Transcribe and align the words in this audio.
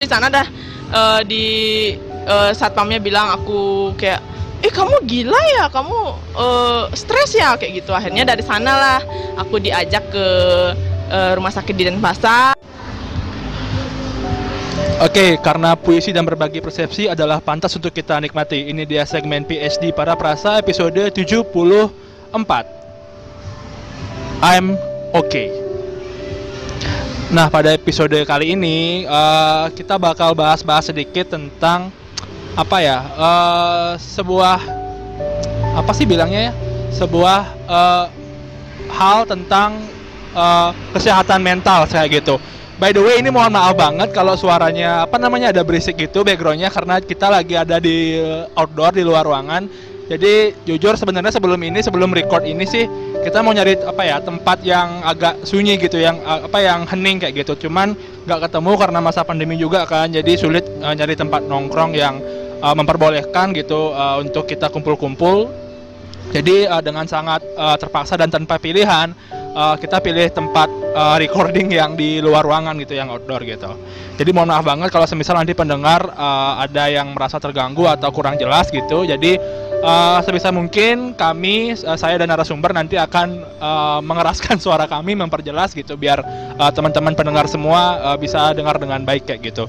di 0.00 0.08
sana 0.08 0.32
dah 0.32 0.48
uh, 0.96 1.20
di 1.28 1.44
uh, 2.24 2.56
satpamnya 2.56 2.96
bilang 3.04 3.36
aku 3.36 3.92
kayak 4.00 4.24
eh 4.64 4.72
kamu 4.72 4.96
gila 5.04 5.36
ya 5.60 5.68
kamu 5.68 6.16
uh, 6.40 6.88
stres 6.96 7.36
ya 7.36 7.52
kayak 7.60 7.84
gitu 7.84 7.92
akhirnya 7.92 8.24
dari 8.24 8.40
sana 8.40 8.80
lah 8.80 9.00
aku 9.36 9.60
diajak 9.60 10.00
ke 10.08 10.26
uh, 11.12 11.36
rumah 11.36 11.52
sakit 11.52 11.76
di 11.76 11.84
Denpasar 11.84 12.56
Oke, 15.04 15.36
karena 15.40 15.76
puisi 15.76 16.16
dan 16.16 16.24
berbagi 16.24 16.64
persepsi 16.64 17.08
adalah 17.08 17.40
pantas 17.40 17.72
untuk 17.72 17.88
kita 17.88 18.20
nikmati. 18.20 18.68
Ini 18.68 18.84
dia 18.84 19.08
segmen 19.08 19.48
PSD 19.48 19.96
para 19.96 20.12
Prasa 20.12 20.60
episode 20.60 21.08
74. 21.16 22.36
I'm 24.44 24.76
okay. 25.16 25.59
Nah, 27.30 27.46
pada 27.46 27.70
episode 27.70 28.18
kali 28.26 28.58
ini 28.58 29.06
uh, 29.06 29.70
kita 29.70 29.94
bakal 30.02 30.34
bahas-bahas 30.34 30.90
sedikit 30.90 31.30
tentang 31.30 31.94
apa 32.58 32.82
ya? 32.82 32.98
Uh, 33.14 33.92
sebuah 34.02 34.58
apa 35.78 35.94
sih 35.94 36.10
bilangnya 36.10 36.50
ya? 36.50 36.52
Sebuah 36.90 37.40
uh, 37.70 38.06
hal 38.90 39.30
tentang 39.30 39.78
uh, 40.34 40.74
kesehatan 40.90 41.38
mental 41.38 41.86
kayak 41.86 42.18
gitu 42.18 42.42
By 42.80 42.96
the 42.96 43.04
way 43.04 43.20
ini 43.20 43.28
mohon 43.28 43.52
maaf 43.52 43.76
banget 43.76 44.08
kalau 44.16 44.32
suaranya 44.40 45.04
apa 45.04 45.20
namanya 45.20 45.52
ada 45.52 45.60
berisik 45.60 46.00
gitu 46.00 46.24
backgroundnya 46.24 46.72
karena 46.72 46.96
kita 46.96 47.28
lagi 47.28 47.52
ada 47.52 47.76
di 47.76 48.16
outdoor 48.56 48.96
di 48.96 49.04
luar 49.04 49.28
ruangan. 49.28 49.68
Jadi 50.10 50.58
jujur 50.66 50.98
sebenarnya 50.98 51.30
sebelum 51.30 51.62
ini 51.62 51.78
sebelum 51.86 52.10
record 52.10 52.42
ini 52.42 52.66
sih 52.66 52.82
kita 53.22 53.46
mau 53.46 53.54
nyari 53.54 53.78
apa 53.78 54.02
ya 54.02 54.18
tempat 54.18 54.58
yang 54.66 55.06
agak 55.06 55.46
sunyi 55.46 55.78
gitu 55.78 56.02
yang 56.02 56.18
apa 56.26 56.58
yang 56.58 56.82
hening 56.82 57.22
kayak 57.22 57.46
gitu. 57.46 57.70
Cuman 57.70 57.94
nggak 58.26 58.50
ketemu 58.50 58.72
karena 58.74 58.98
masa 58.98 59.22
pandemi 59.22 59.54
juga 59.54 59.86
kan. 59.86 60.10
Jadi 60.10 60.34
sulit 60.34 60.66
uh, 60.82 60.90
nyari 60.90 61.14
tempat 61.14 61.46
nongkrong 61.46 61.94
yang 61.94 62.18
uh, 62.58 62.74
memperbolehkan 62.74 63.54
gitu 63.54 63.94
uh, 63.94 64.18
untuk 64.18 64.50
kita 64.50 64.66
kumpul-kumpul. 64.66 65.46
Jadi 66.34 66.66
uh, 66.66 66.82
dengan 66.82 67.06
sangat 67.06 67.46
uh, 67.54 67.78
terpaksa 67.78 68.18
dan 68.18 68.34
tanpa 68.34 68.58
pilihan 68.58 69.14
uh, 69.54 69.74
kita 69.78 69.98
pilih 70.02 70.26
tempat 70.30 70.68
uh, 70.94 71.16
recording 71.18 71.70
yang 71.70 71.94
di 71.94 72.22
luar 72.22 72.46
ruangan 72.46 72.78
gitu 72.78 72.94
yang 72.94 73.10
outdoor 73.10 73.42
gitu 73.46 73.70
jadi 74.18 74.30
mohon 74.34 74.50
maaf 74.50 74.64
banget 74.66 74.88
kalau 74.92 75.06
semisal 75.06 75.38
nanti 75.38 75.56
pendengar 75.56 76.02
uh, 76.14 76.62
ada 76.62 76.90
yang 76.90 77.14
merasa 77.14 77.40
terganggu 77.42 77.86
atau 77.88 78.10
kurang 78.14 78.38
jelas 78.38 78.68
gitu 78.70 79.06
jadi 79.06 79.38
uh, 79.82 80.18
sebisa 80.24 80.52
mungkin 80.52 81.16
kami 81.16 81.76
uh, 81.84 81.98
saya 81.98 82.20
dan 82.20 82.30
narasumber 82.30 82.72
nanti 82.72 82.96
akan 83.00 83.44
uh, 83.60 84.00
mengeraskan 84.04 84.60
suara 84.64 84.86
kami 84.86 85.16
memperjelas 85.16 85.72
gitu 85.72 85.96
biar 85.96 86.22
uh, 86.56 86.70
teman-teman 86.72 87.16
pendengar 87.16 87.48
semua 87.48 88.00
uh, 88.00 88.16
bisa 88.16 88.52
dengar 88.56 88.76
dengan 88.76 89.02
baik 89.04 89.28
kayak 89.28 89.52
gitu 89.52 89.64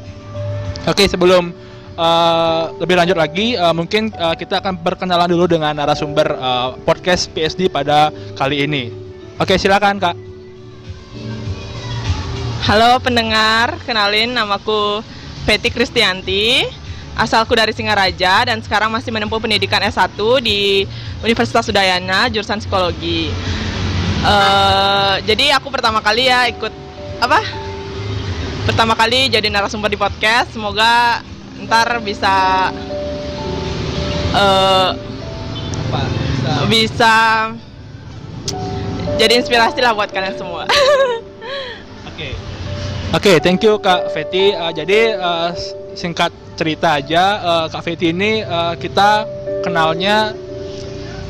oke 0.88 1.04
sebelum 1.08 1.52
Uh, 1.92 2.72
lebih 2.80 2.96
lanjut 2.96 3.20
lagi, 3.20 3.60
uh, 3.60 3.76
mungkin 3.76 4.16
uh, 4.16 4.32
kita 4.32 4.64
akan 4.64 4.80
berkenalan 4.80 5.28
dulu 5.28 5.44
dengan 5.44 5.76
narasumber 5.76 6.34
uh, 6.40 6.74
podcast 6.88 7.28
PSD 7.36 7.68
pada 7.68 8.10
kali 8.40 8.64
ini. 8.64 8.90
Oke, 9.38 9.60
silakan 9.60 10.00
Kak. 10.00 10.16
Halo 12.64 12.96
pendengar, 13.04 13.76
kenalin 13.84 14.32
namaku 14.32 15.04
Betty 15.44 15.68
Kristianti. 15.68 16.81
Asalku 17.16 17.54
dari 17.54 17.76
Singaraja 17.76 18.48
dan 18.48 18.64
sekarang 18.64 18.88
masih 18.88 19.12
menempuh 19.12 19.38
pendidikan 19.38 19.84
S1 19.84 20.16
di 20.42 20.88
Universitas 21.22 21.68
Udayana 21.68 22.32
jurusan 22.32 22.64
psikologi. 22.64 23.30
Uh, 24.22 25.18
jadi 25.26 25.58
aku 25.58 25.74
pertama 25.74 26.00
kali 26.00 26.30
ya 26.30 26.48
ikut 26.48 26.72
apa? 27.20 27.42
Pertama 28.66 28.94
kali 28.94 29.28
jadi 29.28 29.50
narasumber 29.50 29.90
di 29.92 30.00
podcast. 30.00 30.54
Semoga 30.56 31.20
ntar 31.68 32.00
bisa 32.00 32.70
uh, 34.34 34.96
apa? 35.92 36.02
Bisa, 36.70 37.18
jadi 39.22 39.38
inspirasi 39.38 39.80
lah 39.84 39.94
buat 39.94 40.10
kalian 40.10 40.34
semua. 40.38 40.66
Oke. 42.10 42.34
Oke, 43.12 43.36
okay, 43.36 43.36
thank 43.44 43.62
you 43.62 43.76
Kak 43.78 44.10
Feti. 44.16 44.56
Uh, 44.56 44.72
jadi 44.72 45.20
uh, 45.20 45.52
singkat 45.94 46.32
cerita 46.62 47.02
aja, 47.02 47.24
uh, 47.42 47.66
Kak 47.74 47.82
Feti 47.82 48.14
ini 48.14 48.46
uh, 48.46 48.78
kita 48.78 49.26
kenalnya 49.66 50.38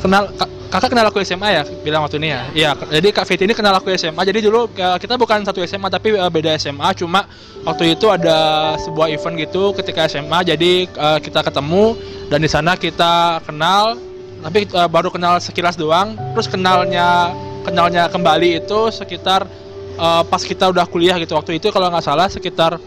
kenal 0.04 0.28
kakak 0.72 0.88
kenal 0.88 1.06
aku 1.12 1.20
SMA 1.20 1.48
ya 1.52 1.62
bilang 1.84 2.02
waktu 2.02 2.16
ini 2.16 2.28
ya? 2.32 2.42
Iya 2.56 2.70
jadi 2.88 3.08
kak 3.12 3.28
Fiti 3.28 3.44
ini 3.44 3.52
kenal 3.52 3.76
aku 3.76 3.92
SMA 3.92 4.24
jadi 4.24 4.40
dulu 4.40 4.72
kita 4.72 5.20
bukan 5.20 5.44
satu 5.44 5.60
SMA 5.68 5.92
tapi 5.92 6.16
beda 6.16 6.56
SMA 6.56 6.96
cuma 6.96 7.28
waktu 7.62 7.92
itu 7.92 8.08
ada 8.08 8.72
sebuah 8.80 9.12
event 9.12 9.36
gitu 9.36 9.76
ketika 9.76 10.08
SMA 10.08 10.48
jadi 10.48 10.88
kita 11.20 11.44
ketemu 11.44 11.92
dan 12.32 12.40
di 12.40 12.48
sana 12.48 12.72
kita 12.80 13.44
kenal 13.44 14.00
tapi 14.42 14.66
baru 14.66 15.12
kenal 15.12 15.38
sekilas 15.38 15.76
doang. 15.76 16.16
Terus 16.34 16.48
kenalnya 16.48 17.36
kenalnya 17.62 18.08
kembali 18.08 18.64
itu 18.64 18.90
sekitar 18.90 19.44
pas 20.26 20.42
kita 20.42 20.72
udah 20.72 20.88
kuliah 20.88 21.20
gitu. 21.20 21.36
Waktu 21.36 21.60
itu 21.60 21.68
kalau 21.68 21.92
nggak 21.92 22.02
salah 22.02 22.32
sekitar 22.32 22.80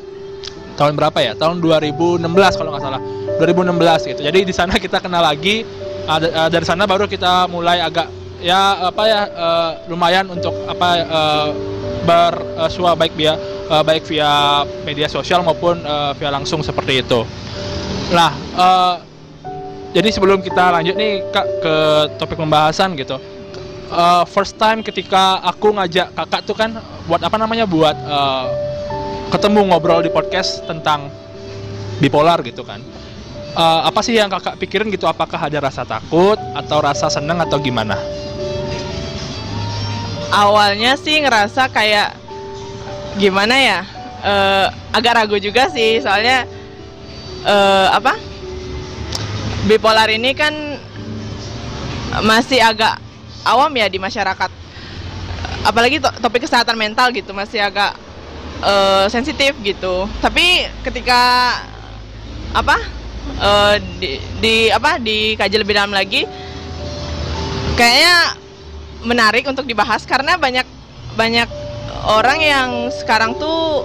tahun 0.75 0.93
berapa 0.99 1.17
ya? 1.23 1.33
Tahun 1.35 1.57
2016 1.59 2.23
kalau 2.59 2.69
nggak 2.75 2.83
salah. 2.83 3.01
2016 3.39 4.11
gitu. 4.15 4.21
Jadi 4.23 4.39
di 4.47 4.53
sana 4.55 4.75
kita 4.79 4.99
kenal 4.99 5.23
lagi. 5.23 5.65
Uh, 6.05 6.21
dari 6.53 6.61
sana 6.61 6.85
baru 6.85 7.09
kita 7.09 7.49
mulai 7.49 7.81
agak 7.81 8.05
ya 8.37 8.93
apa 8.93 9.03
ya 9.09 9.21
uh, 9.25 9.71
lumayan 9.89 10.29
untuk 10.29 10.53
apa 10.69 10.89
uh, 11.01 11.49
bersua 12.05 12.93
uh, 12.93 12.95
baik 12.95 13.17
via 13.17 13.33
uh, 13.73 13.81
baik 13.81 14.05
via 14.05 14.61
media 14.85 15.09
sosial 15.09 15.41
maupun 15.41 15.81
uh, 15.81 16.13
via 16.13 16.29
langsung 16.29 16.61
seperti 16.61 17.01
itu. 17.01 17.25
Nah, 18.13 18.31
uh, 18.53 18.95
jadi 19.97 20.13
sebelum 20.13 20.45
kita 20.45 20.75
lanjut 20.75 20.93
nih 20.93 21.25
kak 21.33 21.45
ke 21.63 21.75
topik 22.21 22.37
pembahasan 22.37 22.93
gitu, 22.93 23.17
uh, 23.89 24.23
first 24.29 24.61
time 24.61 24.85
ketika 24.85 25.41
aku 25.41 25.73
ngajak 25.73 26.13
kakak 26.13 26.41
tuh 26.45 26.53
kan 26.53 26.77
buat 27.09 27.21
apa 27.25 27.37
namanya? 27.41 27.65
Buat 27.65 27.97
uh, 28.05 28.45
ketemu 29.33 29.71
ngobrol 29.71 30.01
di 30.05 30.11
podcast 30.13 30.61
tentang 30.65 31.09
bipolar 31.97 32.41
gitu 32.45 32.61
kan. 32.61 32.81
Uh, 33.55 33.87
apa 33.87 34.03
sih 34.03 34.19
yang 34.19 34.27
kakak 34.27 34.59
pikirin 34.59 34.91
gitu? 34.91 35.07
Apakah 35.07 35.39
ada 35.39 35.63
rasa 35.63 35.87
takut 35.87 36.35
atau 36.53 36.77
rasa 36.83 37.07
seneng 37.07 37.39
atau 37.39 37.55
gimana? 37.57 37.95
Awalnya 40.29 40.99
sih 40.99 41.23
ngerasa 41.23 41.71
kayak 41.71 42.19
gimana 43.15 43.55
ya? 43.55 43.79
Uh, 44.25 44.67
agak 44.91 45.15
ragu 45.15 45.37
juga 45.39 45.71
sih, 45.71 46.03
soalnya 46.03 46.43
uh, 47.47 47.95
apa? 47.95 48.19
Bipolar 49.65 50.11
ini 50.11 50.35
kan 50.35 50.51
masih 52.21 52.59
agak 52.59 52.99
awam 53.47 53.71
ya 53.75 53.87
di 53.87 53.99
masyarakat 53.99 54.51
apalagi 55.65 55.97
to 55.97 56.09
topik 56.21 56.45
kesehatan 56.45 56.77
mental 56.77 57.09
gitu 57.09 57.33
masih 57.33 57.57
agak 57.59 57.97
uh, 58.61 59.05
sensitif 59.11 59.55
gitu. 59.63 60.07
Tapi 60.21 60.69
ketika 60.85 61.55
apa 62.55 62.77
uh, 63.41 63.75
di, 63.99 64.21
di 64.39 64.55
apa 64.71 64.95
dikaji 65.01 65.55
lebih 65.59 65.75
dalam 65.75 65.91
lagi 65.91 66.23
kayaknya 67.75 68.39
menarik 69.03 69.43
untuk 69.43 69.67
dibahas 69.67 70.07
karena 70.07 70.39
banyak 70.39 70.63
banyak 71.19 71.49
orang 72.07 72.39
yang 72.39 72.69
sekarang 72.91 73.35
tuh 73.35 73.83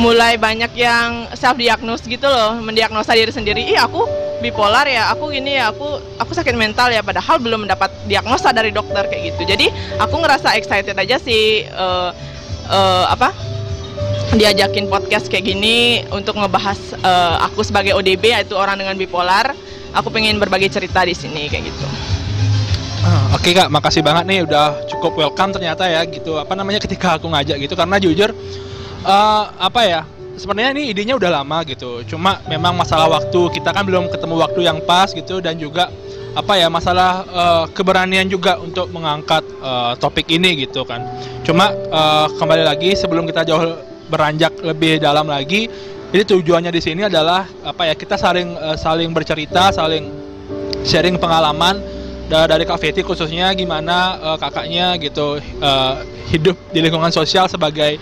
mulai 0.00 0.40
banyak 0.40 0.72
yang 0.72 1.28
self 1.36 1.56
diagnose 1.60 2.04
gitu 2.08 2.24
loh 2.24 2.56
mendiagnosa 2.60 3.12
diri 3.12 3.32
sendiri. 3.32 3.60
Ih 3.72 3.80
aku 3.80 4.08
bipolar 4.40 4.88
ya 4.88 5.12
aku 5.12 5.30
gini 5.30 5.54
ya 5.54 5.70
aku 5.70 6.00
aku 6.18 6.32
sakit 6.34 6.56
mental 6.58 6.90
ya 6.90 7.04
padahal 7.04 7.38
belum 7.38 7.68
mendapat 7.68 7.92
diagnosa 8.08 8.50
dari 8.50 8.72
dokter 8.72 9.04
kayak 9.06 9.36
gitu. 9.36 9.48
Jadi 9.48 9.68
aku 10.00 10.16
ngerasa 10.20 10.56
excited 10.56 10.96
aja 10.96 11.16
sih 11.20 11.68
uh, 11.72 12.10
uh, 12.72 13.04
apa 13.12 13.51
diajakin 14.32 14.88
podcast 14.88 15.28
kayak 15.28 15.44
gini 15.44 16.08
untuk 16.08 16.40
ngebahas 16.40 16.80
uh, 17.04 17.44
aku 17.44 17.60
sebagai 17.60 17.92
ODB 17.92 18.32
yaitu 18.32 18.56
orang 18.56 18.80
dengan 18.80 18.96
bipolar. 18.96 19.52
Aku 19.92 20.08
pengen 20.08 20.40
berbagi 20.40 20.72
cerita 20.72 21.04
di 21.04 21.12
sini 21.12 21.52
kayak 21.52 21.68
gitu. 21.68 21.86
Ah, 23.04 23.36
Oke 23.36 23.52
okay, 23.52 23.60
kak, 23.60 23.68
makasih 23.68 24.00
banget 24.00 24.24
nih 24.24 24.40
udah 24.48 24.88
cukup 24.88 25.20
welcome 25.20 25.52
ternyata 25.52 25.84
ya 25.84 26.00
gitu. 26.08 26.40
Apa 26.40 26.56
namanya 26.56 26.80
ketika 26.80 27.20
aku 27.20 27.28
ngajak 27.28 27.60
gitu. 27.60 27.76
Karena 27.76 28.00
jujur 28.00 28.32
uh, 29.04 29.44
apa 29.60 29.80
ya 29.84 30.00
sebenarnya 30.40 30.80
ini 30.80 30.96
idenya 30.96 31.20
udah 31.20 31.44
lama 31.44 31.60
gitu. 31.68 32.00
Cuma 32.08 32.40
memang 32.48 32.72
masalah 32.72 33.12
waktu 33.12 33.52
kita 33.52 33.68
kan 33.68 33.84
belum 33.84 34.08
ketemu 34.08 34.34
waktu 34.40 34.60
yang 34.64 34.80
pas 34.88 35.12
gitu. 35.12 35.44
Dan 35.44 35.60
juga 35.60 35.92
apa 36.32 36.56
ya 36.56 36.72
masalah 36.72 37.28
uh, 37.28 37.64
keberanian 37.68 38.24
juga 38.32 38.56
untuk 38.56 38.88
mengangkat 38.88 39.44
uh, 39.60 39.92
topik 40.00 40.24
ini 40.32 40.64
gitu 40.64 40.88
kan. 40.88 41.04
Cuma 41.44 41.68
uh, 41.92 42.32
kembali 42.40 42.64
lagi 42.64 42.96
sebelum 42.96 43.28
kita 43.28 43.44
jauh 43.44 43.91
beranjak 44.12 44.52
lebih 44.60 45.00
dalam 45.00 45.24
lagi 45.24 45.72
jadi 46.12 46.28
tujuannya 46.28 46.68
di 46.68 46.82
sini 46.84 47.08
adalah 47.08 47.48
apa 47.64 47.88
ya 47.88 47.94
kita 47.96 48.20
saling 48.20 48.52
uh, 48.60 48.76
saling 48.76 49.08
bercerita 49.16 49.72
saling 49.72 50.12
sharing 50.84 51.16
pengalaman 51.16 51.80
dari 52.28 52.64
Kak 52.64 52.80
Feti 52.80 53.00
khususnya 53.00 53.52
gimana 53.56 54.16
uh, 54.20 54.36
kakaknya 54.40 54.96
gitu 55.00 55.40
uh, 55.60 55.94
hidup 56.28 56.56
di 56.72 56.84
lingkungan 56.84 57.12
sosial 57.12 57.48
sebagai 57.48 57.96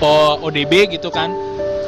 ODB 0.00 0.96
gitu 0.96 1.12
kan 1.12 1.28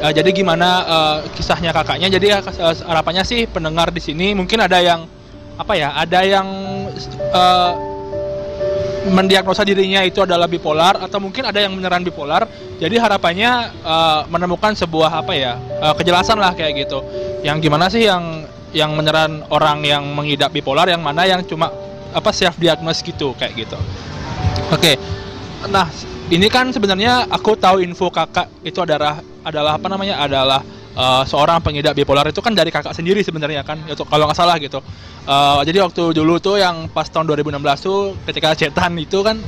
Uh, 0.03 0.11
jadi 0.11 0.35
gimana 0.35 0.83
uh, 0.83 1.17
kisahnya 1.39 1.71
kakaknya? 1.71 2.11
Jadi 2.11 2.35
uh, 2.35 2.43
harapannya 2.91 3.23
sih 3.23 3.47
pendengar 3.47 3.95
di 3.95 4.03
sini 4.03 4.35
mungkin 4.35 4.59
ada 4.59 4.83
yang 4.83 5.07
apa 5.55 5.79
ya? 5.79 5.95
Ada 5.95 6.27
yang 6.27 6.47
uh, 7.31 7.73
mendiagnosa 9.11 9.67
dirinya 9.67 10.05
itu 10.07 10.23
adalah 10.23 10.47
bipolar 10.47 11.01
atau 11.03 11.19
mungkin 11.19 11.43
ada 11.49 11.59
yang 11.59 11.75
menyerang 11.75 12.07
bipolar. 12.07 12.47
Jadi 12.79 12.99
harapannya 12.99 13.75
uh, 13.83 14.21
menemukan 14.31 14.79
sebuah 14.79 15.23
apa 15.23 15.33
ya? 15.35 15.59
Uh, 15.83 15.95
kejelasan 15.99 16.39
lah 16.39 16.55
kayak 16.55 16.87
gitu. 16.87 17.03
Yang 17.43 17.67
gimana 17.67 17.91
sih 17.91 18.07
yang 18.07 18.47
yang 18.73 18.95
menyerang 18.95 19.45
orang 19.51 19.83
yang 19.83 20.07
mengidap 20.15 20.55
bipolar, 20.55 20.87
yang 20.87 21.03
mana 21.03 21.27
yang 21.27 21.43
cuma 21.45 21.71
apa 22.13 22.31
self 22.31 22.55
diagnosis 22.61 23.03
gitu 23.03 23.35
kayak 23.35 23.67
gitu. 23.67 23.79
Oke. 24.71 24.95
Okay. 24.95 24.97
Nah, 25.71 25.87
ini 26.33 26.51
kan 26.51 26.71
sebenarnya 26.75 27.29
aku 27.31 27.55
tahu 27.55 27.85
info 27.85 28.11
kakak 28.11 28.51
itu 28.67 28.83
adalah 28.83 29.23
adalah 29.43 29.79
apa 29.79 29.87
namanya 29.91 30.23
adalah 30.23 30.61
uh, 30.97 31.23
seorang 31.25 31.61
pengidap 31.65 31.97
bipolar 31.97 32.27
itu 32.29 32.41
kan 32.44 32.53
dari 32.53 32.69
kakak 32.69 32.93
sendiri 32.93 33.21
sebenarnya 33.25 33.65
kan 33.65 33.81
itu 33.89 34.03
kalau 34.06 34.29
nggak 34.29 34.39
salah 34.39 34.56
gitu. 34.61 34.81
Uh, 35.23 35.62
jadi 35.62 35.87
waktu 35.87 36.12
dulu 36.17 36.43
tuh 36.43 36.59
yang 36.59 36.91
pas 36.91 37.06
tahun 37.06 37.31
2016 37.31 37.59
tuh 37.79 38.17
ketika 38.27 38.55
cetan 38.59 38.99
itu 38.99 39.23
kan 39.23 39.39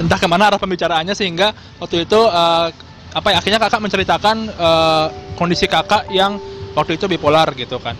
entah 0.00 0.16
ke 0.16 0.26
mana 0.26 0.48
arah 0.48 0.60
pembicaraannya 0.60 1.12
sehingga 1.12 1.52
waktu 1.76 2.08
itu 2.08 2.20
uh, 2.20 2.72
apa 3.10 3.28
ya 3.34 3.36
akhirnya 3.42 3.60
kakak 3.60 3.80
menceritakan 3.82 4.36
uh, 4.54 5.06
kondisi 5.34 5.66
kakak 5.66 6.08
yang 6.14 6.38
waktu 6.72 6.96
itu 6.96 7.10
bipolar 7.10 7.52
gitu 7.58 7.76
kan. 7.82 7.98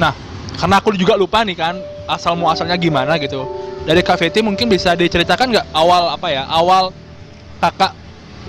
Nah 0.00 0.12
karena 0.56 0.80
aku 0.80 0.96
juga 0.96 1.14
lupa 1.14 1.44
nih 1.44 1.56
kan 1.56 1.76
asal 2.08 2.34
muasalnya 2.34 2.80
gimana 2.80 3.20
gitu. 3.20 3.44
Dari 3.86 4.02
Kak 4.02 4.18
mungkin 4.42 4.66
bisa 4.66 4.98
diceritakan 4.98 5.46
nggak 5.54 5.66
awal 5.70 6.10
apa 6.10 6.26
ya 6.26 6.42
awal 6.50 6.90
kakak 7.62 7.94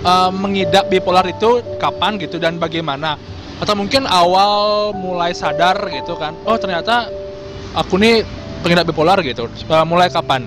uh, 0.02 0.30
mengidap 0.34 0.90
bipolar 0.90 1.22
itu 1.30 1.62
kapan 1.78 2.18
gitu 2.18 2.42
dan 2.42 2.58
bagaimana 2.58 3.14
atau 3.58 3.74
mungkin 3.74 4.06
awal 4.06 4.94
mulai 4.94 5.34
sadar 5.34 5.76
gitu 5.90 6.14
kan 6.14 6.34
oh 6.46 6.54
ternyata 6.58 7.10
aku 7.74 8.00
nih 8.00 8.24
pengidap 8.62 8.86
bipolar 8.88 9.18
gitu. 9.22 9.46
Uh, 9.68 9.84
mulai 9.86 10.10
kapan? 10.10 10.46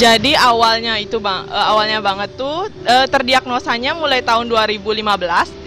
Jadi 0.00 0.34
awalnya 0.34 0.98
itu 0.98 1.22
bang 1.22 1.46
uh, 1.46 1.66
awalnya 1.76 2.02
banget 2.02 2.34
tuh 2.34 2.66
uh, 2.66 3.06
terdiagnosanya 3.06 3.94
mulai 3.94 4.18
tahun 4.18 4.50
2015 4.50 4.98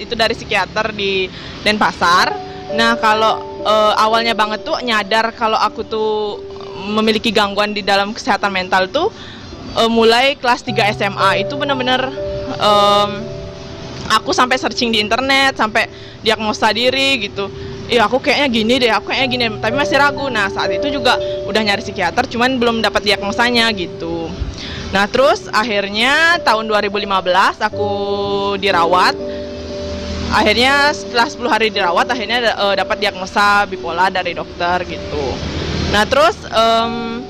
itu 0.01 0.13
dari 0.17 0.33
psikiater 0.35 0.91
di 0.91 1.31
Denpasar. 1.63 2.35
Nah 2.75 2.99
kalau 2.99 3.63
uh, 3.63 3.93
awalnya 3.95 4.35
banget 4.35 4.67
tuh 4.67 4.75
nyadar 4.83 5.31
kalau 5.31 5.55
aku 5.55 5.87
tuh 5.87 6.43
memiliki 6.91 7.31
gangguan 7.31 7.71
di 7.71 7.79
dalam 7.79 8.11
kesehatan 8.11 8.51
mental 8.51 8.91
tuh 8.91 9.07
uh, 9.79 9.87
mulai 9.87 10.35
kelas 10.35 10.67
3 10.67 10.99
SMA 10.99 11.47
itu 11.47 11.55
benar-benar 11.55 12.11
um, 12.59 13.11
aku 14.09 14.31
sampai 14.33 14.57
searching 14.59 14.93
di 14.93 15.01
internet 15.01 15.57
sampai 15.57 15.89
diagnosa 16.21 16.69
diri 16.73 17.29
gitu. 17.29 17.49
Iya 17.85 18.09
aku 18.09 18.17
kayaknya 18.17 18.47
gini 18.49 18.73
deh 18.81 18.89
aku 18.89 19.13
kayaknya 19.13 19.29
gini 19.29 19.45
tapi 19.61 19.75
masih 19.77 19.97
ragu. 20.01 20.25
Nah 20.29 20.49
saat 20.49 20.73
itu 20.73 20.89
juga 20.89 21.17
udah 21.45 21.61
nyari 21.61 21.85
psikiater 21.85 22.25
cuman 22.25 22.57
belum 22.57 22.81
dapat 22.81 23.05
diagnosanya 23.05 23.69
gitu. 23.77 24.29
Nah 24.89 25.05
terus 25.09 25.45
akhirnya 25.53 26.41
tahun 26.41 26.65
2015 26.69 27.05
aku 27.61 27.89
dirawat. 28.57 29.13
Akhirnya 30.35 30.91
setelah 30.91 31.29
10 31.29 31.53
hari 31.53 31.67
dirawat 31.69 32.09
akhirnya 32.09 32.57
uh, 32.57 32.73
dapat 32.73 32.97
diagnosa 32.97 33.69
bipolar 33.69 34.09
dari 34.09 34.33
dokter 34.33 34.81
gitu. 34.89 35.25
Nah 35.93 36.03
terus 36.09 36.35
um, 36.49 37.21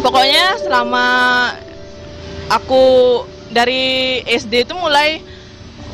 pokoknya 0.00 0.56
selama 0.64 1.06
aku 2.48 2.84
dari 3.52 4.18
SD 4.24 4.64
itu 4.64 4.74
mulai 4.76 5.20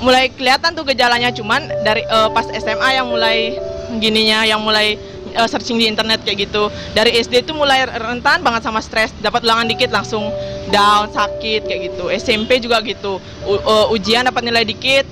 mulai 0.04 0.28
kelihatan 0.28 0.76
tuh 0.76 0.84
gejalanya 0.84 1.32
cuman 1.32 1.64
dari 1.80 2.04
uh, 2.12 2.28
pas 2.28 2.44
SMA 2.52 3.00
yang 3.00 3.08
mulai 3.08 3.56
gininya 3.96 4.44
yang 4.44 4.60
mulai 4.60 5.00
uh, 5.32 5.48
searching 5.48 5.80
di 5.80 5.88
internet 5.88 6.20
kayak 6.22 6.48
gitu. 6.48 6.68
Dari 6.92 7.16
SD 7.16 7.48
itu 7.48 7.52
mulai 7.56 7.88
rentan 7.88 8.44
banget 8.44 8.68
sama 8.68 8.84
stres 8.84 9.10
dapat 9.24 9.42
ulangan 9.42 9.64
dikit 9.64 9.88
langsung 9.90 10.28
down 10.68 11.08
sakit 11.10 11.64
kayak 11.64 11.80
gitu. 11.92 12.12
SMP 12.12 12.60
juga 12.60 12.84
gitu. 12.84 13.18
U 13.48 13.52
uh, 13.64 13.94
ujian 13.96 14.28
dapat 14.28 14.44
nilai 14.44 14.68
dikit 14.68 15.08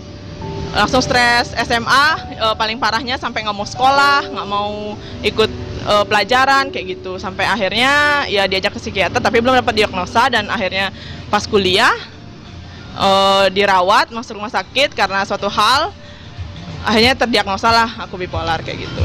langsung 0.77 1.00
stres. 1.00 1.56
SMA 1.65 2.05
uh, 2.39 2.55
paling 2.56 2.77
parahnya 2.77 3.17
sampai 3.17 3.49
nggak 3.49 3.56
mau 3.56 3.67
sekolah 3.67 4.29
nggak 4.29 4.49
mau 4.49 4.97
ikut 5.25 5.50
uh, 5.89 6.05
pelajaran 6.05 6.69
kayak 6.69 7.00
gitu. 7.00 7.17
Sampai 7.17 7.49
akhirnya 7.49 8.25
ya 8.29 8.44
diajak 8.44 8.77
ke 8.77 8.81
psikiater 8.81 9.25
tapi 9.25 9.41
belum 9.41 9.65
dapat 9.65 9.75
diagnosa 9.85 10.29
dan 10.29 10.53
akhirnya 10.53 10.93
pas 11.33 11.49
kuliah 11.49 11.93
uh, 12.97 13.47
dirawat 13.53 14.12
masuk 14.12 14.39
rumah 14.39 14.53
sakit 14.53 14.93
karena 14.97 15.25
suatu 15.25 15.49
hal 15.49 15.93
akhirnya 16.83 17.15
terdiagnosa 17.15 17.71
lah 17.71 17.89
aku 18.03 18.19
bipolar 18.19 18.61
kayak 18.61 18.87
gitu. 18.89 19.05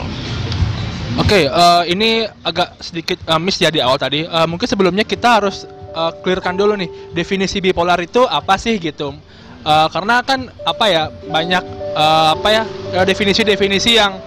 Oke, 1.18 1.34
okay, 1.34 1.44
uh, 1.50 1.82
ini 1.90 2.30
agak 2.46 2.78
sedikit 2.78 3.18
uh, 3.26 3.42
miss 3.42 3.58
ya 3.58 3.74
di 3.74 3.82
awal 3.82 3.98
tadi. 3.98 4.22
Uh, 4.22 4.46
mungkin 4.46 4.70
sebelumnya 4.70 5.02
kita 5.02 5.42
harus 5.42 5.66
uh, 5.98 6.14
clearkan 6.22 6.54
dulu 6.54 6.78
nih 6.78 6.90
definisi 7.18 7.58
bipolar 7.58 7.98
itu 7.98 8.22
apa 8.28 8.54
sih 8.62 8.78
gitu. 8.78 9.18
Uh, 9.66 9.88
karena 9.90 10.22
kan 10.22 10.46
apa 10.62 10.86
ya 10.86 11.04
banyak 11.10 11.64
uh, 11.98 12.38
apa 12.38 12.48
ya 12.54 12.64
definisi-definisi 13.04 13.98
yang 13.98 14.22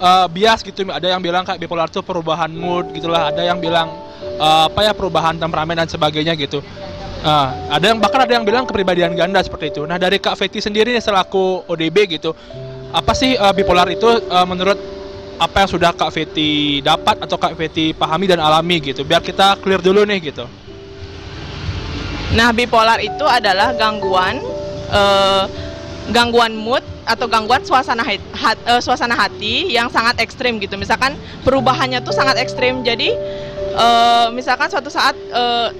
uh, 0.00 0.26
bias 0.28 0.60
gitu 0.60 0.84
ada 0.92 1.08
yang 1.08 1.20
bilang 1.24 1.42
kayak 1.42 1.60
bipolar 1.60 1.88
itu 1.88 2.04
perubahan 2.04 2.52
mood 2.52 2.92
gitulah 2.92 3.32
ada 3.32 3.42
yang 3.42 3.58
bilang 3.58 3.88
uh, 4.36 4.68
apa 4.68 4.80
ya 4.84 4.92
perubahan 4.92 5.40
temperamen 5.40 5.76
dan 5.84 5.88
sebagainya 5.88 6.36
gitu 6.36 6.60
uh, 7.26 7.48
ada 7.74 7.84
yang 7.90 7.98
bahkan 7.98 8.22
ada 8.22 8.32
yang 8.38 8.46
bilang 8.46 8.64
kepribadian 8.64 9.18
ganda 9.18 9.42
seperti 9.42 9.74
itu 9.74 9.82
nah 9.84 9.98
dari 9.98 10.22
kak 10.22 10.38
Feti 10.38 10.62
sendiri 10.62 10.94
nih 10.94 11.02
selaku 11.02 11.66
ODB 11.66 12.16
gitu 12.16 12.30
apa 12.94 13.12
sih 13.12 13.34
uh, 13.34 13.50
bipolar 13.50 13.90
itu 13.90 14.06
uh, 14.06 14.46
menurut 14.46 14.78
apa 15.36 15.66
yang 15.66 15.68
sudah 15.68 15.90
kak 15.92 16.14
Feti 16.14 16.80
dapat 16.80 17.20
atau 17.20 17.36
kak 17.36 17.58
Feti 17.58 17.92
pahami 17.92 18.30
dan 18.30 18.38
alami 18.38 18.78
gitu 18.80 19.02
biar 19.02 19.20
kita 19.20 19.58
clear 19.60 19.82
dulu 19.82 20.06
nih 20.06 20.32
gitu 20.32 20.46
nah 22.32 22.54
bipolar 22.54 23.02
itu 23.02 23.26
adalah 23.26 23.74
gangguan 23.74 24.40
uh, 24.94 25.44
gangguan 26.14 26.54
mood 26.54 26.82
atau 27.06 27.30
gangguan 27.30 27.62
suasana 27.62 28.02
hati, 28.02 28.22
hat, 28.34 28.58
uh, 28.66 28.82
suasana 28.82 29.14
hati 29.14 29.70
yang 29.70 29.86
sangat 29.90 30.18
ekstrim 30.18 30.58
gitu. 30.58 30.74
Misalkan 30.74 31.14
perubahannya 31.46 32.02
tuh 32.02 32.14
sangat 32.14 32.38
ekstrim. 32.38 32.82
Jadi 32.82 33.14
uh, 33.78 34.30
misalkan 34.34 34.70
suatu 34.70 34.90
saat 34.90 35.14
uh, 35.30 35.70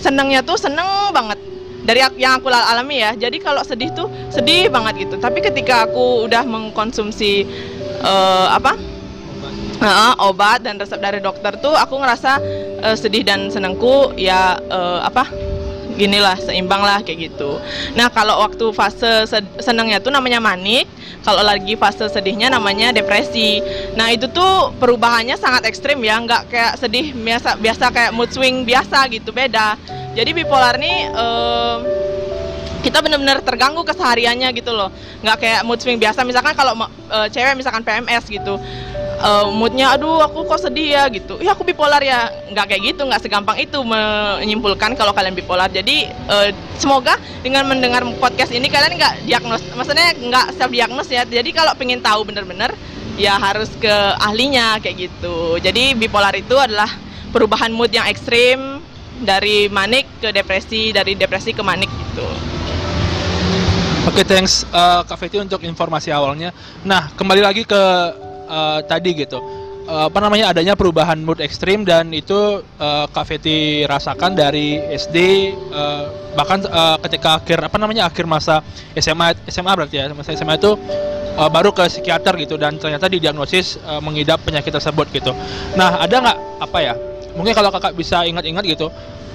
senengnya 0.00 0.40
tuh 0.40 0.56
seneng 0.56 1.12
banget 1.12 1.36
dari 1.84 2.00
yang 2.16 2.40
aku 2.40 2.48
alami 2.48 3.00
ya. 3.00 3.12
Jadi 3.16 3.40
kalau 3.40 3.64
sedih 3.64 3.92
tuh 3.92 4.08
sedih 4.32 4.72
banget 4.72 5.08
gitu. 5.08 5.16
Tapi 5.20 5.44
ketika 5.44 5.88
aku 5.88 6.26
udah 6.28 6.44
mengkonsumsi 6.44 7.44
uh, 8.04 8.48
apa 8.52 8.76
uh, 9.80 10.14
obat 10.28 10.64
dan 10.64 10.76
resep 10.76 11.00
dari 11.00 11.18
dokter 11.18 11.56
tuh 11.58 11.72
aku 11.72 12.00
ngerasa 12.00 12.40
uh, 12.84 12.96
sedih 12.96 13.24
dan 13.24 13.48
senengku 13.48 14.12
ya 14.16 14.60
uh, 14.68 15.00
apa 15.04 15.28
ginilah 15.98 16.38
seimbang 16.38 16.82
lah 16.82 17.00
kayak 17.02 17.30
gitu. 17.30 17.58
Nah 17.94 18.10
kalau 18.10 18.42
waktu 18.42 18.70
fase 18.74 19.26
senangnya 19.62 19.98
tuh 19.98 20.10
namanya 20.14 20.38
manik, 20.38 20.86
kalau 21.26 21.42
lagi 21.44 21.74
fase 21.74 22.06
sedihnya 22.10 22.50
namanya 22.50 22.90
depresi. 22.94 23.62
Nah 23.94 24.10
itu 24.14 24.30
tuh 24.30 24.74
perubahannya 24.78 25.38
sangat 25.38 25.66
ekstrim 25.66 26.00
ya, 26.02 26.18
nggak 26.20 26.50
kayak 26.50 26.72
sedih 26.80 27.12
biasa 27.14 27.58
biasa 27.58 27.84
kayak 27.90 28.12
mood 28.14 28.30
swing 28.30 28.62
biasa 28.64 29.10
gitu 29.10 29.30
beda. 29.34 29.76
Jadi 30.10 30.30
bipolar 30.34 30.74
nih 30.74 31.06
um, 31.14 31.99
kita 32.90 32.98
benar-benar 33.06 33.38
terganggu 33.46 33.86
kesehariannya 33.86 34.50
gitu 34.58 34.74
loh, 34.74 34.90
nggak 35.22 35.38
kayak 35.38 35.60
mood 35.62 35.78
swing 35.78 36.02
biasa. 36.02 36.26
Misalkan 36.26 36.58
kalau 36.58 36.74
uh, 36.74 37.30
cewek 37.30 37.54
misalkan 37.54 37.86
PMS 37.86 38.26
gitu, 38.26 38.58
uh, 39.22 39.46
moodnya 39.54 39.94
aduh 39.94 40.18
aku 40.26 40.42
kok 40.50 40.66
sedih 40.66 40.98
ya 40.98 41.06
gitu. 41.06 41.38
Ya 41.38 41.54
aku 41.54 41.62
bipolar 41.62 42.02
ya. 42.02 42.26
Nggak 42.50 42.66
kayak 42.66 42.82
gitu 42.90 43.06
nggak 43.06 43.22
segampang 43.22 43.62
itu 43.62 43.78
menyimpulkan 43.86 44.98
kalau 44.98 45.14
kalian 45.14 45.38
bipolar. 45.38 45.70
Jadi 45.70 46.10
uh, 46.26 46.50
semoga 46.82 47.14
dengan 47.46 47.70
mendengar 47.70 48.02
podcast 48.18 48.50
ini 48.50 48.66
kalian 48.66 48.98
nggak 48.98 49.22
diagnos 49.22 49.62
maksudnya 49.78 50.10
nggak 50.18 50.58
self 50.58 50.74
diagnos 50.74 51.06
ya. 51.06 51.22
Jadi 51.22 51.54
kalau 51.54 51.70
pengen 51.78 52.02
tahu 52.02 52.26
bener-bener 52.26 52.74
ya 53.14 53.38
harus 53.38 53.70
ke 53.78 53.94
ahlinya 54.18 54.82
kayak 54.82 55.06
gitu. 55.06 55.62
Jadi 55.62 55.94
bipolar 55.94 56.34
itu 56.34 56.58
adalah 56.58 56.90
perubahan 57.30 57.70
mood 57.70 57.94
yang 57.94 58.10
ekstrim 58.10 58.82
dari 59.20 59.68
manik 59.68 60.08
ke 60.18 60.32
depresi 60.32 60.96
dari 60.96 61.12
depresi 61.12 61.52
ke 61.52 61.60
manik 61.60 61.92
gitu 61.92 62.59
Oke, 64.08 64.24
okay, 64.24 64.24
thanks 64.24 64.64
uh, 64.72 65.04
Kak 65.04 65.20
Feti 65.20 65.36
untuk 65.36 65.60
informasi 65.60 66.08
awalnya. 66.08 66.56
Nah, 66.88 67.12
kembali 67.12 67.44
lagi 67.44 67.68
ke 67.68 67.82
uh, 68.48 68.80
tadi 68.88 69.12
gitu 69.12 69.60
uh, 69.90 70.06
apa 70.06 70.18
namanya 70.22 70.54
adanya 70.54 70.78
perubahan 70.78 71.18
mood 71.18 71.42
ekstrim 71.42 71.82
dan 71.82 72.14
itu 72.14 72.62
uh, 72.62 73.06
Kak 73.10 73.26
Feti 73.26 73.82
rasakan 73.84 74.38
dari 74.38 74.78
SD 74.94 75.16
uh, 75.74 76.32
bahkan 76.38 76.62
uh, 76.70 76.96
ketika 77.02 77.42
akhir 77.42 77.58
apa 77.66 77.76
namanya 77.76 78.06
akhir 78.06 78.24
masa 78.30 78.62
SMA 78.94 79.34
SMA 79.50 79.72
berarti 79.74 79.98
ya 79.98 80.06
masa 80.14 80.32
SMA 80.38 80.56
itu 80.56 80.78
uh, 81.36 81.50
baru 81.50 81.74
ke 81.74 81.82
psikiater 81.90 82.38
gitu 82.38 82.54
dan 82.54 82.78
ternyata 82.78 83.10
didiagnosis 83.10 83.82
uh, 83.82 83.98
mengidap 83.98 84.38
penyakit 84.46 84.70
tersebut 84.70 85.10
gitu. 85.10 85.34
Nah 85.74 85.98
ada 85.98 86.16
nggak 86.22 86.38
apa 86.62 86.78
ya 86.78 86.94
mungkin 87.34 87.54
kalau 87.54 87.70
kakak 87.74 87.94
bisa 87.94 88.26
ingat-ingat 88.26 88.62
gitu 88.66 88.90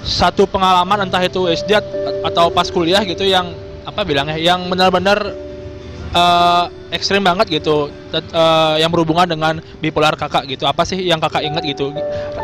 satu 0.06 0.46
pengalaman 0.46 1.10
entah 1.10 1.24
itu 1.24 1.50
SD 1.50 1.82
atau 2.22 2.54
pas 2.54 2.68
kuliah 2.70 3.02
gitu 3.02 3.26
yang 3.26 3.50
apa 3.86 4.02
bilangnya 4.02 4.36
yang 4.42 4.66
benar-benar 4.68 5.32
eh, 6.12 6.66
ekstrim 6.92 7.22
banget 7.22 7.62
gitu. 7.62 7.94
Eh, 8.12 8.76
yang 8.82 8.90
berhubungan 8.90 9.30
dengan 9.30 9.62
bipolar 9.80 10.18
kakak 10.18 10.50
gitu. 10.50 10.66
Apa 10.66 10.84
sih 10.84 11.00
yang 11.06 11.22
kakak 11.22 11.46
ingat 11.46 11.64
gitu? 11.64 11.94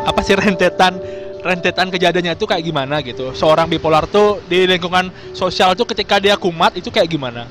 Apa 0.06 0.22
sih 0.22 0.38
rentetan 0.38 0.96
rentetan 1.42 1.90
kejadiannya 1.90 2.38
itu 2.38 2.46
kayak 2.46 2.62
gimana 2.62 3.02
gitu? 3.02 3.34
Seorang 3.34 3.66
bipolar 3.66 4.06
tuh 4.06 4.38
di 4.46 4.64
lingkungan 4.64 5.10
sosial 5.34 5.74
tuh 5.74 5.84
ketika 5.90 6.22
dia 6.22 6.38
kumat 6.38 6.78
itu 6.78 6.88
kayak 6.88 7.10
gimana? 7.10 7.50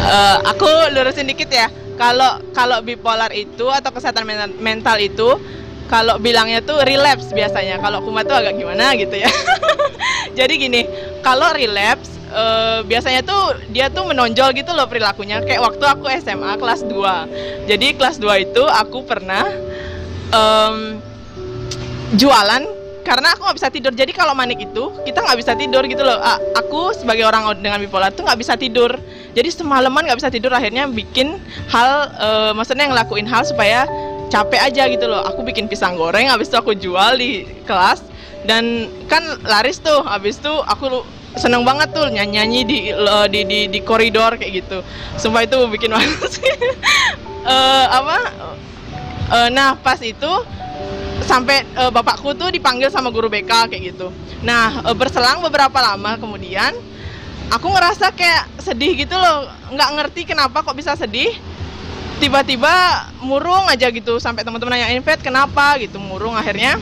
Eh, 0.00 0.38
aku 0.44 0.68
lurusin 0.92 1.28
dikit 1.28 1.48
ya. 1.48 1.68
Kalau 2.00 2.40
kalau 2.56 2.80
bipolar 2.80 3.28
itu 3.36 3.68
atau 3.68 3.92
kesehatan 3.92 4.24
men- 4.24 4.56
mental 4.56 4.96
itu 4.96 5.36
kalau 5.90 6.22
bilangnya 6.22 6.62
tuh 6.62 6.78
relapse 6.86 7.34
biasanya. 7.34 7.82
Kalau 7.82 7.98
kumat 8.06 8.30
tuh 8.30 8.38
agak 8.38 8.54
gimana 8.54 8.94
gitu 8.94 9.18
ya. 9.18 9.26
Jadi 10.38 10.54
gini, 10.54 10.86
kalau 11.26 11.50
relapse 11.50 12.14
eh, 12.30 12.86
biasanya 12.86 13.26
tuh 13.26 13.58
dia 13.74 13.90
tuh 13.90 14.06
menonjol 14.06 14.54
gitu 14.54 14.70
loh 14.70 14.86
perilakunya. 14.86 15.42
Kayak 15.42 15.66
waktu 15.66 15.84
aku 15.84 16.06
SMA 16.22 16.54
kelas 16.62 16.86
2. 16.86 17.66
Jadi 17.66 17.86
kelas 17.98 18.22
2 18.22 18.46
itu 18.46 18.62
aku 18.62 19.02
pernah 19.02 19.50
em, 20.30 21.02
jualan 22.14 22.62
karena 23.00 23.32
aku 23.32 23.42
nggak 23.42 23.58
bisa 23.58 23.70
tidur 23.72 23.92
jadi 23.96 24.12
kalau 24.12 24.36
manik 24.36 24.60
itu 24.60 24.92
kita 25.08 25.24
nggak 25.24 25.38
bisa 25.40 25.52
tidur 25.56 25.82
gitu 25.88 26.04
loh 26.04 26.20
A- 26.20 26.38
aku 26.54 26.92
sebagai 26.94 27.24
orang 27.26 27.48
dengan 27.58 27.80
bipolar 27.80 28.12
tuh 28.12 28.22
nggak 28.28 28.38
bisa 28.38 28.54
tidur 28.60 28.92
jadi 29.32 29.48
semalaman 29.50 30.06
nggak 30.06 30.20
bisa 30.20 30.30
tidur 30.30 30.52
akhirnya 30.52 30.86
bikin 30.86 31.40
hal 31.72 31.90
eh, 32.20 32.52
maksudnya 32.54 32.86
ngelakuin 32.92 33.26
hal 33.26 33.42
supaya 33.42 33.88
capek 34.30 34.60
aja 34.62 34.86
gitu 34.86 35.04
loh. 35.10 35.26
Aku 35.26 35.42
bikin 35.42 35.66
pisang 35.66 35.98
goreng 35.98 36.30
habis 36.30 36.48
itu 36.48 36.56
aku 36.56 36.72
jual 36.78 37.18
di 37.18 37.44
kelas. 37.66 38.06
Dan 38.46 38.88
kan 39.10 39.20
laris 39.44 39.82
tuh 39.84 40.00
habis 40.06 40.40
itu 40.40 40.54
aku 40.64 41.04
seneng 41.36 41.62
banget 41.62 41.92
tuh 41.92 42.08
nyanyi 42.08 42.40
nyanyi 42.40 42.60
di, 42.64 42.78
di 43.30 43.40
di 43.44 43.58
di 43.68 43.80
koridor 43.84 44.40
kayak 44.40 44.64
gitu. 44.64 44.80
Sumpah 45.20 45.44
itu 45.44 45.58
bikin 45.68 45.92
malu 45.92 46.24
sih 46.34 46.48
Eh, 47.40 47.86
apa? 47.88 48.18
Eh, 49.30 49.48
nah 49.54 49.72
pas 49.78 49.96
itu 50.04 50.32
sampai 51.24 51.64
eh, 51.64 51.90
bapakku 51.92 52.36
tuh 52.36 52.52
dipanggil 52.52 52.92
sama 52.92 53.08
guru 53.08 53.32
BK 53.32 53.72
kayak 53.72 53.82
gitu. 53.94 54.12
Nah 54.44 54.84
eh, 54.84 54.96
berselang 54.96 55.40
beberapa 55.40 55.80
lama 55.80 56.20
kemudian 56.20 56.76
aku 57.48 57.66
ngerasa 57.72 58.12
kayak 58.12 58.46
sedih 58.60 58.92
gitu 58.94 59.16
loh, 59.16 59.48
nggak 59.72 59.90
ngerti 59.96 60.22
kenapa 60.28 60.60
kok 60.60 60.76
bisa 60.76 60.92
sedih. 60.94 61.32
Tiba-tiba 62.20 63.08
murung 63.24 63.64
aja 63.64 63.88
gitu 63.88 64.20
sampai 64.20 64.44
teman-teman 64.44 64.76
nanyain 64.76 65.00
Vet 65.00 65.24
kenapa? 65.24 65.80
Gitu 65.80 65.96
murung 65.96 66.36
akhirnya. 66.36 66.76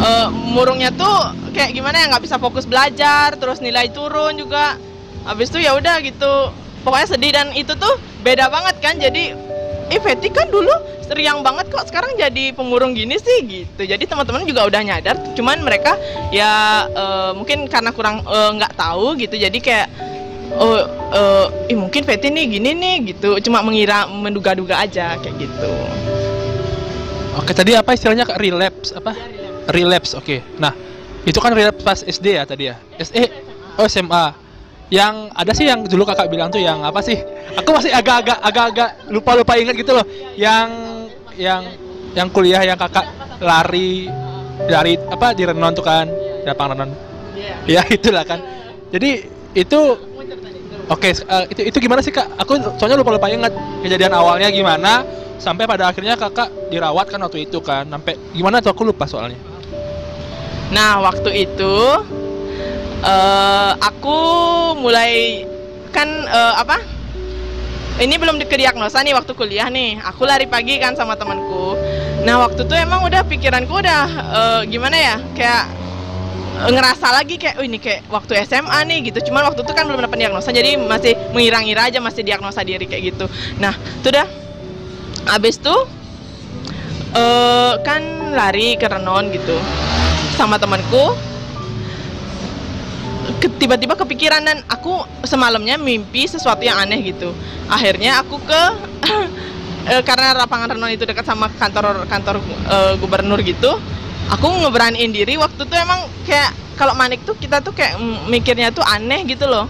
Eh, 0.00 0.28
murungnya 0.32 0.88
tuh 0.88 1.36
kayak 1.52 1.76
gimana 1.76 2.00
ya 2.00 2.08
nggak 2.08 2.24
bisa 2.24 2.40
fokus 2.40 2.64
belajar 2.64 3.36
terus 3.36 3.60
nilai 3.60 3.92
turun 3.92 4.40
juga. 4.40 4.80
Habis 5.28 5.52
itu 5.52 5.60
ya 5.60 5.76
udah 5.76 6.00
gitu 6.00 6.48
pokoknya 6.80 7.08
sedih. 7.12 7.32
Dan 7.36 7.52
itu 7.52 7.76
tuh 7.76 8.00
beda 8.24 8.48
banget 8.48 8.80
kan 8.80 8.96
jadi 8.96 9.36
eh 9.90 10.00
kan 10.32 10.48
dulu 10.48 10.72
seriang 11.04 11.42
banget 11.42 11.66
kok 11.68 11.90
sekarang 11.90 12.14
jadi 12.14 12.56
pemurung 12.56 12.96
gini 12.96 13.20
sih 13.20 13.44
gitu. 13.44 13.84
Jadi 13.84 14.08
teman-teman 14.08 14.48
juga 14.48 14.64
udah 14.64 14.80
nyadar 14.80 15.20
cuman 15.36 15.60
mereka 15.60 16.00
ya 16.32 16.88
eh, 16.88 17.30
mungkin 17.36 17.68
karena 17.68 17.92
kurang 17.92 18.24
eh, 18.24 18.50
nggak 18.56 18.80
tahu 18.80 19.20
gitu. 19.20 19.36
Jadi 19.36 19.60
kayak 19.60 19.92
oh 20.56 20.78
eh, 21.14 21.72
ih 21.72 21.78
mungkin 21.78 22.02
Fetty 22.02 22.28
nih 22.30 22.44
gini 22.58 22.70
nih 22.74 22.96
gitu. 23.14 23.38
Cuma 23.44 23.62
mengira 23.62 24.06
menduga-duga 24.10 24.82
aja 24.82 25.18
kayak 25.18 25.36
gitu. 25.38 25.72
Oke 27.38 27.54
tadi 27.54 27.78
apa 27.78 27.94
istilahnya? 27.94 28.26
Kak? 28.26 28.38
relapse 28.42 28.90
apa? 28.94 29.14
Relapse. 29.70 30.18
Oke. 30.18 30.42
Nah 30.58 30.74
itu 31.22 31.38
kan 31.38 31.54
relapse 31.54 31.82
pas 31.84 32.00
SD 32.02 32.40
ya 32.40 32.44
tadi 32.48 32.72
ya? 32.72 32.76
SE 32.98 33.22
oh 33.78 33.86
SMA 33.86 34.50
yang 34.90 35.30
ada 35.38 35.54
sih 35.54 35.70
yang 35.70 35.86
dulu 35.86 36.02
kakak 36.02 36.26
bilang 36.26 36.50
tuh 36.50 36.58
yang 36.58 36.82
apa 36.82 36.98
sih? 36.98 37.14
Aku 37.54 37.70
masih 37.70 37.94
agak-agak 37.94 38.42
agak-agak 38.42 38.90
lupa-lupa 39.14 39.54
ingat 39.54 39.78
gitu 39.78 39.94
loh. 39.94 40.02
Yang 40.34 40.68
yang 41.38 41.62
yang 42.18 42.28
kuliah 42.34 42.66
yang 42.66 42.74
kakak 42.74 43.06
lari 43.38 44.10
dari 44.66 44.98
apa 44.98 45.32
di 45.32 45.46
Renon 45.46 45.72
tuh 45.78 45.86
kan? 45.86 46.10
Di 46.42 46.48
lapangan 46.50 46.74
Renon. 46.74 46.90
Ya 47.70 47.86
itulah 47.96 48.26
kan. 48.26 48.42
Jadi 48.90 49.30
itu 49.54 49.80
Oke, 50.90 51.14
eh, 51.14 51.44
itu 51.54 51.60
itu 51.70 51.78
gimana 51.78 52.02
sih 52.02 52.10
kak? 52.10 52.26
Aku 52.42 52.58
soalnya 52.74 52.98
lupa 52.98 53.14
lupa 53.14 53.30
ingat 53.30 53.54
kejadian 53.86 54.10
awalnya 54.10 54.50
gimana 54.50 55.06
sampai 55.38 55.62
pada 55.62 55.86
akhirnya 55.86 56.18
kakak 56.18 56.50
dirawat 56.66 57.06
kan 57.06 57.22
waktu 57.22 57.46
itu 57.46 57.62
kan 57.62 57.86
sampai 57.86 58.18
gimana 58.34 58.58
tuh 58.58 58.74
aku 58.74 58.82
lupa 58.82 59.06
soalnya. 59.06 59.38
Nah, 60.74 60.98
waktu 61.06 61.46
itu 61.46 61.74
eh 63.00 63.72
aku 63.78 64.18
mulai 64.82 65.46
kan 65.94 66.10
eh, 66.26 66.54
apa? 66.58 66.82
Ini 68.00 68.16
belum 68.16 68.42
didiagnosa 68.42 69.06
nih 69.06 69.14
waktu 69.14 69.30
kuliah 69.38 69.70
nih. 69.70 70.02
Aku 70.10 70.26
lari 70.26 70.50
pagi 70.50 70.74
kan 70.82 70.98
sama 70.98 71.14
temanku. 71.14 71.78
Nah, 72.26 72.42
waktu 72.42 72.66
itu 72.66 72.74
emang 72.74 73.06
udah 73.06 73.22
pikiranku 73.30 73.78
udah 73.78 74.04
eh, 74.10 74.60
gimana 74.66 74.98
ya? 74.98 75.16
Kayak 75.38 75.70
ngerasa 76.68 77.06
lagi 77.16 77.40
kayak 77.40 77.56
oh 77.56 77.64
ini 77.64 77.80
kayak 77.80 78.04
waktu 78.12 78.44
SMA 78.44 78.78
nih 78.84 78.98
gitu. 79.08 79.32
Cuman 79.32 79.48
waktu 79.48 79.64
itu 79.64 79.72
kan 79.72 79.88
belum 79.88 80.04
dapat 80.04 80.18
diagnosa 80.20 80.52
jadi 80.52 80.76
masih 80.76 81.16
mengira-ngira 81.32 81.88
aja 81.88 81.98
masih 82.04 82.20
diagnosa 82.20 82.60
diri 82.60 82.84
kayak 82.84 83.16
gitu. 83.16 83.24
Nah, 83.56 83.72
itu 83.72 84.08
dah 84.12 84.28
habis 85.28 85.56
tuh 85.60 85.88
eh 87.10 87.74
kan 87.82 88.02
lari 88.30 88.78
ke 88.78 88.86
Renon 88.86 89.34
gitu 89.34 89.58
sama 90.38 90.56
temanku 90.62 91.18
tiba-tiba 93.60 93.98
kepikiran 93.98 94.40
dan 94.40 94.58
aku 94.70 95.04
semalamnya 95.26 95.76
mimpi 95.76 96.24
sesuatu 96.24 96.62
yang 96.62 96.78
aneh 96.80 97.02
gitu 97.02 97.34
akhirnya 97.68 98.22
aku 98.22 98.38
ke 98.40 98.62
eh, 99.92 100.02
karena 100.06 100.38
lapangan 100.38 100.76
Renon 100.76 100.94
itu 100.94 101.04
dekat 101.04 101.26
sama 101.26 101.50
kantor 101.58 102.06
kantor 102.06 102.38
eh, 102.70 102.94
gubernur 103.02 103.42
gitu 103.42 103.76
aku 104.30 104.46
ngeberaniin 104.62 105.10
diri 105.10 105.34
waktu 105.36 105.66
itu 105.66 105.74
emang 105.74 106.06
kayak 106.24 106.54
kalau 106.78 106.96
manik 106.96 107.20
tuh 107.28 107.36
kita 107.36 107.60
tuh 107.60 107.76
kayak 107.76 108.00
mikirnya 108.30 108.72
tuh 108.72 108.80
aneh 108.86 109.26
gitu 109.28 109.44
loh. 109.44 109.68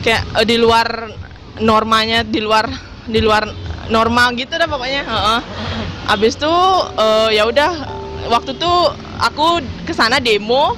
Kayak 0.00 0.24
eh, 0.40 0.46
di 0.46 0.56
luar 0.56 1.10
normanya 1.60 2.22
di 2.24 2.40
luar 2.40 2.68
di 3.06 3.20
luar 3.20 3.44
normal 3.92 4.34
gitu 4.38 4.56
dah 4.56 4.68
pokoknya 4.70 5.02
heeh. 5.04 5.40
Abis 6.08 6.38
itu 6.38 6.54
eh, 6.96 7.28
ya 7.36 7.44
udah 7.44 7.70
waktu 8.32 8.56
itu 8.56 8.72
aku 9.20 9.60
ke 9.86 9.92
sana 9.94 10.18
demo 10.18 10.74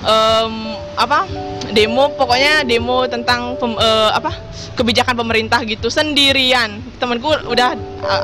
em, 0.00 0.54
apa 0.96 1.28
demo 1.74 2.08
pokoknya 2.16 2.64
demo 2.64 3.04
tentang 3.10 3.58
pem- 3.60 3.76
eh, 3.76 4.10
apa 4.14 4.32
kebijakan 4.78 5.18
pemerintah 5.18 5.60
gitu 5.66 5.90
sendirian. 5.90 6.78
Temanku 7.02 7.34
udah 7.50 7.74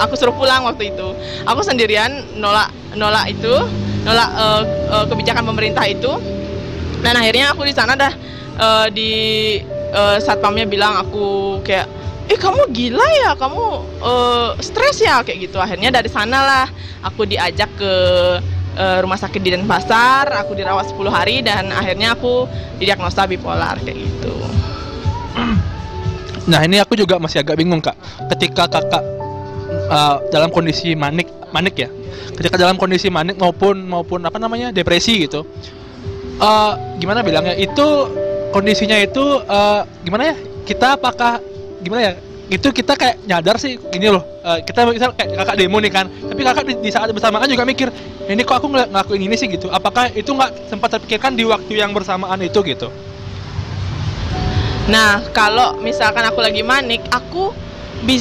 aku 0.04 0.14
suruh 0.14 0.34
pulang 0.36 0.62
waktu 0.62 0.94
itu. 0.94 1.08
Aku 1.42 1.60
sendirian 1.66 2.22
nolak 2.38 2.70
nolak 2.94 3.26
itu 3.34 3.66
nolak 4.04 4.30
eh, 4.36 4.62
eh, 4.92 5.04
kebijakan 5.08 5.44
pemerintah 5.48 5.84
itu. 5.88 6.12
Dan 7.04 7.20
akhirnya 7.20 7.52
aku 7.52 7.64
di 7.68 7.74
sana 7.74 7.96
dah 7.96 8.12
eh, 8.60 8.86
di 8.92 9.12
eh, 9.92 10.16
satpamnya 10.20 10.68
bilang 10.68 10.96
aku 11.00 11.58
kayak 11.64 11.88
eh 12.24 12.40
kamu 12.40 12.72
gila 12.72 13.04
ya 13.20 13.30
kamu 13.36 13.64
eh, 14.04 14.48
stres 14.60 15.00
ya 15.00 15.24
kayak 15.24 15.50
gitu. 15.50 15.58
Akhirnya 15.58 15.90
dari 15.90 16.12
sanalah 16.12 16.68
aku 17.00 17.24
diajak 17.24 17.68
ke 17.76 17.92
eh, 18.76 18.98
rumah 19.00 19.16
sakit 19.16 19.40
di 19.40 19.50
Denpasar 19.56 20.28
aku 20.44 20.52
dirawat 20.52 20.92
10 20.92 21.00
hari 21.08 21.40
dan 21.40 21.72
akhirnya 21.72 22.14
aku 22.14 22.46
didiagnosa 22.78 23.24
bipolar 23.24 23.80
kayak 23.82 23.98
gitu. 23.98 24.34
Nah 26.44 26.60
ini 26.60 26.76
aku 26.76 26.92
juga 26.92 27.16
masih 27.16 27.40
agak 27.40 27.56
bingung 27.56 27.80
kak. 27.80 27.96
Ketika 28.36 28.68
kakak 28.68 29.00
uh, 29.88 30.20
dalam 30.28 30.52
kondisi 30.52 30.92
manik 30.92 31.28
manik 31.54 31.78
ya, 31.78 31.88
ketika 32.34 32.58
dalam 32.58 32.74
kondisi 32.74 33.06
manik 33.14 33.38
maupun 33.38 33.78
maupun 33.86 34.18
apa 34.26 34.42
namanya 34.42 34.74
depresi 34.74 35.22
gitu, 35.22 35.46
uh, 36.42 36.72
gimana 36.98 37.22
bilangnya 37.22 37.54
itu 37.54 37.86
kondisinya 38.50 38.98
itu 38.98 39.22
uh, 39.46 39.86
gimana 40.02 40.34
ya? 40.34 40.36
Kita 40.66 40.98
apakah 40.98 41.38
gimana 41.78 42.02
ya? 42.02 42.12
Itu 42.50 42.74
kita 42.74 42.98
kayak 42.98 43.22
nyadar 43.24 43.56
sih 43.62 43.78
gini 43.78 44.10
loh. 44.10 44.26
uh, 44.44 44.58
kita 44.60 44.84
misal 44.90 45.16
kayak 45.16 45.32
kakak 45.38 45.56
demo 45.56 45.78
nih 45.80 45.92
kan, 45.94 46.10
tapi 46.10 46.40
kakak 46.44 46.64
di, 46.68 46.74
di 46.82 46.90
saat 46.92 47.08
bersamaan 47.08 47.48
juga 47.48 47.64
mikir 47.64 47.88
ini 48.28 48.42
kok 48.44 48.60
aku 48.60 48.68
ngel- 48.68 48.90
ngelakuin 48.92 49.22
ini 49.24 49.34
sih 49.38 49.48
gitu. 49.48 49.72
Apakah 49.72 50.12
itu 50.12 50.28
nggak 50.28 50.68
sempat 50.68 50.98
terpikirkan 50.98 51.32
di 51.32 51.48
waktu 51.48 51.80
yang 51.80 51.94
bersamaan 51.96 52.36
itu 52.44 52.60
gitu? 52.66 52.92
Nah, 54.84 55.24
kalau 55.32 55.80
misalkan 55.80 56.28
aku 56.28 56.44
lagi 56.44 56.60
manik, 56.60 57.00
aku 57.08 57.56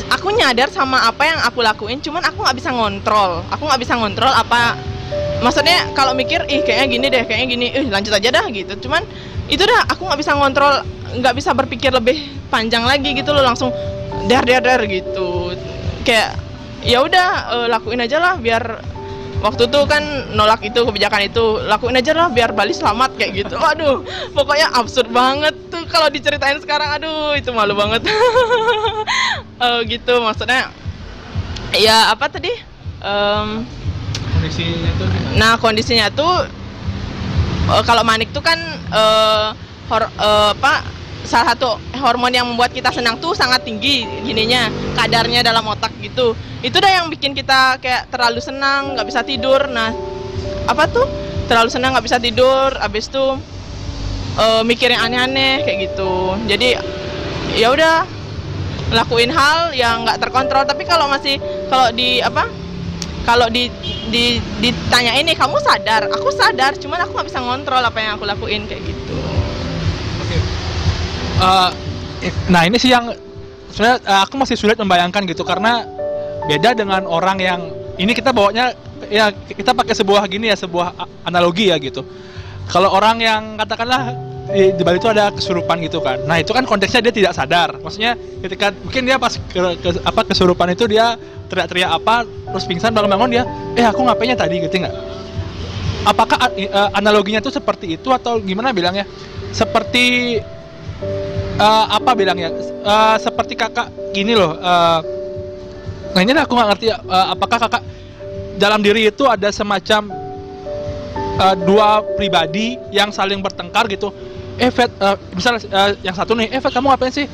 aku 0.08 0.32
nyadar 0.32 0.72
sama 0.72 1.04
apa 1.04 1.24
yang 1.28 1.40
aku 1.44 1.60
lakuin, 1.60 2.00
cuman 2.00 2.24
aku 2.24 2.44
nggak 2.44 2.58
bisa 2.58 2.70
ngontrol. 2.72 3.44
Aku 3.52 3.68
nggak 3.68 3.82
bisa 3.84 3.94
ngontrol 4.00 4.32
apa 4.32 4.80
maksudnya 5.44 5.92
kalau 5.94 6.16
mikir 6.16 6.42
ih 6.48 6.64
kayaknya 6.64 6.88
gini 6.88 7.06
deh, 7.12 7.24
kayaknya 7.28 7.48
gini, 7.52 7.68
ih 7.76 7.86
lanjut 7.92 8.16
aja 8.16 8.30
dah 8.32 8.46
gitu. 8.48 8.74
Cuman 8.88 9.04
itu 9.52 9.64
dah 9.64 9.86
aku 9.92 10.08
nggak 10.08 10.20
bisa 10.24 10.32
ngontrol, 10.40 10.74
nggak 11.20 11.36
bisa 11.36 11.52
berpikir 11.52 11.92
lebih 11.92 12.32
panjang 12.48 12.88
lagi 12.88 13.12
gitu 13.12 13.36
loh, 13.36 13.44
langsung 13.44 13.70
dar 14.32 14.48
dar 14.48 14.64
dar 14.64 14.82
gitu. 14.88 15.52
Kayak 16.08 16.40
ya 16.84 17.04
udah 17.04 17.28
eh, 17.60 17.68
lakuin 17.68 18.04
aja 18.04 18.18
lah 18.24 18.34
biar 18.40 18.64
waktu 19.44 19.68
itu 19.68 19.80
kan 19.86 20.04
nolak 20.32 20.64
itu 20.64 20.80
kebijakan 20.80 21.28
itu. 21.28 21.60
Lakuin 21.68 22.00
aja 22.00 22.16
lah 22.16 22.32
biar 22.32 22.56
Bali 22.56 22.72
selamat 22.72 23.20
kayak 23.20 23.46
gitu. 23.46 23.56
Waduh 23.60 24.02
pokoknya 24.32 24.72
absurd 24.74 25.12
banget 25.12 25.54
tuh 25.68 25.84
kalau 25.92 26.08
diceritain 26.08 26.58
sekarang. 26.64 26.90
Aduh 26.96 27.36
itu 27.36 27.52
malu 27.52 27.76
banget. 27.76 28.08
Eh, 29.64 29.80
gitu 29.88 30.20
maksudnya 30.20 30.68
ya 31.72 32.12
apa 32.12 32.28
tadi? 32.28 32.52
Em, 33.00 33.64
Kondisinya 34.44 34.92
tuh 35.00 35.08
gimana? 35.08 35.36
Nah 35.40 35.54
kondisinya 35.56 36.08
tuh 36.12 36.34
eh, 37.72 37.84
kalau 37.88 38.04
manik 38.04 38.36
tuh 38.36 38.44
kan 38.44 38.60
eh, 38.92 39.48
hor, 39.88 40.04
eh, 40.04 40.50
apa 40.52 40.84
salah 41.24 41.56
satu 41.56 41.80
hormon 42.04 42.32
yang 42.36 42.46
membuat 42.48 42.76
kita 42.76 42.92
senang 42.92 43.16
tuh 43.18 43.32
sangat 43.32 43.64
tinggi 43.64 44.04
gininya 44.28 44.68
kadarnya 44.96 45.40
dalam 45.42 45.64
otak 45.66 45.92
gitu. 46.04 46.36
Itu 46.60 46.78
dah 46.80 46.92
yang 47.02 47.08
bikin 47.08 47.32
kita 47.32 47.80
kayak 47.80 48.12
terlalu 48.12 48.44
senang 48.44 48.96
nggak 48.96 49.08
bisa 49.08 49.24
tidur. 49.24 49.64
Nah 49.72 49.96
apa 50.68 50.84
tuh 50.92 51.08
terlalu 51.48 51.72
senang 51.72 51.96
nggak 51.96 52.06
bisa 52.06 52.20
tidur. 52.20 52.76
Abis 52.80 53.08
itu 53.08 53.26
eh, 54.40 54.62
mikir 54.68 54.92
yang 54.92 55.08
aneh-aneh 55.08 55.64
kayak 55.64 55.92
gitu. 55.92 56.36
Jadi 56.46 56.76
ya 57.56 57.72
udah 57.72 58.04
ngelakuin 58.92 59.32
hal 59.32 59.72
yang 59.72 60.04
nggak 60.04 60.20
terkontrol. 60.20 60.68
Tapi 60.68 60.84
kalau 60.84 61.08
masih 61.08 61.40
kalau 61.72 61.88
di 61.96 62.20
apa 62.20 62.52
kalau 63.24 63.48
di, 63.48 63.72
di 64.12 64.44
ditanya 64.60 65.16
ini 65.16 65.32
kamu 65.32 65.56
sadar 65.64 66.12
aku 66.12 66.28
sadar 66.36 66.76
cuman 66.76 67.08
aku 67.08 67.16
nggak 67.16 67.28
bisa 67.32 67.40
ngontrol 67.40 67.80
apa 67.80 68.00
yang 68.04 68.20
aku 68.20 68.28
lakuin 68.28 68.68
kayak 68.68 68.84
gitu. 68.84 69.33
Eh, 71.44 71.70
nah 72.48 72.64
ini 72.64 72.80
sih 72.80 72.96
yang 72.96 73.12
sebenarnya 73.68 74.00
eh, 74.00 74.20
aku 74.24 74.40
masih 74.40 74.56
sulit 74.56 74.80
membayangkan 74.80 75.28
gitu 75.28 75.44
karena 75.44 75.84
beda 76.48 76.72
dengan 76.72 77.04
orang 77.04 77.38
yang 77.40 77.60
ini 78.00 78.16
kita 78.16 78.32
bawanya 78.32 78.72
ya 79.12 79.32
kita 79.32 79.76
pakai 79.76 79.92
sebuah 79.92 80.24
gini 80.32 80.48
ya 80.48 80.56
sebuah 80.56 80.96
analogi 81.28 81.68
ya 81.68 81.76
gitu. 81.84 82.08
Kalau 82.72 82.96
orang 82.96 83.20
yang 83.20 83.42
katakanlah 83.60 84.16
di, 84.56 84.72
di 84.72 84.82
Bali 84.88 85.04
itu 85.04 85.12
ada 85.12 85.36
kesurupan 85.36 85.84
gitu 85.84 86.00
kan. 86.00 86.24
Nah 86.24 86.40
itu 86.40 86.56
kan 86.56 86.64
konteksnya 86.64 87.04
dia 87.04 87.12
tidak 87.12 87.36
sadar. 87.36 87.76
Maksudnya 87.84 88.16
ketika 88.40 88.72
mungkin 88.72 89.04
dia 89.04 89.20
pas 89.20 89.36
ke, 89.36 89.60
ke- 89.84 90.04
apa 90.04 90.22
kesurupan 90.24 90.72
itu 90.72 90.88
dia 90.88 91.20
teriak-teriak 91.52 91.92
apa 91.92 92.24
terus 92.24 92.64
pingsan 92.64 92.96
bangun-bangun 92.96 93.30
dia 93.36 93.44
eh 93.76 93.84
aku 93.84 94.00
ngapainnya 94.08 94.40
tadi 94.40 94.64
gitu 94.64 94.80
nggak? 94.80 94.96
Apakah 96.08 96.56
eh, 96.56 96.72
analoginya 96.96 97.44
tuh 97.44 97.52
seperti 97.52 98.00
itu 98.00 98.16
atau 98.16 98.40
gimana 98.40 98.72
bilangnya? 98.72 99.04
Seperti 99.52 100.40
eh, 101.58 101.86
apa 101.94 102.12
bilangnya? 102.14 102.50
Eh, 102.84 103.18
seperti 103.22 103.54
kakak 103.58 103.90
gini 104.14 104.34
loh. 104.34 104.58
eh, 104.58 105.00
nah 106.14 106.22
ini 106.22 106.32
aku 106.38 106.54
nggak 106.54 106.70
ngerti. 106.76 106.86
eh, 106.94 107.26
apakah 107.34 107.58
kakak 107.58 107.84
dalam 108.62 108.86
diri 108.86 109.10
itu 109.10 109.26
ada 109.26 109.50
semacam 109.50 110.14
eh, 111.42 111.56
dua 111.66 112.02
pribadi 112.18 112.78
yang 112.94 113.10
saling 113.10 113.42
bertengkar 113.42 113.90
gitu? 113.90 114.14
Eh, 114.62 114.70
Fet, 114.70 114.90
eh, 115.02 115.16
misal 115.34 115.58
eh, 115.58 115.92
yang 116.06 116.14
satu 116.14 116.38
nih, 116.38 116.54
eh 116.54 116.62
kamu 116.62 116.94
ngapain 116.94 117.14
sih? 117.14 117.26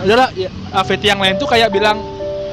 Udahlah, 0.00 0.30
ya, 0.32 0.48
yang 1.02 1.18
lain 1.20 1.36
tuh 1.36 1.50
kayak 1.50 1.68
bilang 1.74 1.98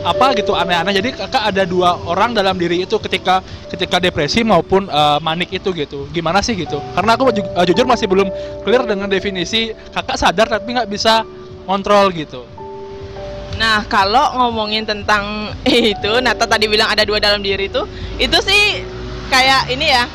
apa 0.07 0.31
gitu 0.39 0.55
aneh-aneh. 0.55 0.95
Jadi 0.95 1.09
kakak 1.13 1.43
ada 1.51 1.63
dua 1.67 1.99
orang 2.07 2.31
dalam 2.31 2.55
diri 2.55 2.83
itu 2.83 2.95
ketika 2.97 3.43
ketika 3.67 3.99
depresi 3.99 4.41
maupun 4.41 4.87
eh, 4.87 5.19
manik 5.19 5.51
itu 5.51 5.69
gitu. 5.75 6.07
Gimana 6.09 6.39
sih 6.39 6.55
gitu? 6.55 6.79
Karena 6.95 7.19
aku 7.19 7.29
ju- 7.35 7.43
eh, 7.43 7.65
jujur 7.67 7.83
masih 7.83 8.07
belum 8.07 8.27
clear 8.63 8.87
dengan 8.87 9.11
definisi 9.11 9.75
kakak 9.91 10.15
sadar 10.15 10.47
tapi 10.47 10.75
nggak 10.75 10.89
bisa 10.89 11.27
kontrol 11.63 12.07
gitu. 12.15 12.47
nah 13.57 13.81
kalau 13.89 14.37
ngomongin 14.37 14.85
tentang 14.85 15.49
itu 15.65 16.11
Nata 16.21 16.45
tadi 16.45 16.69
bilang 16.69 16.93
ada 16.93 17.01
dua 17.01 17.17
dalam 17.17 17.41
diri 17.41 17.65
itu 17.65 17.81
itu 18.21 18.37
sih 18.45 18.85
kayak 19.27 19.73
ini 19.73 19.87
ya 19.89 20.05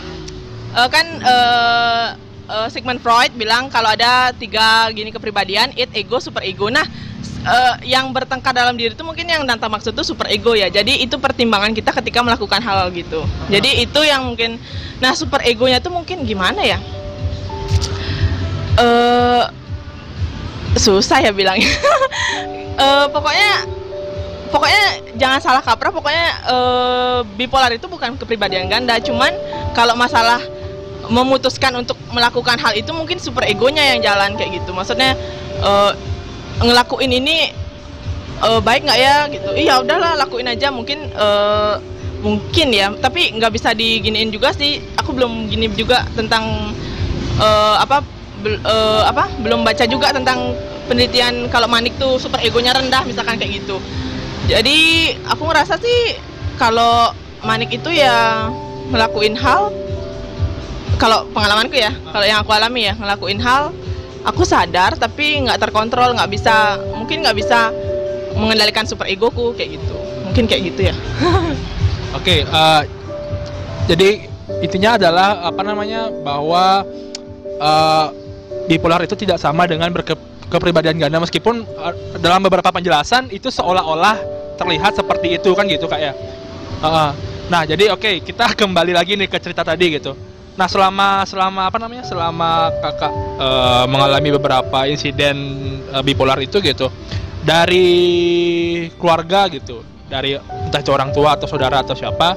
eh, 0.78 0.88
kan 0.88 1.06
eh, 1.18 2.06
eh, 2.46 2.68
Sigmund 2.70 3.02
Freud 3.02 3.34
bilang 3.34 3.66
kalau 3.66 3.90
ada 3.90 4.30
tiga 4.36 4.86
gini 4.94 5.10
kepribadian 5.10 5.74
id 5.74 5.90
ego 5.92 6.22
super 6.22 6.46
ego 6.46 6.70
nah 6.70 6.86
eh, 7.42 7.74
yang 7.90 8.10
bertengkar 8.14 8.54
dalam 8.54 8.78
diri 8.78 8.94
itu 8.94 9.04
mungkin 9.04 9.26
yang 9.26 9.42
Nata 9.42 9.66
maksud 9.66 9.92
itu 9.92 10.02
super 10.06 10.30
ego 10.30 10.54
ya. 10.54 10.70
Jadi 10.70 11.02
itu 11.02 11.18
pertimbangan 11.18 11.74
kita 11.74 11.90
ketika 12.02 12.22
melakukan 12.22 12.62
hal 12.62 12.88
gitu. 12.94 13.26
Jadi 13.50 13.82
itu 13.84 14.00
yang 14.06 14.26
mungkin 14.26 14.56
nah 15.02 15.12
super 15.18 15.42
egonya 15.42 15.82
tuh 15.82 15.90
mungkin 15.90 16.22
gimana 16.22 16.62
ya? 16.62 16.78
Eh 18.78 19.44
susah 20.78 21.20
ya 21.20 21.32
bilangnya. 21.34 21.68
Eh, 22.72 23.06
pokoknya 23.12 23.68
pokoknya 24.48 24.84
jangan 25.20 25.44
salah 25.44 25.60
kaprah 25.60 25.92
pokoknya 25.92 26.28
eh, 26.48 27.20
bipolar 27.36 27.68
itu 27.68 27.84
bukan 27.84 28.16
kepribadian 28.16 28.64
ganda. 28.72 28.96
Cuman 28.96 29.28
kalau 29.76 29.92
masalah 29.92 30.40
memutuskan 31.12 31.76
untuk 31.76 32.00
melakukan 32.16 32.56
hal 32.56 32.72
itu 32.72 32.88
mungkin 32.96 33.20
super 33.20 33.44
egonya 33.44 33.92
yang 33.92 34.00
jalan 34.00 34.40
kayak 34.40 34.64
gitu. 34.64 34.72
Maksudnya 34.72 35.12
eh, 35.60 35.92
ngelakuin 36.62 37.12
ini 37.12 37.50
eh, 38.42 38.60
baik 38.62 38.86
nggak 38.86 38.98
ya 38.98 39.16
gitu. 39.28 39.48
Iya 39.54 39.82
udahlah 39.82 40.16
lakuin 40.18 40.48
aja 40.48 40.70
mungkin 40.70 41.10
eh, 41.12 41.74
mungkin 42.22 42.68
ya. 42.70 42.94
Tapi 42.96 43.36
nggak 43.36 43.52
bisa 43.52 43.74
diginiin 43.74 44.30
juga 44.30 44.54
sih. 44.54 44.80
Aku 44.98 45.12
belum 45.12 45.50
gini 45.50 45.68
juga 45.74 46.06
tentang 46.14 46.74
eh, 47.36 47.76
apa 47.78 48.00
bel- 48.40 48.62
eh, 48.62 49.02
apa 49.06 49.28
belum 49.42 49.66
baca 49.66 49.84
juga 49.86 50.14
tentang 50.14 50.54
penelitian 50.90 51.46
kalau 51.48 51.70
manik 51.70 51.94
tuh 51.98 52.18
super 52.18 52.42
egonya 52.42 52.74
rendah 52.74 53.02
misalkan 53.06 53.38
kayak 53.38 53.62
gitu. 53.62 53.78
Jadi 54.50 55.12
aku 55.30 55.46
ngerasa 55.46 55.78
sih 55.78 56.18
kalau 56.58 57.14
manik 57.46 57.70
itu 57.74 57.90
ya 57.90 58.50
ngelakuin 58.90 59.38
hal 59.38 59.70
kalau 60.98 61.26
pengalamanku 61.34 61.74
ya 61.74 61.90
kalau 62.14 62.22
yang 62.22 62.38
aku 62.42 62.54
alami 62.54 62.86
ya 62.86 62.94
ngelakuin 62.94 63.42
hal 63.42 63.74
aku 64.22 64.42
sadar 64.46 64.94
tapi 64.98 65.46
nggak 65.46 65.58
terkontrol 65.58 66.14
nggak 66.14 66.30
bisa 66.30 66.78
mungkin 66.94 67.22
nggak 67.26 67.36
bisa 67.36 67.74
mengendalikan 68.38 68.86
super 68.88 69.06
egoku 69.10 69.52
kayak 69.54 69.76
gitu 69.78 69.96
mungkin 70.26 70.44
kayak 70.48 70.62
gitu 70.72 70.80
ya 70.90 70.94
Oke, 72.12 72.44
eh, 72.44 72.82
jadi 73.88 74.28
intinya 74.60 75.00
adalah 75.00 75.48
apa 75.48 75.64
namanya 75.64 76.12
bahwa 76.12 76.84
eh, 77.56 78.06
bipolar 78.68 79.00
itu 79.00 79.16
tidak 79.16 79.40
sama 79.40 79.64
dengan 79.64 79.88
berke, 79.88 80.12
kepribadian 80.52 81.00
ganda 81.00 81.16
meskipun 81.16 81.64
eh, 81.64 81.94
dalam 82.20 82.44
beberapa 82.44 82.68
penjelasan 82.68 83.32
itu 83.32 83.48
seolah-olah 83.48 84.20
terlihat 84.60 84.92
seperti 84.92 85.40
itu 85.40 85.56
kan 85.56 85.64
gitu 85.64 85.88
kak 85.88 86.00
ya. 86.00 86.12
Heeh. 86.84 87.10
nah 87.48 87.68
jadi 87.68 87.92
oke 87.92 88.24
kita 88.24 88.52
kembali 88.56 88.92
lagi 88.96 89.16
nih 89.16 89.28
ke 89.32 89.40
cerita 89.40 89.64
tadi 89.64 89.96
gitu. 89.96 90.12
Nah 90.52 90.68
selama 90.68 91.24
selama 91.24 91.72
apa 91.72 91.78
namanya 91.80 92.04
selama 92.04 92.68
kakak 92.84 93.12
eh, 93.40 93.84
mengalami 93.88 94.28
beberapa 94.36 94.78
insiden 94.84 95.36
eh, 95.88 96.02
bipolar 96.04 96.36
itu 96.44 96.60
gitu 96.60 96.92
dari 97.42 97.88
keluarga 99.00 99.48
gitu 99.50 99.82
dari 100.06 100.36
entah 100.36 100.80
itu 100.84 100.92
orang 100.92 101.10
tua 101.10 101.34
atau 101.40 101.48
saudara 101.48 101.80
atau 101.80 101.96
siapa 101.96 102.36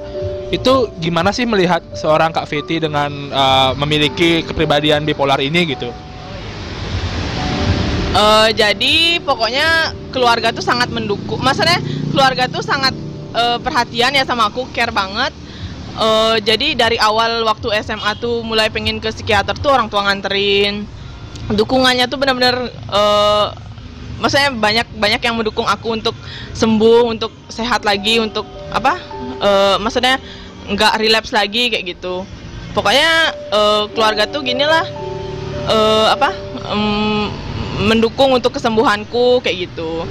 itu 0.53 0.87
gimana 1.03 1.35
sih 1.35 1.43
melihat 1.43 1.83
seorang 1.97 2.31
Kak 2.31 2.47
Feti 2.47 2.79
dengan 2.79 3.11
eh, 3.11 3.71
memiliki 3.75 4.47
kepribadian 4.47 5.03
bipolar 5.03 5.43
ini 5.43 5.75
gitu? 5.75 5.91
Eh, 8.15 8.49
jadi 8.55 9.19
pokoknya 9.19 9.91
keluarga 10.15 10.55
tuh 10.55 10.63
sangat 10.63 10.87
mendukung. 10.87 11.43
Maksudnya 11.43 11.83
keluarga 12.15 12.47
tuh 12.47 12.63
sangat 12.63 12.95
eh, 13.35 13.57
perhatian 13.59 14.15
ya 14.15 14.23
sama 14.23 14.47
aku, 14.47 14.71
care 14.71 14.95
banget. 14.95 15.35
Eh, 15.95 16.37
jadi 16.43 16.75
dari 16.75 16.99
awal 16.99 17.47
waktu 17.47 17.71
SMA 17.79 18.19
tuh 18.19 18.43
mulai 18.43 18.67
pengen 18.67 18.99
ke 18.99 19.07
psikiater 19.15 19.55
tuh 19.55 19.71
orang 19.71 19.87
tua 19.87 20.03
nganterin. 20.03 20.83
Dukungannya 21.55 22.11
tuh 22.11 22.19
benar-benar 22.19 22.67
eh, 22.71 23.45
maksudnya 24.19 24.51
banyak 24.51 24.87
banyak 24.99 25.21
yang 25.23 25.35
mendukung 25.39 25.63
aku 25.63 25.95
untuk 25.95 26.15
sembuh, 26.51 27.07
untuk 27.07 27.31
sehat 27.47 27.87
lagi, 27.87 28.19
untuk 28.19 28.43
apa? 28.75 28.99
eh, 29.39 29.75
maksudnya 29.79 30.19
nggak 30.67 30.99
relapse 30.99 31.31
lagi 31.31 31.71
kayak 31.71 31.95
gitu. 31.95 32.27
Pokoknya 32.75 33.31
eh, 33.55 33.83
keluarga 33.95 34.27
tuh 34.27 34.43
gini 34.43 34.67
lah 34.67 34.83
eh, 35.71 36.07
apa? 36.11 36.35
em, 36.75 37.31
mendukung 37.87 38.35
untuk 38.35 38.51
kesembuhanku 38.59 39.39
kayak 39.39 39.71
gitu. 39.71 40.03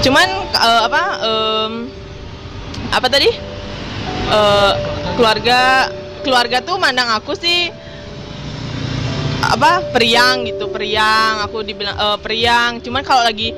Cuman 0.00 0.48
eh, 0.48 0.80
apa 0.88 1.02
em, 1.20 1.72
apa 2.88 3.08
tadi? 3.12 3.53
Eh, 4.24 4.72
keluarga 5.14 5.92
keluarga 6.24 6.58
tuh 6.64 6.80
mandang 6.80 7.12
aku 7.12 7.36
sih 7.36 7.68
apa 9.44 9.84
periang 9.92 10.48
gitu 10.48 10.72
periang. 10.72 11.44
Aku 11.44 11.60
dibilang 11.60 11.96
eh, 11.96 12.18
periang. 12.24 12.80
Cuman 12.80 13.04
kalau 13.04 13.20
lagi 13.20 13.52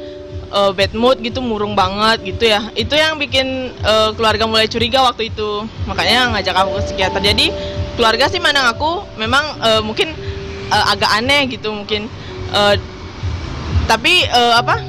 eh, 0.51 0.71
bad 0.75 0.93
mood 0.99 1.23
gitu 1.23 1.39
murung 1.39 1.79
banget 1.79 2.35
gitu 2.35 2.51
ya. 2.51 2.67
Itu 2.75 2.99
yang 2.99 3.17
bikin 3.17 3.71
eh, 3.79 4.11
keluarga 4.19 4.45
mulai 4.51 4.67
curiga 4.67 5.07
waktu 5.07 5.31
itu. 5.31 5.63
Makanya 5.87 6.35
ngajak 6.35 6.55
aku 6.59 6.71
ke 6.77 6.83
psikiater. 6.91 7.23
Jadi 7.23 7.55
keluarga 7.95 8.27
sih 8.27 8.43
mandang 8.43 8.67
aku 8.67 9.07
memang 9.15 9.45
eh, 9.63 9.83
mungkin 9.87 10.11
eh, 10.69 10.85
agak 10.91 11.11
aneh 11.15 11.47
gitu 11.47 11.71
mungkin. 11.71 12.11
Eh, 12.51 12.75
tapi 13.87 14.27
eh, 14.27 14.55
apa? 14.59 14.83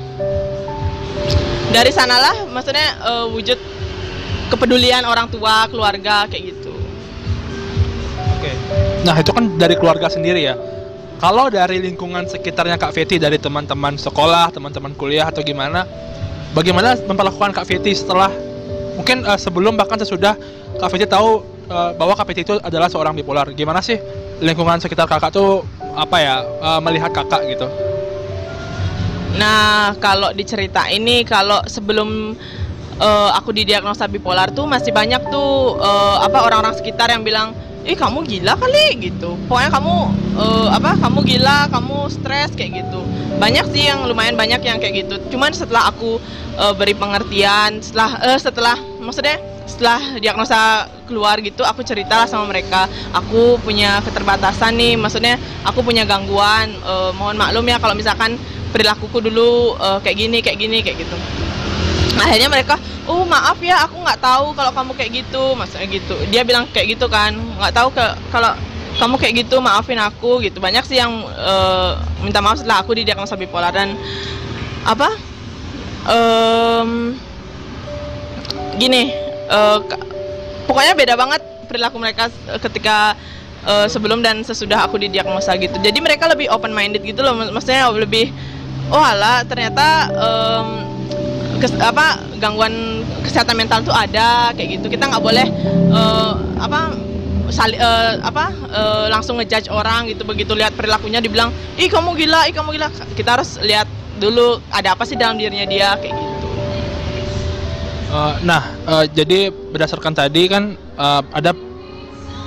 Dari 1.69 1.91
sanalah 1.93 2.49
maksudnya 2.49 2.97
eh, 3.05 3.25
wujud 3.29 3.76
kepedulian 4.47 5.03
orang 5.03 5.27
tua 5.27 5.67
keluarga 5.71 6.27
kayak 6.29 6.55
gitu 6.55 6.77
Oke. 8.37 8.53
Nah 9.01 9.17
itu 9.17 9.33
kan 9.33 9.57
dari 9.57 9.73
keluarga 9.73 10.07
sendiri 10.13 10.45
ya. 10.45 10.55
kalau 11.17 11.49
dari 11.49 11.81
lingkungan 11.81 12.29
sekitarnya 12.29 12.77
Kak 12.77 12.93
Feti 12.93 13.17
dari 13.17 13.41
teman-teman 13.41 13.97
sekolah, 13.97 14.53
teman-teman 14.53 14.93
kuliah 14.93 15.25
atau 15.25 15.41
gimana, 15.41 15.81
bagaimana 16.53 16.93
memperlakukan 16.93 17.57
Kak 17.57 17.65
Feti 17.65 17.97
setelah 17.97 18.29
mungkin 18.93 19.25
uh, 19.25 19.33
sebelum 19.33 19.73
bahkan 19.73 19.97
sesudah 19.97 20.37
Kak 20.77 20.93
Feti 20.93 21.09
tahu 21.09 21.41
uh, 21.73 21.97
bahwa 21.97 22.13
Kak 22.13 22.29
Feti 22.29 22.45
itu 22.45 22.61
adalah 22.61 22.85
seorang 22.85 23.17
bipolar. 23.17 23.49
Gimana 23.57 23.81
sih 23.81 23.97
lingkungan 24.37 24.77
sekitar 24.77 25.09
kakak 25.09 25.33
tuh 25.33 25.65
apa 25.97 26.17
ya 26.21 26.35
uh, 26.61 26.77
melihat 26.85 27.09
kakak 27.09 27.49
gitu? 27.49 27.65
Nah, 29.41 29.97
kalau 29.97 30.29
dicerita 30.33 30.85
ini 30.93 31.25
kalau 31.25 31.61
sebelum 31.65 32.37
uh, 33.01 33.29
aku 33.37 33.53
didiagnosa 33.53 34.05
bipolar 34.09 34.49
tuh 34.53 34.65
masih 34.65 34.91
banyak 34.93 35.21
tuh 35.29 35.77
uh, 35.77 36.21
apa 36.25 36.43
orang-orang 36.45 36.75
sekitar 36.77 37.09
yang 37.13 37.23
bilang 37.25 37.53
ih 37.87 37.95
kamu 37.95 38.27
gila 38.27 38.59
kali 38.59 38.99
gitu. 38.99 39.39
Pokoknya 39.47 39.71
kamu 39.71 39.95
uh, 40.35 40.67
apa 40.75 40.99
kamu 40.99 41.19
gila 41.23 41.71
kamu 41.71 41.97
stres 42.11 42.51
kayak 42.53 42.83
gitu. 42.83 42.99
Banyak 43.39 43.65
sih 43.71 43.87
yang 43.87 44.03
lumayan 44.09 44.35
banyak 44.35 44.59
yang 44.59 44.77
kayak 44.81 45.07
gitu. 45.07 45.15
Cuman 45.31 45.55
setelah 45.55 45.87
aku 45.87 46.19
uh, 46.59 46.73
beri 46.75 46.97
pengertian 46.97 47.79
setelah 47.79 48.19
uh, 48.19 48.37
setelah 48.37 48.75
maksudnya 48.99 49.39
setelah 49.67 49.99
diagnosa 50.19 50.87
keluar 51.07 51.39
gitu 51.39 51.63
aku 51.63 51.79
cerita 51.87 52.19
lah 52.19 52.27
sama 52.27 52.51
mereka. 52.51 52.91
Aku 53.15 53.55
punya 53.63 54.03
keterbatasan 54.03 54.75
nih 54.75 54.99
maksudnya 54.99 55.39
aku 55.63 55.79
punya 55.79 56.03
gangguan 56.03 56.75
uh, 56.83 57.15
mohon 57.15 57.39
maklum 57.39 57.63
ya 57.71 57.79
kalau 57.79 57.95
misalkan 57.95 58.35
perilakuku 58.75 59.23
dulu 59.31 59.79
uh, 59.79 60.03
kayak 60.03 60.27
gini 60.27 60.37
kayak 60.43 60.59
gini 60.59 60.83
kayak 60.83 61.07
gitu 61.07 61.15
akhirnya 62.23 62.49
mereka 62.49 62.75
oh 63.07 63.23
maaf 63.23 63.57
ya 63.63 63.87
aku 63.87 64.01
nggak 64.03 64.19
tahu 64.19 64.51
kalau 64.57 64.71
kamu 64.73 64.91
kayak 64.97 65.11
gitu. 65.25 65.43
Maksudnya 65.55 65.87
gitu. 65.89 66.15
Dia 66.29 66.41
bilang 66.43 66.67
kayak 66.69 66.97
gitu 66.97 67.05
kan. 67.07 67.33
Nggak 67.33 67.73
tahu 67.73 67.89
ke 67.93 68.05
kalau 68.33 68.51
kamu 68.97 69.15
kayak 69.21 69.33
gitu 69.45 69.61
maafin 69.61 70.01
aku 70.01 70.41
gitu. 70.41 70.57
Banyak 70.57 70.83
sih 70.89 70.97
yang 70.97 71.23
uh, 71.37 72.01
minta 72.25 72.41
maaf 72.41 72.59
setelah 72.59 72.81
aku 72.81 72.97
didiagnosa 72.97 73.37
bipolar 73.37 73.71
dan 73.71 73.93
apa? 74.87 75.09
Um, 76.07 77.19
gini 78.79 79.11
uh, 79.51 79.83
pokoknya 80.69 80.93
beda 80.95 81.19
banget 81.19 81.41
perilaku 81.67 81.99
mereka 81.99 82.31
ketika 82.63 83.17
uh, 83.67 83.85
sebelum 83.91 84.23
dan 84.23 84.41
sesudah 84.41 84.87
aku 84.87 84.97
didiagnosa 84.97 85.55
gitu. 85.59 85.75
Jadi 85.83 85.99
mereka 85.99 86.31
lebih 86.31 86.47
open 86.49 86.71
minded 86.71 87.03
gitu 87.03 87.21
loh. 87.21 87.35
Maksudnya 87.35 87.91
lebih 87.91 88.31
oh 88.87 89.03
ala 89.03 89.43
ternyata 89.43 90.07
um, 90.15 90.96
kes, 91.57 91.73
apa 91.81 92.21
gangguan 92.37 93.03
kesehatan 93.25 93.57
mental 93.57 93.81
tuh 93.83 93.93
ada 93.93 94.53
kayak 94.53 94.79
gitu. 94.79 94.87
Kita 94.93 95.09
nggak 95.09 95.23
boleh 95.23 95.47
uh, 95.91 96.37
apa 96.61 96.93
sali, 97.49 97.79
uh, 97.79 98.21
apa 98.21 98.51
uh, 98.71 99.05
langsung 99.09 99.37
ngejudge 99.41 99.69
orang 99.73 100.09
gitu. 100.09 100.23
Begitu 100.23 100.53
lihat 100.53 100.73
perilakunya 100.77 101.19
dibilang 101.19 101.49
ih 101.77 101.89
kamu 101.89 102.13
gila 102.15 102.47
ih 102.49 102.53
kamu 102.53 102.77
gila. 102.77 102.87
Kita 103.17 103.39
harus 103.39 103.57
lihat 103.61 103.89
dulu 104.17 104.61
ada 104.73 104.97
apa 104.97 105.05
sih 105.05 105.13
dalam 105.13 105.37
dirinya 105.37 105.65
dia 105.69 105.93
kayak 105.97 106.13
gitu. 106.13 106.47
Uh, 108.07 108.33
nah 108.41 108.63
uh, 108.87 109.03
jadi 109.03 109.51
berdasarkan 109.51 110.15
tadi 110.15 110.47
kan 110.47 110.79
uh, 110.95 111.21
ada 111.35 111.51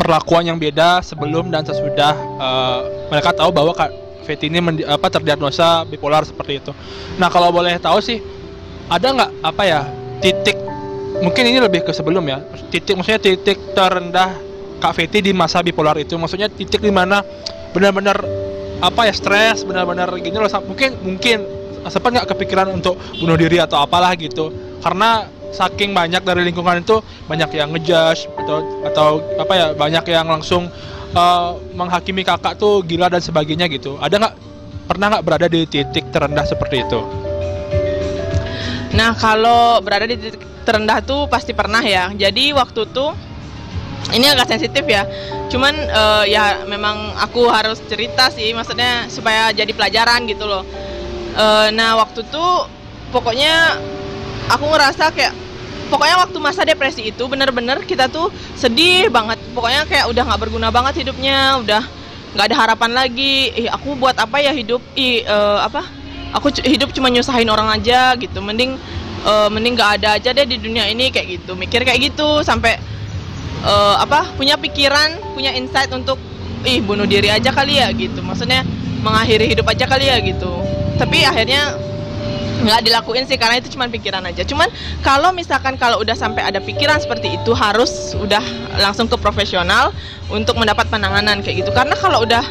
perlakuan 0.01 0.49
yang 0.49 0.57
beda 0.57 1.05
sebelum 1.05 1.53
dan 1.53 1.61
sesudah 1.61 2.17
uh, 2.41 2.81
mereka 3.13 3.37
tahu 3.37 3.53
bahwa 3.53 3.77
Kak 3.77 3.93
Feti 4.25 4.49
ini 4.49 4.61
apa 4.89 5.13
terdiagnosa 5.13 5.85
bipolar 5.85 6.25
seperti 6.25 6.65
itu. 6.65 6.73
Nah 7.21 7.29
kalau 7.29 7.53
boleh 7.53 7.77
tahu 7.77 8.01
sih 8.01 8.25
ada 8.91 9.07
nggak 9.15 9.31
apa 9.47 9.63
ya 9.63 9.81
titik 10.19 10.59
mungkin 11.23 11.45
ini 11.47 11.59
lebih 11.63 11.87
ke 11.87 11.95
sebelum 11.95 12.27
ya 12.27 12.43
titik 12.75 12.99
maksudnya 12.99 13.23
titik 13.23 13.59
terendah 13.73 14.51
Kak 14.81 14.97
di 14.97 15.37
masa 15.37 15.61
bipolar 15.61 15.93
itu 16.01 16.17
maksudnya 16.17 16.49
titik 16.49 16.81
di 16.81 16.89
mana 16.89 17.21
benar-benar 17.77 18.17
apa 18.81 19.05
ya 19.05 19.13
stres 19.13 19.61
benar-benar 19.63 20.09
gini 20.17 20.41
loh 20.41 20.49
mungkin 20.65 20.97
mungkin 21.05 21.45
sempat 21.85 22.17
nggak 22.17 22.29
kepikiran 22.33 22.73
untuk 22.73 22.97
bunuh 23.21 23.37
diri 23.37 23.61
atau 23.61 23.77
apalah 23.77 24.17
gitu 24.17 24.49
karena 24.81 25.29
saking 25.53 25.93
banyak 25.93 26.25
dari 26.25 26.49
lingkungan 26.49 26.81
itu 26.81 27.05
banyak 27.29 27.53
yang 27.53 27.77
ngejudge 27.77 28.25
atau 28.41 28.65
atau 28.89 29.09
apa 29.37 29.53
ya 29.53 29.67
banyak 29.77 30.05
yang 30.09 30.27
langsung 30.33 30.73
uh, 31.13 31.61
menghakimi 31.77 32.25
kakak 32.25 32.57
tuh 32.57 32.81
gila 32.87 33.11
dan 33.13 33.21
sebagainya 33.21 33.67
gitu. 33.67 33.99
Ada 33.99 34.17
nggak 34.17 34.35
pernah 34.89 35.07
nggak 35.13 35.25
berada 35.27 35.47
di 35.51 35.67
titik 35.67 36.09
terendah 36.15 36.47
seperti 36.47 36.87
itu 36.87 37.20
Nah, 38.91 39.15
kalau 39.15 39.79
berada 39.83 40.07
di 40.07 40.19
titik 40.19 40.43
terendah 40.67 40.99
tuh 41.03 41.31
pasti 41.31 41.55
pernah 41.55 41.81
ya. 41.83 42.11
Jadi 42.11 42.51
waktu 42.51 42.91
tuh 42.91 43.15
ini 44.11 44.27
agak 44.27 44.51
sensitif 44.51 44.83
ya. 44.87 45.07
Cuman 45.51 45.75
uh, 45.75 46.25
ya 46.27 46.67
memang 46.67 47.15
aku 47.19 47.47
harus 47.47 47.79
cerita 47.87 48.31
sih, 48.35 48.51
maksudnya 48.51 49.07
supaya 49.07 49.55
jadi 49.55 49.71
pelajaran 49.71 50.27
gitu 50.27 50.47
loh. 50.47 50.67
Uh, 51.39 51.71
nah, 51.71 51.95
waktu 52.03 52.27
tuh 52.27 52.67
pokoknya 53.15 53.79
aku 54.51 54.67
ngerasa 54.67 55.15
kayak 55.15 55.35
pokoknya 55.91 56.17
waktu 56.23 56.39
masa 56.43 56.63
depresi 56.67 57.11
itu 57.11 57.23
bener-bener 57.31 57.83
kita 57.87 58.11
tuh 58.11 58.35
sedih 58.59 59.07
banget. 59.11 59.39
Pokoknya 59.55 59.87
kayak 59.87 60.11
udah 60.11 60.23
nggak 60.27 60.41
berguna 60.43 60.69
banget 60.75 61.07
hidupnya, 61.07 61.63
udah 61.63 61.83
nggak 62.35 62.47
ada 62.51 62.57
harapan 62.59 62.91
lagi. 62.95 63.55
Ih, 63.55 63.71
aku 63.71 63.95
buat 63.95 64.19
apa 64.19 64.43
ya 64.43 64.51
hidup? 64.51 64.83
Ih, 64.99 65.23
uh, 65.27 65.63
apa? 65.63 66.00
Aku 66.35 66.55
hidup 66.63 66.95
cuma 66.95 67.11
nyusahin 67.11 67.49
orang 67.51 67.69
aja 67.71 68.15
gitu. 68.17 68.39
Mending 68.39 68.79
uh, 69.27 69.49
mending 69.51 69.75
gak 69.79 70.01
ada 70.01 70.17
aja 70.17 70.31
deh 70.35 70.47
di 70.47 70.57
dunia 70.59 70.87
ini 70.89 71.11
kayak 71.11 71.41
gitu. 71.41 71.53
Mikir 71.59 71.83
kayak 71.83 72.13
gitu 72.13 72.43
sampai 72.47 72.79
uh, 73.67 73.97
apa 74.01 74.31
punya 74.35 74.57
pikiran 74.57 75.35
punya 75.35 75.55
insight 75.55 75.91
untuk 75.93 76.17
ih 76.65 76.85
bunuh 76.85 77.09
diri 77.09 77.33
aja 77.33 77.51
kali 77.51 77.81
ya 77.81 77.91
gitu. 77.93 78.21
Maksudnya 78.23 78.63
mengakhiri 79.01 79.57
hidup 79.57 79.67
aja 79.69 79.85
kali 79.89 80.07
ya 80.09 80.17
gitu. 80.21 80.53
Tapi 81.01 81.25
akhirnya 81.25 81.77
nggak 82.61 82.85
dilakuin 82.85 83.25
sih 83.25 83.41
karena 83.41 83.57
itu 83.57 83.73
cuma 83.73 83.89
pikiran 83.89 84.21
aja. 84.21 84.45
Cuman 84.45 84.69
kalau 85.01 85.33
misalkan 85.33 85.81
kalau 85.81 85.97
udah 86.05 86.13
sampai 86.13 86.45
ada 86.45 86.61
pikiran 86.61 87.01
seperti 87.01 87.41
itu 87.41 87.57
harus 87.57 88.13
udah 88.21 88.45
langsung 88.77 89.09
ke 89.09 89.17
profesional 89.17 89.97
untuk 90.29 90.61
mendapat 90.61 90.85
penanganan 90.93 91.41
kayak 91.41 91.65
gitu. 91.65 91.73
Karena 91.73 91.97
kalau 91.97 92.21
udah 92.21 92.45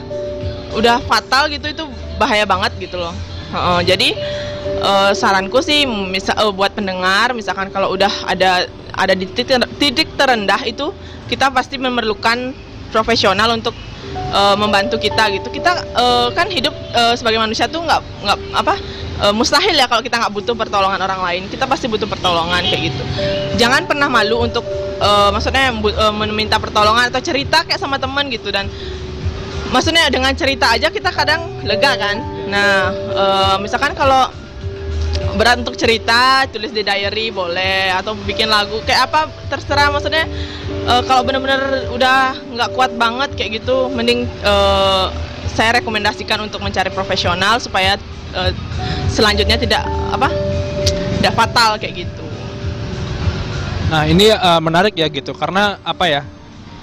udah 0.73 1.01
fatal 1.05 1.49
gitu 1.49 1.69
itu 1.69 1.85
bahaya 2.21 2.45
banget 2.45 2.73
gitu 2.77 2.97
loh 3.01 3.13
Uh, 3.49 3.81
jadi 3.81 4.13
uh, 4.85 5.11
saranku 5.17 5.59
sih 5.65 5.85
misal 5.85 6.37
uh, 6.37 6.53
buat 6.53 6.73
pendengar 6.77 7.33
misalkan 7.33 7.73
kalau 7.73 7.93
udah 7.97 8.11
ada 8.29 8.69
ada 8.93 9.13
di 9.15 9.25
titik, 9.25 9.57
titik 9.81 10.07
terendah 10.19 10.59
itu 10.67 10.93
kita 11.25 11.49
pasti 11.49 11.81
memerlukan 11.81 12.53
profesional 12.89 13.53
untuk 13.53 13.73
uh, 14.33 14.57
membantu 14.57 14.97
kita 14.97 15.29
gitu. 15.33 15.49
Kita 15.49 15.71
uh, 15.95 16.27
kan 16.33 16.49
hidup 16.49 16.73
uh, 16.93 17.13
sebagai 17.13 17.39
manusia 17.41 17.69
tuh 17.69 17.85
nggak 17.85 18.01
nggak 18.25 18.37
apa 18.53 18.73
uh, 19.23 19.33
mustahil 19.33 19.77
ya 19.77 19.85
kalau 19.85 20.01
kita 20.01 20.17
nggak 20.19 20.33
butuh 20.33 20.55
pertolongan 20.57 20.99
orang 21.01 21.21
lain. 21.21 21.43
Kita 21.47 21.69
pasti 21.69 21.85
butuh 21.87 22.09
pertolongan 22.09 22.65
kayak 22.65 22.93
gitu. 22.93 23.03
Jangan 23.61 23.85
pernah 23.85 24.09
malu 24.09 24.41
untuk 24.45 24.65
uh, 24.99 25.29
maksudnya 25.33 25.71
uh, 25.73 26.13
meminta 26.13 26.59
pertolongan 26.59 27.09
atau 27.09 27.21
cerita 27.23 27.63
kayak 27.63 27.79
sama 27.79 27.97
teman 28.01 28.27
gitu 28.29 28.51
dan 28.51 28.67
maksudnya 29.69 30.09
dengan 30.09 30.33
cerita 30.33 30.73
aja 30.73 30.89
kita 30.89 31.13
kadang 31.13 31.61
lega 31.61 31.93
kan 31.95 32.38
Nah, 32.49 32.89
uh, 33.13 33.55
misalkan 33.61 33.93
kalau 33.93 34.27
berat 35.37 35.61
untuk 35.61 35.77
cerita, 35.77 36.49
tulis 36.49 36.73
di 36.73 36.81
diary 36.81 37.29
boleh. 37.29 37.93
Atau 37.93 38.17
bikin 38.25 38.49
lagu. 38.49 38.81
Kayak 38.83 39.13
apa 39.13 39.29
terserah. 39.47 39.93
Maksudnya 39.93 40.25
uh, 40.89 41.05
kalau 41.05 41.21
benar-benar 41.23 41.87
udah 41.93 42.35
nggak 42.57 42.69
kuat 42.73 42.91
banget 42.97 43.29
kayak 43.37 43.61
gitu, 43.61 43.87
mending 43.93 44.25
uh, 44.41 45.13
saya 45.53 45.79
rekomendasikan 45.81 46.39
untuk 46.41 46.63
mencari 46.63 46.89
profesional 46.89 47.61
supaya 47.61 47.99
uh, 48.33 48.51
selanjutnya 49.11 49.59
tidak 49.59 49.83
apa 50.09 50.31
tidak 51.19 51.33
fatal 51.35 51.75
kayak 51.75 52.07
gitu. 52.07 52.23
Nah 53.89 54.05
ini 54.05 54.31
uh, 54.31 54.61
menarik 54.61 54.95
ya 54.95 55.09
gitu. 55.11 55.35
Karena 55.35 55.81
apa 55.83 56.05
ya 56.07 56.21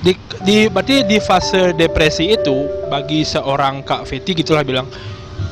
di, 0.04 0.12
di 0.44 0.68
berarti 0.68 1.08
di 1.08 1.16
fase 1.22 1.72
depresi 1.72 2.36
itu 2.36 2.68
bagi 2.92 3.24
seorang 3.24 3.80
Kak 3.80 4.04
Feti 4.04 4.36
gitulah 4.36 4.60
bilang 4.60 4.86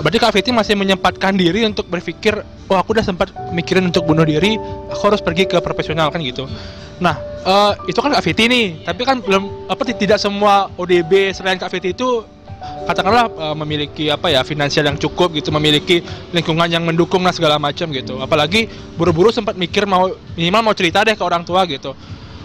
berarti 0.00 0.18
Kak 0.18 0.33
Fiti 0.35 0.50
masih 0.50 0.74
menyempatkan 0.74 1.37
diri 1.38 1.66
untuk 1.68 1.87
berpikir 1.87 2.42
oh 2.70 2.76
aku 2.76 2.96
udah 2.96 3.04
sempat 3.04 3.30
mikirin 3.54 3.87
untuk 3.88 4.09
bunuh 4.09 4.26
diri 4.26 4.59
aku 4.90 5.02
harus 5.12 5.22
pergi 5.22 5.46
ke 5.46 5.61
profesional 5.61 6.11
kan 6.11 6.18
gitu. 6.24 6.48
Nah 6.98 7.18
uh, 7.46 7.72
itu 7.87 7.98
kan 7.98 8.11
Kak 8.14 8.24
Fiti 8.24 8.48
nih 8.50 8.87
tapi 8.88 9.02
kan 9.07 9.22
belum 9.22 9.70
apa 9.70 9.83
tidak 9.94 10.18
semua 10.18 10.72
ODB 10.80 11.30
selain 11.37 11.61
Kak 11.61 11.70
Fiti 11.70 11.94
itu 11.94 12.24
katakanlah 12.88 13.28
uh, 13.37 13.57
memiliki 13.57 14.09
apa 14.09 14.33
ya 14.33 14.40
finansial 14.40 14.88
yang 14.88 14.96
cukup 14.96 15.33
gitu 15.37 15.52
memiliki 15.52 16.00
lingkungan 16.33 16.68
yang 16.68 16.85
mendukung 16.85 17.20
dan 17.24 17.33
segala 17.37 17.61
macam 17.61 17.92
gitu. 17.92 18.20
Apalagi 18.20 18.68
buru-buru 18.96 19.30
sempat 19.30 19.54
mikir 19.57 19.85
mau 19.85 20.12
minimal 20.37 20.72
mau 20.72 20.74
cerita 20.76 21.04
deh 21.04 21.16
ke 21.16 21.24
orang 21.24 21.44
tua 21.44 21.64
gitu. 21.68 21.92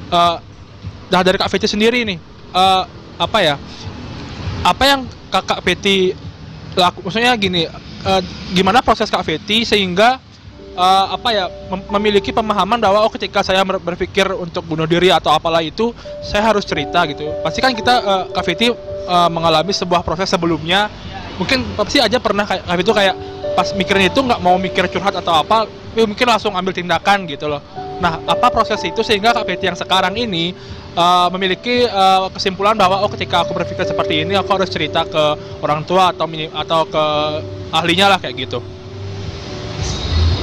Uh, 0.10 0.38
nah 1.10 1.22
dari 1.26 1.40
Kak 1.40 1.50
Fiti 1.50 1.66
sendiri 1.66 2.06
nih 2.06 2.18
uh, 2.54 2.84
apa 3.20 3.40
ya 3.42 3.56
apa 4.64 4.84
yang 4.86 5.02
kakak 5.30 5.60
Fiti 5.64 6.14
laku 6.78 7.06
maksudnya 7.06 7.34
gini 7.40 7.66
uh, 8.06 8.22
gimana 8.54 8.84
proses 8.86 9.10
Kak 9.10 9.26
Feti 9.26 9.66
sehingga 9.66 10.22
uh, 10.78 11.06
apa 11.16 11.30
ya 11.34 11.46
mem 11.72 11.82
memiliki 11.98 12.30
pemahaman 12.30 12.78
bahwa 12.78 13.06
oh 13.06 13.12
ketika 13.12 13.42
saya 13.42 13.66
berpikir 13.66 14.30
untuk 14.36 14.66
bunuh 14.66 14.86
diri 14.86 15.10
atau 15.10 15.34
apalah 15.34 15.64
itu 15.64 15.92
saya 16.22 16.54
harus 16.54 16.64
cerita 16.64 17.04
gitu. 17.10 17.26
Pasti 17.42 17.60
kan 17.60 17.74
kita 17.74 17.94
uh, 18.02 18.24
Kak 18.32 18.44
Feti 18.46 18.70
uh, 18.70 19.30
mengalami 19.32 19.74
sebuah 19.74 20.06
proses 20.06 20.30
sebelumnya. 20.30 20.92
Mungkin 21.40 21.80
pasti 21.80 22.04
aja 22.04 22.20
pernah 22.20 22.44
kayak 22.44 22.68
kayak 22.68 22.82
itu 22.84 22.92
kayak 22.92 23.16
pas 23.56 23.72
mikirin 23.76 24.12
itu 24.12 24.20
nggak 24.20 24.40
mau 24.44 24.56
mikir 24.60 24.88
curhat 24.92 25.16
atau 25.16 25.36
apa 25.40 25.68
tapi 26.00 26.16
mungkin 26.16 26.32
langsung 26.32 26.56
ambil 26.56 26.72
tindakan 26.72 27.28
gitu 27.28 27.52
loh 27.52 27.60
nah 28.00 28.20
apa 28.24 28.48
proses 28.48 28.80
itu 28.88 29.04
sehingga 29.04 29.36
kak 29.36 29.44
Betty 29.44 29.68
yang 29.68 29.76
sekarang 29.76 30.16
ini 30.16 30.56
uh, 30.96 31.28
memiliki 31.36 31.84
uh, 31.84 32.32
kesimpulan 32.32 32.80
bahwa 32.80 33.04
oh 33.04 33.12
ketika 33.12 33.44
aku 33.44 33.52
berpikir 33.52 33.84
seperti 33.84 34.24
ini 34.24 34.40
aku 34.40 34.56
harus 34.56 34.72
cerita 34.72 35.04
ke 35.04 35.24
orang 35.60 35.84
tua 35.84 36.16
atau 36.16 36.26
atau 36.32 36.82
ke 36.88 37.04
ahlinya 37.76 38.16
lah 38.16 38.20
kayak 38.24 38.48
gitu 38.48 38.64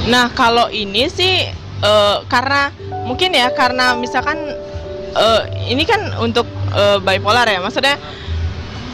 Nah, 0.07 0.31
kalau 0.31 0.71
ini 0.71 1.11
sih 1.11 1.51
eh, 1.83 2.17
karena 2.31 2.71
mungkin 3.03 3.35
ya 3.35 3.51
karena 3.51 3.93
misalkan 3.99 4.39
eh, 5.13 5.41
ini 5.67 5.83
kan 5.83 6.15
untuk 6.23 6.47
eh, 6.71 6.97
bipolar 7.03 7.43
ya, 7.43 7.59
maksudnya 7.59 7.99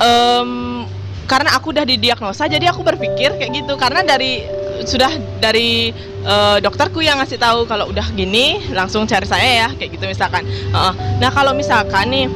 em, 0.01 0.83
karena 1.29 1.53
aku 1.55 1.71
udah 1.71 1.85
didiagnosa, 1.85 2.49
jadi 2.49 2.73
aku 2.73 2.81
berpikir 2.81 3.37
kayak 3.37 3.53
gitu. 3.53 3.77
Karena 3.77 4.01
dari 4.01 4.41
sudah 4.83 5.11
dari 5.37 5.93
eh, 6.25 6.57
dokterku 6.61 6.99
yang 7.05 7.21
ngasih 7.21 7.37
tahu 7.37 7.69
kalau 7.69 7.89
udah 7.93 8.05
gini 8.13 8.61
langsung 8.73 9.05
cari 9.05 9.27
saya 9.29 9.67
ya, 9.67 9.69
kayak 9.77 9.99
gitu 9.99 10.05
misalkan. 10.09 10.43
Heeh. 10.45 10.93
nah, 11.21 11.29
kalau 11.29 11.53
misalkan 11.53 12.09
nih 12.09 12.27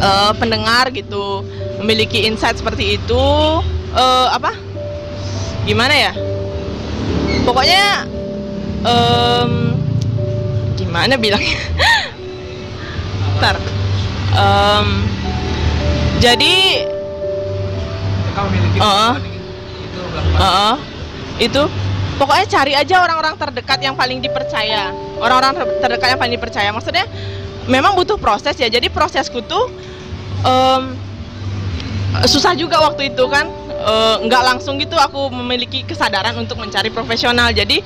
eh, 0.00 0.32
pendengar 0.40 0.88
gitu 0.92 1.44
memiliki 1.82 2.24
insight 2.24 2.56
seperti 2.56 2.96
itu, 2.96 3.24
eh, 3.94 4.28
apa? 4.32 4.52
Gimana 5.66 5.94
ya? 5.94 6.14
pokoknya 7.46 8.02
em, 8.82 9.52
gimana 10.74 11.14
bilangnya 11.14 11.58
ntar 13.38 13.56
Em, 14.36 14.88
jadi 16.20 16.84
Heeh. 18.76 19.14
Heeh. 20.36 20.74
Itu 21.36 21.62
pokoknya 22.16 22.46
cari 22.48 22.72
aja 22.72 23.04
orang-orang 23.04 23.36
terdekat 23.36 23.78
yang 23.84 23.94
paling 23.94 24.24
dipercaya. 24.24 24.92
Orang-orang 25.20 25.52
ter- 25.56 25.76
terdekat 25.84 26.08
yang 26.16 26.20
paling 26.20 26.34
dipercaya. 26.36 26.68
Maksudnya 26.72 27.04
memang 27.68 27.92
butuh 27.96 28.16
proses 28.16 28.56
ya. 28.56 28.68
Jadi 28.68 28.88
prosesku 28.88 29.44
tuh 29.44 29.68
em, 30.44 30.96
susah 32.24 32.56
juga 32.56 32.80
waktu 32.80 33.12
itu 33.12 33.24
kan. 33.28 33.46
Eh, 33.76 34.16
nggak 34.26 34.42
langsung 34.42 34.80
gitu 34.80 34.96
aku 34.96 35.28
memiliki 35.30 35.84
kesadaran 35.84 36.32
untuk 36.40 36.56
mencari 36.56 36.88
profesional. 36.88 37.52
Jadi 37.52 37.84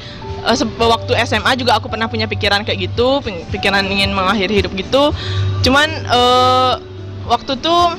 se- 0.55 0.79
waktu 0.79 1.13
SMA 1.27 1.59
juga 1.59 1.77
aku 1.77 1.91
pernah 1.91 2.07
punya 2.07 2.31
pikiran 2.31 2.63
kayak 2.63 2.89
gitu 2.89 3.21
pikiran 3.51 3.85
ingin 3.91 4.15
mengakhiri 4.15 4.63
hidup 4.63 4.73
gitu. 4.79 5.11
Cuman 5.67 5.91
eh, 5.91 6.73
waktu 7.27 7.59
tuh 7.59 7.99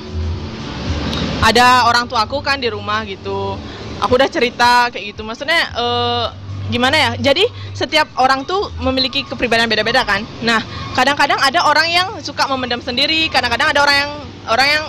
ada 1.41 1.89
orang 1.89 2.05
tua 2.05 2.23
aku 2.23 2.39
kan 2.39 2.61
di 2.61 2.69
rumah 2.69 3.01
gitu 3.03 3.57
aku 4.01 4.17
udah 4.17 4.27
cerita 4.27 4.89
kayak 4.89 5.13
gitu. 5.13 5.21
Maksudnya 5.21 5.71
eh, 5.71 6.25
gimana 6.67 6.95
ya? 6.97 7.11
Jadi 7.31 7.45
setiap 7.71 8.09
orang 8.17 8.43
tuh 8.43 8.73
memiliki 8.81 9.23
kepribadian 9.23 9.69
beda-beda 9.69 10.01
kan? 10.03 10.25
Nah 10.41 10.59
kadang-kadang 10.91 11.39
ada 11.39 11.63
orang 11.63 11.87
yang 11.87 12.07
suka 12.19 12.49
memendam 12.49 12.81
sendiri 12.81 13.29
kadang-kadang 13.29 13.71
ada 13.71 13.79
orang 13.83 13.97
yang 13.97 14.11
orang 14.49 14.67
yang 14.67 14.83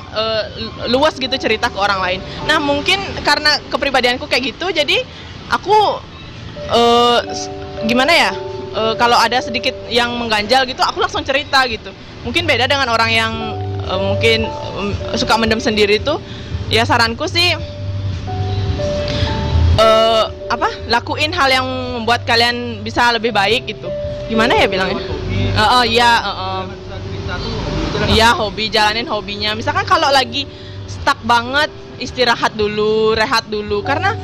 lu- 0.56 0.98
luas 0.98 1.14
gitu 1.14 1.36
cerita 1.36 1.68
ke 1.68 1.76
orang 1.76 2.00
lain. 2.00 2.20
Nah 2.48 2.56
mungkin 2.56 2.96
karena 3.20 3.60
kepribadianku 3.68 4.24
kayak 4.24 4.56
gitu 4.56 4.72
jadi 4.72 5.04
aku 5.52 5.76
s- 7.28 7.50
gimana 7.84 8.12
ya? 8.14 8.30
Eh, 8.72 8.94
kalau 8.96 9.20
ada 9.20 9.36
sedikit 9.44 9.76
yang 9.92 10.16
mengganjal 10.16 10.64
gitu 10.64 10.80
aku 10.80 11.04
langsung 11.04 11.20
cerita 11.20 11.60
gitu. 11.68 11.92
Mungkin 12.24 12.48
beda 12.48 12.64
dengan 12.64 12.88
orang 12.88 13.10
yang 13.12 13.32
eh, 13.84 14.00
mungkin 14.00 14.48
em, 14.48 14.88
suka 15.18 15.36
mendem 15.36 15.60
sendiri 15.60 16.00
tuh. 16.00 16.16
Ya 16.72 16.88
saranku 16.88 17.28
sih 17.28 17.52
eh 19.82 20.24
apa 20.46 20.68
lakuin 20.86 21.34
hal 21.34 21.50
yang 21.50 21.66
membuat 21.98 22.22
kalian 22.22 22.80
bisa 22.86 23.10
lebih 23.10 23.34
baik 23.34 23.66
gitu 23.66 23.90
gimana 24.30 24.54
ya 24.54 24.70
bilangnya 24.70 25.22
Eh, 25.52 25.68
oh 25.68 25.84
iya 25.84 26.10
eh, 26.24 26.32
eh. 26.32 26.62
Iya 28.12 28.34
hobi 28.34 28.72
jalanin 28.72 29.04
hobinya. 29.08 29.52
Misalkan 29.52 29.84
kalau 29.84 30.08
lagi 30.08 30.48
stuck 30.88 31.20
banget 31.28 31.68
istirahat 32.00 32.56
dulu, 32.56 33.14
rehat 33.14 33.46
dulu 33.46 33.84
karena 33.84 34.16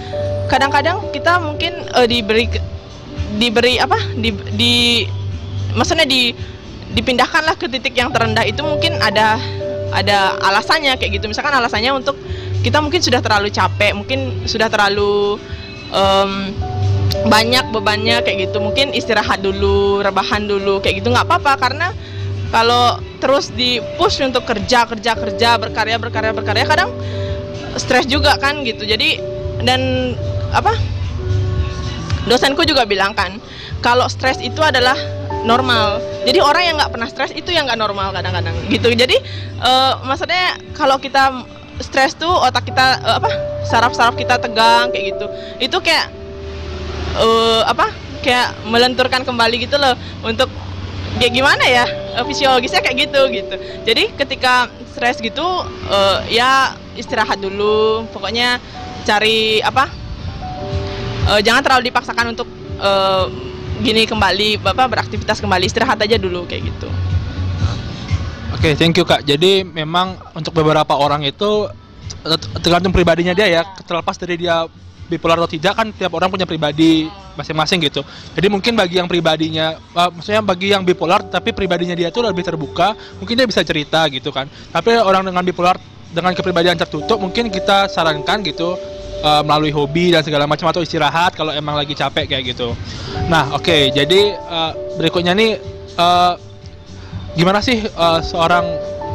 kadang-kadang 0.49 1.05
kita 1.13 1.37
mungkin 1.39 1.85
eh, 1.95 2.09
diberi 2.09 2.49
diberi 3.37 3.77
apa? 3.77 3.97
Di, 4.17 4.33
di 4.57 5.05
maksudnya 5.77 6.09
di 6.09 6.33
dipindahkanlah 6.97 7.61
ke 7.61 7.69
titik 7.69 7.93
yang 7.93 8.09
terendah 8.09 8.49
itu 8.49 8.65
mungkin 8.65 8.97
ada 9.05 9.37
ada 9.93 10.41
alasannya 10.41 10.97
kayak 10.97 11.21
gitu. 11.21 11.29
Misalkan 11.29 11.53
alasannya 11.53 11.93
untuk 11.93 12.17
kita 12.69 12.85
mungkin 12.85 13.01
sudah 13.01 13.25
terlalu 13.25 13.49
capek, 13.49 13.97
mungkin 13.97 14.45
sudah 14.45 14.69
terlalu 14.69 15.41
em, 15.89 16.53
banyak 17.25 17.73
bebannya 17.73 18.21
kayak 18.21 18.53
gitu. 18.53 18.61
Mungkin 18.61 18.93
istirahat 18.93 19.41
dulu 19.41 20.05
rebahan 20.05 20.45
dulu 20.45 20.85
kayak 20.85 21.01
gitu. 21.01 21.09
Nggak 21.09 21.25
apa-apa 21.25 21.57
karena 21.57 21.89
kalau 22.53 23.01
terus 23.25 23.49
di 23.57 23.81
push 23.97 24.21
untuk 24.21 24.45
kerja 24.45 24.85
kerja 24.85 25.17
kerja 25.17 25.57
berkarya 25.57 25.97
berkarya 25.97 26.33
berkarya 26.37 26.69
kadang 26.69 26.93
stres 27.81 28.05
juga 28.05 28.37
kan 28.37 28.61
gitu. 28.69 28.85
Jadi 28.85 29.17
dan 29.65 30.13
apa? 30.53 30.77
Dosenku 32.29 32.69
juga 32.69 32.85
bilang 32.85 33.17
kan 33.17 33.41
kalau 33.81 34.05
stres 34.13 34.37
itu 34.45 34.61
adalah 34.61 35.01
normal. 35.49 36.05
Jadi 36.29 36.45
orang 36.45 36.63
yang 36.69 36.77
nggak 36.77 36.93
pernah 36.93 37.09
stres 37.09 37.33
itu 37.33 37.49
yang 37.49 37.65
nggak 37.65 37.81
normal 37.81 38.13
kadang-kadang 38.13 38.53
gitu. 38.69 38.93
Jadi 38.93 39.17
eh, 39.65 39.93
maksudnya 40.05 40.61
kalau 40.77 41.01
kita 41.01 41.33
stres 41.81 42.15
tuh 42.19 42.31
otak 42.31 42.69
kita 42.69 42.87
eh, 43.03 43.17
apa 43.19 43.31
saraf-saraf 43.67 44.15
kita 44.19 44.39
tegang 44.39 44.91
kayak 44.91 45.15
gitu. 45.15 45.27
Itu 45.63 45.79
kayak 45.83 46.11
eh, 47.19 47.63
apa 47.67 47.91
kayak 48.23 48.67
melenturkan 48.67 49.23
kembali 49.23 49.63
gitu 49.63 49.79
loh 49.79 49.95
untuk 50.27 50.51
kayak 51.19 51.33
gimana 51.35 51.65
ya 51.67 51.85
eh, 52.19 52.25
fisiologisnya 52.27 52.83
kayak 52.83 53.09
gitu 53.09 53.21
gitu. 53.31 53.55
Jadi 53.87 54.15
ketika 54.19 54.71
stres 54.93 55.23
gitu 55.23 55.47
eh, 55.91 56.19
ya 56.35 56.75
istirahat 56.99 57.39
dulu 57.39 58.07
pokoknya 58.11 58.59
cari 59.07 59.63
apa 59.63 59.87
eh, 61.31 61.41
jangan 61.47 61.63
terlalu 61.63 61.89
dipaksakan 61.95 62.35
untuk 62.35 62.49
eh, 62.83 63.25
gini 63.79 64.11
kembali 64.11 64.59
bapak 64.59 64.91
beraktivitas 64.91 65.39
kembali 65.39 65.71
istirahat 65.71 66.03
aja 66.03 66.19
dulu 66.19 66.43
kayak 66.51 66.67
gitu 66.67 66.91
Oke, 68.49 68.73
thank 68.81 68.97
you 68.97 69.05
Kak. 69.05 69.29
Jadi 69.29 69.61
memang 69.61 70.17
untuk 70.33 70.57
beberapa 70.57 70.97
orang 70.97 71.21
itu 71.25 71.69
ter- 72.25 72.49
tergantung 72.65 72.97
pribadinya 72.97 73.37
dia 73.37 73.61
ya, 73.61 73.63
terlepas 73.85 74.17
dari 74.17 74.41
dia 74.41 74.65
bipolar 75.09 75.41
atau 75.41 75.49
tidak 75.49 75.73
kan 75.73 75.89
tiap 75.93 76.13
orang 76.17 76.29
punya 76.29 76.45
pribadi 76.45 77.09
masing-masing 77.37 77.81
gitu. 77.89 78.05
Jadi 78.37 78.47
mungkin 78.53 78.77
bagi 78.77 79.01
yang 79.01 79.09
pribadinya, 79.09 79.77
eh, 79.77 80.11
maksudnya 80.13 80.45
bagi 80.45 80.73
yang 80.73 80.85
bipolar 80.85 81.25
tapi 81.29 81.53
pribadinya 81.53 81.97
dia 81.97 82.09
tuh 82.09 82.25
lebih 82.25 82.45
terbuka, 82.45 82.97
mungkin 83.21 83.37
dia 83.37 83.49
bisa 83.49 83.65
cerita 83.65 84.05
gitu 84.09 84.33
kan. 84.33 84.49
Tapi 84.49 84.97
orang 85.01 85.29
dengan 85.29 85.45
bipolar 85.45 85.77
dengan 86.09 86.33
kepribadian 86.33 86.77
tertutup 86.81 87.21
mungkin 87.21 87.53
kita 87.53 87.89
sarankan 87.93 88.41
gitu 88.45 88.81
eh, 89.25 89.43
melalui 89.45 89.73
hobi 89.73 90.13
dan 90.13 90.25
segala 90.25 90.49
macam 90.49 90.69
atau 90.73 90.81
istirahat 90.81 91.37
kalau 91.37 91.53
emang 91.53 91.77
lagi 91.77 91.93
capek 91.93 92.25
kayak 92.33 92.57
gitu. 92.57 92.73
Nah, 93.29 93.53
oke, 93.57 93.93
jadi 93.93 94.21
eh, 94.37 94.73
berikutnya 94.97 95.33
nih 95.37 95.53
eh, 96.01 96.33
gimana 97.39 97.63
sih 97.63 97.87
eh, 97.87 98.21
seorang 98.27 98.67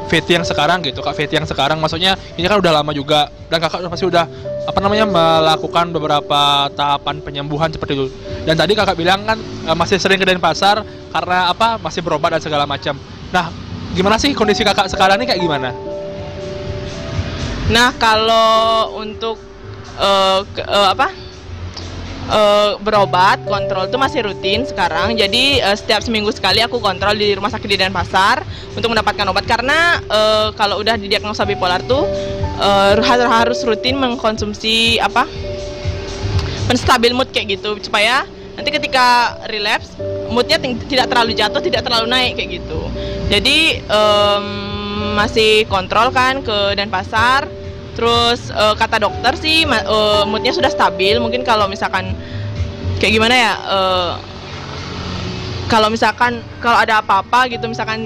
Feti 0.03 0.35
yang 0.35 0.45
sekarang 0.47 0.83
gitu 0.83 0.99
kak 1.03 1.15
Feti 1.15 1.35
yang 1.35 1.47
sekarang? 1.47 1.79
Maksudnya 1.79 2.15
ini 2.39 2.47
kan 2.47 2.59
udah 2.59 2.71
lama 2.79 2.91
juga 2.95 3.27
dan 3.51 3.59
kakak 3.59 3.87
pasti 3.91 4.07
udah 4.07 4.27
apa 4.63 4.79
namanya 4.79 5.03
melakukan 5.03 5.91
beberapa 5.91 6.71
tahapan 6.71 7.19
penyembuhan 7.19 7.67
seperti 7.71 7.99
itu. 7.99 8.07
Dan 8.47 8.55
tadi 8.55 8.75
kakak 8.79 8.95
bilang 8.95 9.27
kan 9.27 9.37
eh, 9.39 9.75
masih 9.75 9.99
sering 9.99 10.19
ke 10.19 10.27
Denpasar 10.27 10.87
karena 11.11 11.51
apa 11.51 11.75
masih 11.83 11.99
berobat 11.99 12.39
dan 12.39 12.41
segala 12.43 12.63
macam. 12.63 12.95
Nah 13.35 13.51
gimana 13.91 14.15
sih 14.15 14.31
kondisi 14.31 14.63
kakak 14.63 14.87
sekarang 14.87 15.19
ini 15.19 15.27
kayak 15.27 15.41
gimana? 15.43 15.69
Nah, 17.71 17.95
kalau 17.95 18.91
untuk 18.99 19.39
eh, 19.95 20.39
ke- 20.51 20.67
eh, 20.67 20.87
apa? 20.91 21.07
Eh, 22.29 22.71
berobat, 22.79 23.41
kontrol 23.47 23.87
itu 23.87 23.97
masih 23.99 24.19
rutin 24.27 24.63
sekarang. 24.63 25.15
Jadi 25.17 25.59
eh, 25.59 25.75
setiap 25.75 26.03
seminggu 26.03 26.29
sekali 26.31 26.61
aku 26.63 26.79
kontrol 26.79 27.15
di 27.15 27.33
rumah 27.35 27.51
sakit 27.51 27.67
di 27.67 27.77
Denpasar 27.79 28.43
untuk 28.75 28.91
mendapatkan 28.91 29.25
obat 29.31 29.45
karena 29.47 29.99
eh, 30.03 30.47
kalau 30.55 30.79
udah 30.79 30.95
didiagnosa 30.95 31.43
bipolar 31.43 31.83
tuh 31.83 32.07
eh, 32.59 32.93
harus 33.03 33.59
rutin 33.65 33.97
mengkonsumsi 33.99 35.01
apa? 35.01 35.25
penstabil 36.67 37.11
mood 37.11 37.29
kayak 37.31 37.59
gitu 37.59 37.75
supaya 37.83 38.23
nanti 38.53 38.69
ketika 38.69 39.37
relapse 39.49 39.97
moodnya 40.29 40.61
tidak 40.61 41.09
terlalu 41.09 41.33
jatuh 41.33 41.61
tidak 41.61 41.81
terlalu 41.83 42.07
naik 42.09 42.37
kayak 42.37 42.61
gitu 42.61 42.81
jadi 43.27 43.81
em, 43.81 44.45
masih 45.17 45.65
kontrol 45.67 46.13
kan 46.13 46.41
ke 46.45 46.77
Denpasar 46.77 47.49
terus 47.93 48.49
eh, 48.49 48.75
kata 48.77 49.01
dokter 49.01 49.33
sih 49.37 49.65
eh, 49.65 50.23
moodnya 50.27 50.53
sudah 50.53 50.69
stabil. 50.69 51.17
Mungkin 51.21 51.45
kalau 51.45 51.69
misalkan 51.69 52.13
kayak 52.99 53.13
gimana 53.19 53.35
ya 53.35 53.53
eh, 53.57 54.11
kalau 55.71 55.89
misalkan 55.89 56.43
kalau 56.61 56.77
ada 56.77 57.01
apa-apa 57.01 57.49
gitu 57.49 57.65
misalkan 57.65 58.05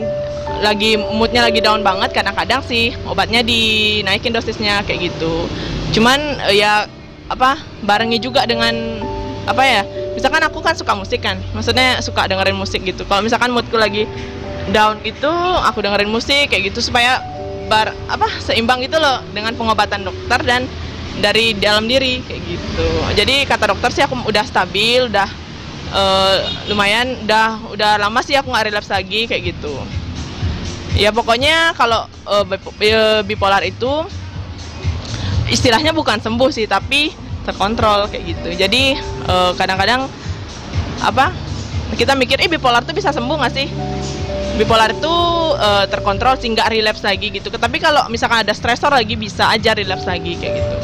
lagi 0.63 0.97
moodnya 0.97 1.43
lagi 1.45 1.59
down 1.59 1.83
banget 1.83 2.15
kadang-kadang 2.15 2.63
sih 2.65 2.95
obatnya 3.05 3.43
dinaikin 3.43 4.33
dosisnya 4.33 4.81
kayak 4.87 5.11
gitu. 5.13 5.45
Cuman 5.93 6.39
eh, 6.47 6.63
ya 6.63 6.87
apa 7.27 7.59
barengi 7.83 8.23
juga 8.23 8.47
dengan 8.47 9.03
apa 9.47 9.63
ya 9.63 9.81
misalkan 10.15 10.43
aku 10.43 10.59
kan 10.59 10.75
suka 10.75 10.95
musik 10.95 11.23
kan 11.23 11.39
maksudnya 11.51 11.99
suka 11.99 12.27
dengerin 12.27 12.57
musik 12.57 12.83
gitu. 12.83 13.03
Kalau 13.05 13.21
misalkan 13.21 13.51
moodku 13.51 13.75
lagi 13.77 14.07
down 14.71 14.99
itu 15.07 15.31
aku 15.63 15.79
dengerin 15.83 16.11
musik 16.11 16.51
kayak 16.51 16.71
gitu 16.71 16.83
supaya 16.83 17.23
bar 17.67 17.91
apa 18.07 18.27
seimbang 18.41 18.81
gitu 18.81 18.97
loh 18.97 19.21
dengan 19.35 19.53
pengobatan 19.53 20.07
dokter 20.07 20.39
dan 20.47 20.65
dari 21.19 21.53
dalam 21.57 21.85
diri 21.89 22.23
kayak 22.23 22.41
gitu. 22.45 22.89
Jadi 23.13 23.43
kata 23.45 23.73
dokter 23.75 23.89
sih 23.91 24.03
aku 24.05 24.15
udah 24.25 24.45
stabil 24.47 25.11
udah 25.11 25.29
eh, 25.93 26.35
lumayan 26.71 27.19
udah 27.27 27.73
udah 27.73 27.91
lama 28.01 28.19
sih 28.23 28.37
aku 28.39 28.49
nggak 28.49 28.71
relapse 28.71 28.91
lagi 28.93 29.27
kayak 29.27 29.53
gitu. 29.53 29.73
Ya 30.97 31.13
pokoknya 31.13 31.75
kalau 31.77 32.07
eh, 32.29 33.23
bipolar 33.25 33.61
itu 33.65 34.07
istilahnya 35.47 35.95
bukan 35.95 36.19
sembuh 36.19 36.49
sih 36.51 36.65
tapi 36.67 37.11
terkontrol 37.45 38.07
kayak 38.09 38.23
gitu. 38.37 38.49
Jadi 38.55 38.95
eh, 39.27 39.51
kadang-kadang 39.57 40.07
apa 41.01 41.29
kita 41.97 42.13
mikir 42.17 42.41
eh 42.41 42.49
bipolar 42.49 42.85
tuh 42.85 42.93
bisa 42.93 43.09
sembuh 43.13 43.37
nggak 43.41 43.53
sih 43.53 43.67
bipolar 44.57 44.89
itu 44.91 45.15
eh, 45.55 45.85
terkontrol 45.87 46.35
sih 46.35 46.49
nggak 46.49 46.73
relapse 46.73 47.05
lagi 47.05 47.29
gitu 47.29 47.47
tapi 47.53 47.77
kalau 47.77 48.09
misalkan 48.09 48.41
ada 48.41 48.53
stresor 48.53 48.89
lagi 48.89 49.13
bisa 49.13 49.47
aja 49.47 49.77
relapse 49.77 50.05
lagi 50.05 50.33
kayak 50.35 50.53
gitu 50.57 50.77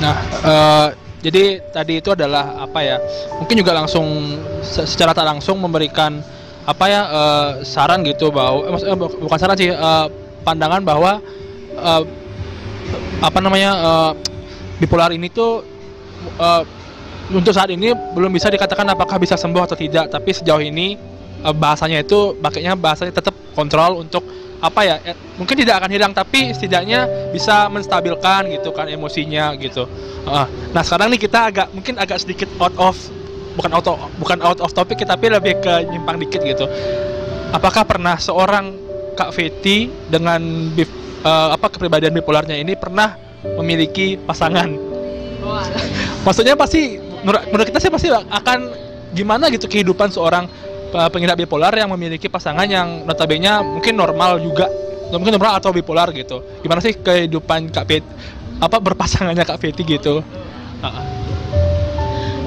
Nah, 0.00 0.16
eh, 0.40 0.86
jadi 1.20 1.60
tadi 1.68 2.00
itu 2.00 2.08
adalah 2.08 2.56
apa 2.56 2.80
ya? 2.80 2.96
Mungkin 3.36 3.52
juga 3.60 3.76
langsung 3.76 4.32
se- 4.64 4.88
secara 4.88 5.12
tak 5.12 5.28
langsung 5.28 5.60
memberikan 5.60 6.24
apa 6.64 6.84
ya 6.88 7.02
eh, 7.04 7.48
saran 7.68 8.00
gitu 8.08 8.32
bahwa 8.32 8.64
eh, 8.64 8.70
maksudnya 8.72 8.96
bu- 8.96 9.20
bukan 9.20 9.36
saran 9.36 9.60
sih 9.60 9.68
eh, 9.68 10.06
pandangan 10.40 10.80
bahwa 10.80 11.20
eh, 11.76 12.02
apa 13.20 13.38
namanya 13.44 13.70
eh, 13.76 14.10
bipolar 14.80 15.12
ini 15.12 15.28
tuh 15.28 15.60
eh, 16.40 16.62
untuk 17.36 17.52
saat 17.52 17.68
ini 17.68 17.92
belum 18.16 18.32
bisa 18.32 18.48
dikatakan 18.48 18.88
apakah 18.88 19.20
bisa 19.20 19.36
sembuh 19.36 19.68
atau 19.68 19.76
tidak. 19.76 20.08
Tapi 20.08 20.32
sejauh 20.32 20.64
ini 20.64 20.96
eh, 21.44 21.54
bahasanya 21.54 22.04
itu 22.04 22.36
pakainya 22.38 22.76
bahasanya 22.76 23.12
tetap 23.14 23.34
kontrol 23.56 24.04
untuk 24.04 24.24
apa 24.60 24.80
ya 24.84 24.96
eh, 25.00 25.16
mungkin 25.40 25.56
tidak 25.56 25.80
akan 25.80 25.90
hilang 25.90 26.12
tapi 26.12 26.52
setidaknya 26.52 27.32
bisa 27.32 27.66
menstabilkan 27.72 28.48
gitu 28.52 28.70
kan 28.76 28.86
emosinya 28.86 29.56
gitu. 29.56 29.88
Ah, 30.28 30.44
nah 30.76 30.84
sekarang 30.84 31.08
nih 31.16 31.20
kita 31.20 31.48
agak 31.48 31.66
mungkin 31.72 31.96
agak 31.96 32.20
sedikit 32.20 32.48
out 32.60 32.76
of 32.76 32.96
bukan 33.56 33.72
out 33.72 33.86
of, 33.88 33.96
bukan 34.20 34.38
out 34.44 34.60
of 34.60 34.70
topic 34.76 35.00
tapi 35.02 35.32
lebih 35.32 35.58
ke 35.64 35.88
nyimpang 35.88 36.20
dikit 36.20 36.44
gitu. 36.44 36.68
Apakah 37.50 37.82
pernah 37.82 38.14
seorang 38.20 38.76
kak 39.16 39.34
Feti 39.34 39.90
dengan 40.06 40.40
bif- 40.76 41.24
eh, 41.24 41.48
apa 41.56 41.66
kepribadian 41.72 42.12
bipolarnya 42.14 42.60
ini 42.60 42.76
pernah 42.76 43.16
memiliki 43.56 44.20
pasangan? 44.20 44.68
Maksudnya 46.20 46.52
pasti 46.52 47.00
menurut, 47.24 47.48
menurut 47.48 47.66
kita 47.72 47.80
sih 47.80 47.88
pasti 47.88 48.08
akan 48.12 48.58
gimana 49.16 49.48
gitu 49.48 49.66
kehidupan 49.66 50.12
seorang 50.12 50.44
uh, 50.46 50.69
pengidap 50.90 51.38
bipolar 51.38 51.72
yang 51.72 51.90
memiliki 51.94 52.26
pasangan 52.26 52.66
yang 52.66 53.06
notabene 53.06 53.62
mungkin 53.62 53.94
normal 53.94 54.42
juga. 54.42 54.68
Mungkin 55.10 55.34
normal 55.34 55.58
atau 55.58 55.74
bipolar 55.74 56.14
gitu. 56.14 56.42
Gimana 56.62 56.78
sih 56.78 56.94
kehidupan 56.94 57.74
kak 57.74 57.86
Fet 57.90 58.04
apa 58.60 58.76
berpasangannya 58.78 59.42
kak 59.42 59.58
Feti 59.58 59.82
gitu? 59.82 60.22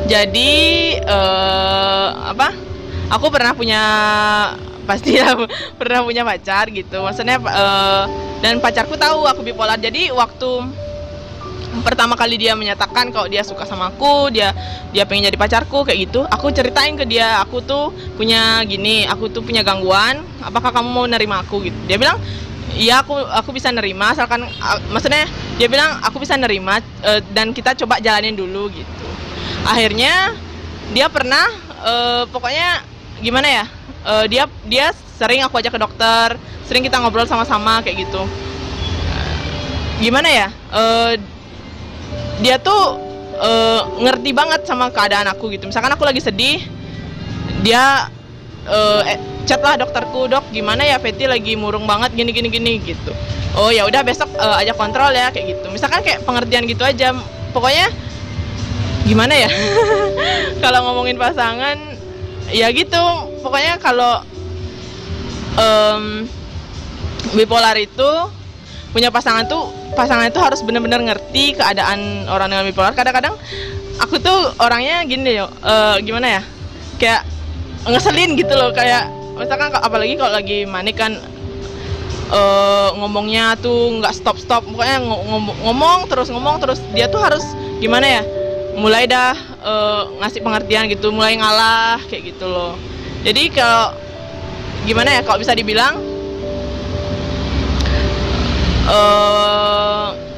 Jadi 0.07 0.53
eh, 0.99 2.07
apa? 2.31 2.53
Aku 3.11 3.29
pernah 3.29 3.51
punya 3.53 3.83
pasti 4.83 5.15
ya 5.19 5.35
pernah 5.79 6.03
punya 6.07 6.23
pacar 6.23 6.71
gitu. 6.71 7.03
Maksudnya 7.03 7.37
eh, 7.39 8.03
dan 8.39 8.63
pacarku 8.63 8.95
tahu 8.95 9.27
aku 9.27 9.43
bipolar. 9.43 9.75
Jadi 9.75 10.11
waktu 10.11 10.49
pertama 11.81 12.13
kali 12.13 12.37
dia 12.37 12.53
menyatakan 12.53 13.09
kalau 13.09 13.25
dia 13.25 13.41
suka 13.41 13.65
sama 13.65 13.89
aku 13.89 14.29
dia 14.29 14.53
dia 14.93 15.09
pengen 15.09 15.33
jadi 15.33 15.37
pacarku 15.41 15.81
kayak 15.81 16.05
gitu. 16.05 16.21
Aku 16.29 16.53
ceritain 16.53 16.93
ke 16.93 17.09
dia 17.09 17.41
aku 17.41 17.65
tuh 17.65 17.89
punya 18.13 18.61
gini 18.69 19.09
aku 19.09 19.33
tuh 19.33 19.41
punya 19.41 19.65
gangguan 19.65 20.21
apakah 20.45 20.69
kamu 20.69 20.89
mau 20.93 21.05
nerima 21.09 21.41
aku 21.41 21.65
gitu. 21.65 21.77
Dia 21.89 21.97
bilang 21.97 22.21
iya 22.77 23.01
aku 23.01 23.17
aku 23.17 23.53
bisa 23.53 23.73
nerima 23.73 24.13
asalkan 24.13 24.45
maksudnya 24.93 25.25
dia 25.57 25.65
bilang 25.69 25.97
aku 26.05 26.21
bisa 26.21 26.37
nerima 26.37 26.77
eh, 27.01 27.21
dan 27.33 27.49
kita 27.57 27.73
coba 27.73 27.97
jalanin 27.97 28.37
dulu 28.37 28.69
gitu. 28.69 29.07
Akhirnya 29.65 30.37
dia 30.93 31.09
pernah 31.09 31.49
eh, 31.81 32.23
pokoknya 32.29 32.85
gimana 33.25 33.47
ya 33.49 33.65
eh, 34.05 34.25
dia 34.29 34.45
dia 34.69 34.93
sering 35.17 35.41
aku 35.41 35.57
ajak 35.57 35.73
ke 35.73 35.81
dokter 35.81 36.37
sering 36.69 36.85
kita 36.85 37.01
ngobrol 37.01 37.25
sama-sama 37.25 37.81
kayak 37.81 38.05
gitu. 38.05 38.21
Gimana 40.01 40.27
ya 40.27 40.49
dia 42.41 42.57
tuh 42.57 42.97
eh, 43.37 43.81
ngerti 44.01 44.31
banget 44.33 44.65
sama 44.65 44.89
keadaan 44.89 45.29
aku 45.29 45.53
gitu. 45.53 45.69
Misalkan 45.69 45.93
aku 45.93 46.07
lagi 46.07 46.23
sedih 46.23 46.63
dia 47.61 48.09
eh, 48.65 49.01
eh, 49.13 49.19
chat 49.43 49.59
lah 49.59 49.75
dokterku 49.75 50.31
dok 50.31 50.49
gimana 50.55 50.87
ya 50.87 50.97
Feti 50.97 51.27
lagi 51.27 51.59
murung 51.59 51.83
banget 51.83 52.15
gini 52.15 52.31
gini 52.31 52.47
gini 52.49 52.71
gitu. 52.81 53.11
Oh 53.53 53.69
ya 53.69 53.85
udah 53.85 54.01
besok 54.01 54.31
eh, 54.33 54.61
ajak 54.65 54.79
kontrol 54.79 55.11
ya 55.13 55.29
kayak 55.29 55.59
gitu. 55.59 55.67
Misalkan 55.69 56.01
kayak 56.01 56.25
pengertian 56.25 56.65
gitu 56.65 56.81
aja. 56.81 57.13
Pokoknya 57.53 57.91
gimana 59.05 59.35
ya? 59.35 59.49
Kalau 60.63 60.89
ngomongin 60.89 61.19
pasangan 61.19 61.77
ya 62.49 62.71
gitu. 62.73 63.03
Pokoknya 63.43 63.75
kalau 63.75 64.23
em, 65.59 66.25
bipolar 67.35 67.75
itu 67.75 68.09
punya 68.95 69.09
pasangan 69.09 69.43
tuh 69.49 69.73
pasangan 69.93 70.27
itu 70.27 70.39
harus 70.41 70.59
benar-benar 70.61 70.99
ngerti 70.99 71.55
keadaan 71.55 72.25
orang 72.27 72.49
dengan 72.49 72.65
bipolar 72.65 72.93
kadang-kadang 72.93 73.33
aku 74.01 74.17
tuh 74.17 74.53
orangnya 74.57 75.05
gini 75.05 75.37
yo 75.37 75.47
eh, 75.61 75.95
gimana 76.01 76.39
ya? 76.39 76.41
Kayak 76.97 77.21
ngeselin 77.83 78.33
gitu 78.35 78.53
loh 78.53 78.71
kayak 78.71 79.07
misalkan 79.35 79.73
ka- 79.73 79.83
apalagi 79.83 80.13
kalau 80.15 80.33
lagi 80.33 80.63
manik 80.63 80.97
kan 80.97 81.13
eh, 82.31 82.89
ngomongnya 82.97 83.57
tuh 83.59 83.99
nggak 83.99 84.13
stop 84.13 84.37
stop 84.39 84.63
pokoknya 84.65 84.97
ngo- 85.03 85.23
ngom- 85.27 85.57
ngomong 85.63 85.99
terus 86.07 86.29
ngomong 86.33 86.57
terus 86.59 86.79
dia 86.93 87.05
tuh 87.07 87.21
harus 87.21 87.43
gimana 87.79 88.07
ya? 88.07 88.23
Mulai 88.73 89.05
dah 89.05 89.37
eh, 89.61 90.01
ngasih 90.21 90.41
pengertian 90.41 90.89
gitu 90.89 91.13
mulai 91.13 91.37
ngalah 91.37 92.01
kayak 92.09 92.33
gitu 92.33 92.45
loh. 92.49 92.73
Jadi 93.23 93.53
kalau 93.53 93.93
gimana 94.83 95.15
ya 95.15 95.21
kalau 95.23 95.39
bisa 95.39 95.55
dibilang 95.55 95.95
eh 98.83 100.33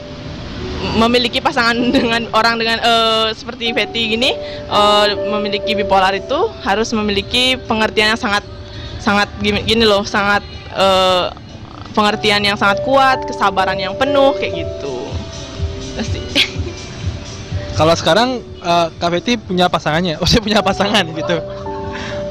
memiliki 0.96 1.44
pasangan 1.44 1.76
dengan 1.96 2.28
orang 2.32 2.56
dengan 2.58 2.78
eh, 2.80 3.28
seperti 3.36 3.76
Betty 3.76 4.16
gini 4.16 4.32
eh, 4.70 5.06
memiliki 5.30 5.76
bipolar 5.76 6.16
itu 6.16 6.50
harus 6.64 6.90
memiliki 6.96 7.60
pengertian 7.68 8.16
yang 8.16 8.22
sangat 8.22 8.44
sangat 9.02 9.30
gini, 9.44 9.86
loh 9.86 10.02
sangat 10.08 10.42
eh, 10.74 11.28
pengertian 11.94 12.44
yang 12.44 12.58
sangat 12.58 12.82
kuat 12.84 13.24
kesabaran 13.24 13.80
yang 13.80 13.96
penuh 13.96 14.36
kayak 14.36 14.66
gitu. 14.66 14.96
Pasti 15.96 16.20
kalau 17.80 17.94
sekarang 17.94 18.42
eh, 18.42 18.88
kak 18.98 19.10
Feti 19.20 19.38
punya 19.38 19.68
pasangannya? 19.68 20.18
Maksudnya 20.22 20.44
punya 20.44 20.60
pasangan 20.64 21.06
gitu. 21.12 21.38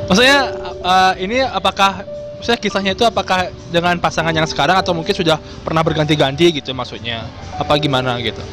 Maksudnya 0.09 0.39
eh, 0.85 1.13
ini 1.25 1.37
apakah 1.45 2.14
maksudnya 2.45 2.61
kisahnya 2.61 2.93
itu 2.93 3.09
apakah 3.09 3.49
dengan 3.73 3.97
pasangan 3.97 4.37
yang 4.37 4.45
sekarang 4.45 4.77
atau 4.77 4.93
mungkin 4.93 5.17
sudah 5.17 5.41
pernah 5.65 5.81
berganti-ganti 5.81 6.61
gitu 6.61 6.77
maksudnya 6.77 7.25
apa 7.57 7.73
gimana 7.81 8.21
gitu 8.21 8.45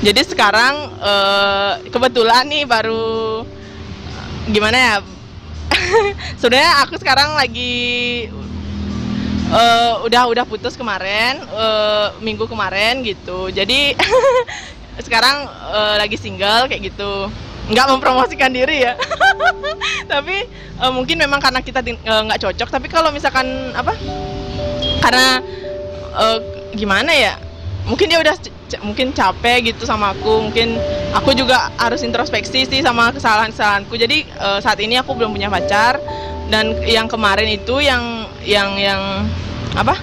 Jadi 0.00 0.24
sekarang 0.24 0.88
eh, 1.04 1.72
kebetulan 1.92 2.48
nih 2.48 2.64
baru 2.64 3.44
gimana 4.48 4.76
ya? 4.80 4.96
Sebenarnya 6.40 6.80
aku 6.80 6.96
sekarang 6.96 7.36
lagi 7.36 8.32
eh, 9.52 9.94
udah 10.00 10.32
udah 10.32 10.48
putus 10.48 10.80
kemarin 10.80 11.44
eh, 11.44 12.08
minggu 12.24 12.48
kemarin 12.48 13.04
gitu. 13.04 13.52
Jadi 13.52 13.92
sekarang 15.04 15.44
eh, 15.76 15.94
lagi 16.00 16.16
single 16.16 16.72
kayak 16.72 16.88
gitu. 16.88 17.28
Nggak 17.70 17.86
mempromosikan 17.96 18.50
diri 18.50 18.84
ya. 18.84 18.98
tapi 20.12 20.44
eh, 20.82 20.92
mungkin 20.92 21.16
memang 21.16 21.38
karena 21.38 21.62
kita 21.62 21.80
eh, 21.86 21.96
nggak 22.02 22.40
cocok. 22.42 22.68
Tapi 22.68 22.86
kalau 22.90 23.14
misalkan 23.14 23.46
apa? 23.72 23.94
Karena 25.00 25.38
eh, 26.18 26.38
gimana 26.74 27.14
ya? 27.14 27.34
mungkin 27.88 28.06
dia 28.06 28.20
udah 28.20 28.36
mungkin 28.86 29.10
capek 29.10 29.72
gitu 29.74 29.82
sama 29.88 30.12
aku 30.14 30.50
mungkin 30.50 30.76
aku 31.10 31.34
juga 31.34 31.72
harus 31.80 32.06
introspeksi 32.06 32.68
sih 32.68 32.80
sama 32.84 33.10
kesalahan-kesalahanku 33.10 33.94
jadi 33.96 34.22
eh, 34.22 34.58
saat 34.62 34.78
ini 34.78 35.00
aku 35.00 35.16
belum 35.16 35.32
punya 35.32 35.48
pacar 35.48 35.98
dan 36.50 36.78
yang 36.86 37.10
kemarin 37.10 37.50
itu 37.50 37.82
yang 37.82 38.30
yang 38.46 38.78
yang 38.78 39.26
apa 39.74 39.98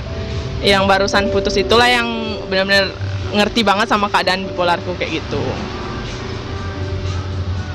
yang 0.63 0.83
barusan 0.83 1.29
putus 1.29 1.55
itulah 1.59 1.87
yang 1.87 2.07
benar-benar 2.51 2.91
ngerti 3.35 3.61
banget 3.61 3.87
sama 3.91 4.07
keadaan 4.11 4.47
bipolarku 4.47 4.95
kayak 4.99 5.23
gitu 5.23 5.43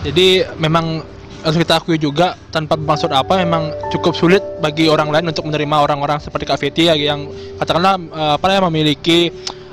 Jadi 0.03 0.43
memang 0.59 1.03
harus 1.43 1.59
kita 1.59 1.83
akui 1.83 1.99
juga 1.99 2.39
tanpa 2.55 2.79
bermaksud 2.79 3.11
apa 3.11 3.35
memang 3.43 3.75
cukup 3.91 4.15
sulit 4.15 4.43
bagi 4.63 4.87
orang 4.87 5.11
lain 5.11 5.27
untuk 5.35 5.43
menerima 5.51 5.77
orang-orang 5.83 6.23
seperti 6.23 6.47
Kak 6.47 6.63
ya, 6.79 6.95
yang 6.95 7.27
katakanlah 7.59 7.99
eh, 7.99 8.33
apa 8.39 8.45
namanya 8.47 8.71
memiliki 8.71 9.31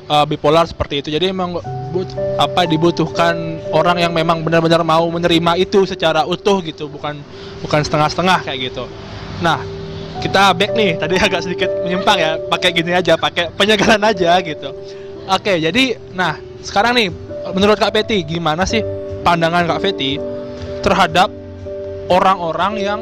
uh, 0.10 0.26
bipolar 0.26 0.66
seperti 0.66 1.06
itu. 1.06 1.10
Jadi 1.14 1.30
memang 1.30 1.62
but, 1.94 2.10
apa 2.42 2.66
dibutuhkan 2.66 3.62
orang 3.70 4.02
yang 4.02 4.12
memang 4.12 4.42
benar-benar 4.42 4.82
mau 4.82 5.06
menerima 5.14 5.62
itu 5.62 5.86
secara 5.86 6.26
utuh 6.26 6.60
gitu, 6.66 6.90
bukan 6.90 7.22
bukan 7.62 7.80
setengah-setengah 7.86 8.42
kayak 8.44 8.74
gitu. 8.74 8.90
Nah, 9.46 9.62
kita 10.20 10.58
back 10.58 10.74
nih. 10.74 10.98
Tadi 10.98 11.16
agak 11.30 11.46
sedikit 11.46 11.70
menyimpang 11.86 12.18
ya, 12.18 12.32
pakai 12.50 12.70
gini 12.74 12.92
aja, 12.98 13.14
pakai 13.16 13.54
penyegaran 13.54 14.02
aja 14.02 14.42
gitu. 14.42 14.74
Oke, 15.30 15.62
jadi 15.62 16.02
nah 16.18 16.42
sekarang 16.66 16.98
nih 16.98 17.08
menurut 17.54 17.78
Kak 17.78 17.94
Peti 17.94 18.26
gimana 18.26 18.66
sih 18.66 18.82
pandangan 19.22 19.68
Kak 19.68 19.80
Peti 19.84 20.20
terhadap 20.80 21.30
orang-orang 22.10 22.74
yang 22.80 23.00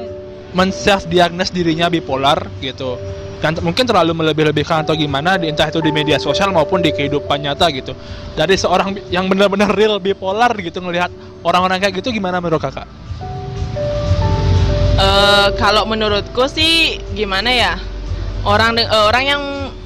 men-self 0.56 1.06
diagnos 1.08 1.54
dirinya 1.54 1.88
bipolar 1.88 2.50
gitu. 2.60 2.98
Dan 3.38 3.54
mungkin 3.62 3.86
terlalu 3.86 4.18
melebih-lebihkan 4.18 4.82
atau 4.82 4.98
gimana 4.98 5.38
di 5.38 5.54
entah 5.54 5.70
itu 5.70 5.78
di 5.78 5.94
media 5.94 6.18
sosial 6.18 6.50
maupun 6.50 6.82
di 6.82 6.90
kehidupan 6.90 7.46
nyata 7.46 7.70
gitu. 7.70 7.94
Dari 8.34 8.58
seorang 8.58 8.98
yang 9.14 9.30
benar-benar 9.30 9.70
real 9.78 10.02
bipolar 10.02 10.58
gitu 10.58 10.82
ngelihat 10.82 11.14
orang-orang 11.46 11.78
kayak 11.78 12.02
gitu 12.02 12.10
gimana 12.10 12.42
menurut 12.42 12.58
kakak? 12.58 12.90
Uh, 14.98 15.54
kalau 15.62 15.86
menurutku 15.86 16.50
sih 16.50 16.98
gimana 17.14 17.54
ya? 17.54 17.74
Orang 18.42 18.82
uh, 18.82 19.06
orang 19.06 19.24
yang 19.30 19.44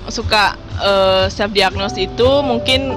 suka 0.08 0.56
uh, 0.80 1.28
self 1.28 1.52
diagnose 1.52 2.00
itu 2.00 2.30
mungkin 2.40 2.96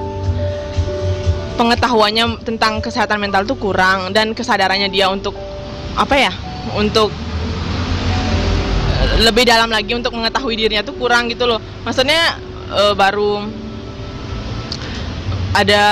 pengetahuannya 1.55 2.43
tentang 2.43 2.83
kesehatan 2.83 3.23
mental 3.23 3.47
tuh 3.47 3.59
kurang 3.59 4.11
dan 4.11 4.35
kesadarannya 4.35 4.91
dia 4.91 5.07
untuk 5.11 5.35
apa 5.95 6.15
ya 6.19 6.33
untuk 6.75 7.15
lebih 9.21 9.47
dalam 9.47 9.71
lagi 9.71 9.95
untuk 9.95 10.17
mengetahui 10.17 10.59
dirinya 10.59 10.83
tuh 10.83 10.97
kurang 10.99 11.31
gitu 11.31 11.47
loh. 11.47 11.61
Maksudnya 11.87 12.41
uh, 12.73 12.95
baru 12.97 13.47
ada 15.55 15.83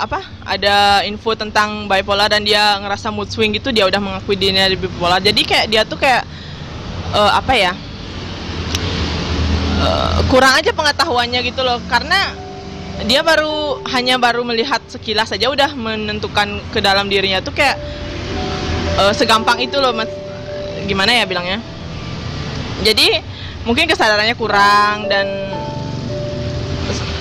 apa 0.00 0.24
ada 0.48 1.04
info 1.04 1.36
tentang 1.36 1.84
bipolar 1.84 2.32
dan 2.32 2.40
dia 2.40 2.80
ngerasa 2.80 3.12
mood 3.12 3.28
swing 3.28 3.52
gitu 3.52 3.68
dia 3.68 3.84
udah 3.84 4.00
mengakui 4.00 4.38
dirinya 4.38 4.64
bipolar. 4.72 5.20
Jadi 5.20 5.44
kayak 5.44 5.66
dia 5.68 5.82
tuh 5.84 6.00
kayak 6.00 6.24
uh, 7.12 7.36
apa 7.36 7.52
ya 7.52 7.72
uh, 9.84 10.24
kurang 10.32 10.56
aja 10.56 10.72
pengetahuannya 10.72 11.40
gitu 11.44 11.60
loh. 11.60 11.76
Karena 11.84 12.32
dia 13.06 13.20
baru 13.24 13.80
hanya 13.88 14.20
baru 14.20 14.44
melihat 14.44 14.80
sekilas 14.88 15.32
saja 15.32 15.48
udah 15.48 15.72
menentukan 15.72 16.60
ke 16.74 16.80
dalam 16.84 17.08
dirinya 17.08 17.40
tuh 17.40 17.54
kayak 17.54 17.76
uh, 19.00 19.12
segampang 19.14 19.60
itu 19.60 19.76
loh 19.80 19.94
mas. 19.96 20.10
Gimana 20.88 21.14
ya 21.14 21.24
bilangnya? 21.28 21.62
Jadi 22.82 23.20
mungkin 23.62 23.86
kesadarannya 23.86 24.34
kurang 24.34 25.06
dan 25.06 25.26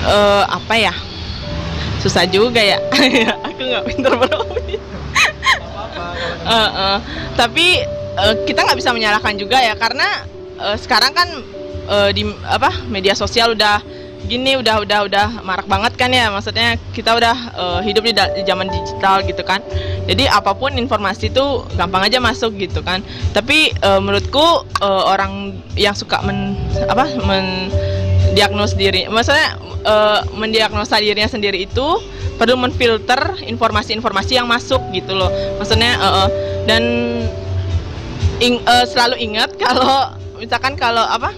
uh, 0.07 0.43
apa 0.47 0.75
ya? 0.79 0.93
Susah 1.99 2.23
juga 2.27 2.63
ya. 2.63 2.79
Aku 3.51 3.61
nggak 3.61 3.83
berobat 4.07 4.59
uh, 6.45 6.69
uh, 6.69 6.97
tapi 7.37 7.81
uh, 8.17 8.35
kita 8.43 8.65
nggak 8.65 8.79
bisa 8.79 8.91
menyalahkan 8.91 9.35
juga 9.37 9.61
ya 9.61 9.73
karena 9.77 10.25
uh, 10.59 10.77
sekarang 10.79 11.11
kan 11.13 11.29
uh, 11.87 12.09
di 12.09 12.25
apa 12.45 12.73
media 12.89 13.13
sosial 13.13 13.53
udah 13.53 13.81
gini 14.29 14.61
udah 14.61 14.85
udah 14.85 14.99
udah 15.09 15.27
marak 15.41 15.65
banget 15.65 15.93
kan 15.97 16.13
ya? 16.13 16.29
Maksudnya 16.29 16.77
kita 16.93 17.17
udah 17.17 17.35
uh, 17.57 17.79
hidup 17.81 18.05
di, 18.05 18.13
di 18.13 18.41
zaman 18.45 18.69
digital 18.69 19.25
gitu 19.25 19.41
kan? 19.41 19.59
Jadi 20.05 20.29
apa 20.29 20.53
pun 20.53 20.77
informasi 20.77 21.33
itu 21.33 21.65
gampang 21.73 22.05
aja 22.05 22.21
masuk 22.21 22.53
gitu 22.61 22.85
kan? 22.85 23.01
Tapi 23.33 23.73
uh, 23.81 23.97
menurutku 23.97 24.63
uh, 24.85 25.03
orang 25.09 25.57
yang 25.73 25.97
suka 25.97 26.21
men 26.21 26.53
apa 26.85 27.09
mendiagnos 27.25 28.77
diri 28.77 29.09
maksudnya 29.09 29.57
uh, 29.89 30.21
mendiagnosa 30.37 31.01
dirinya 31.01 31.27
sendiri 31.27 31.65
itu 31.65 31.87
perlu 32.39 32.55
menfilter 32.55 33.35
informasi-informasi 33.43 34.39
yang 34.39 34.47
masuk 34.47 34.79
gitu 34.95 35.11
loh. 35.11 35.27
Maksudnya 35.59 35.99
uh, 35.99 36.27
dan 36.69 36.83
ing, 38.39 38.63
uh, 38.63 38.85
selalu 38.87 39.19
ingat 39.19 39.57
kalau 39.59 40.15
misalkan 40.39 40.79
kalau 40.79 41.03
apa 41.03 41.35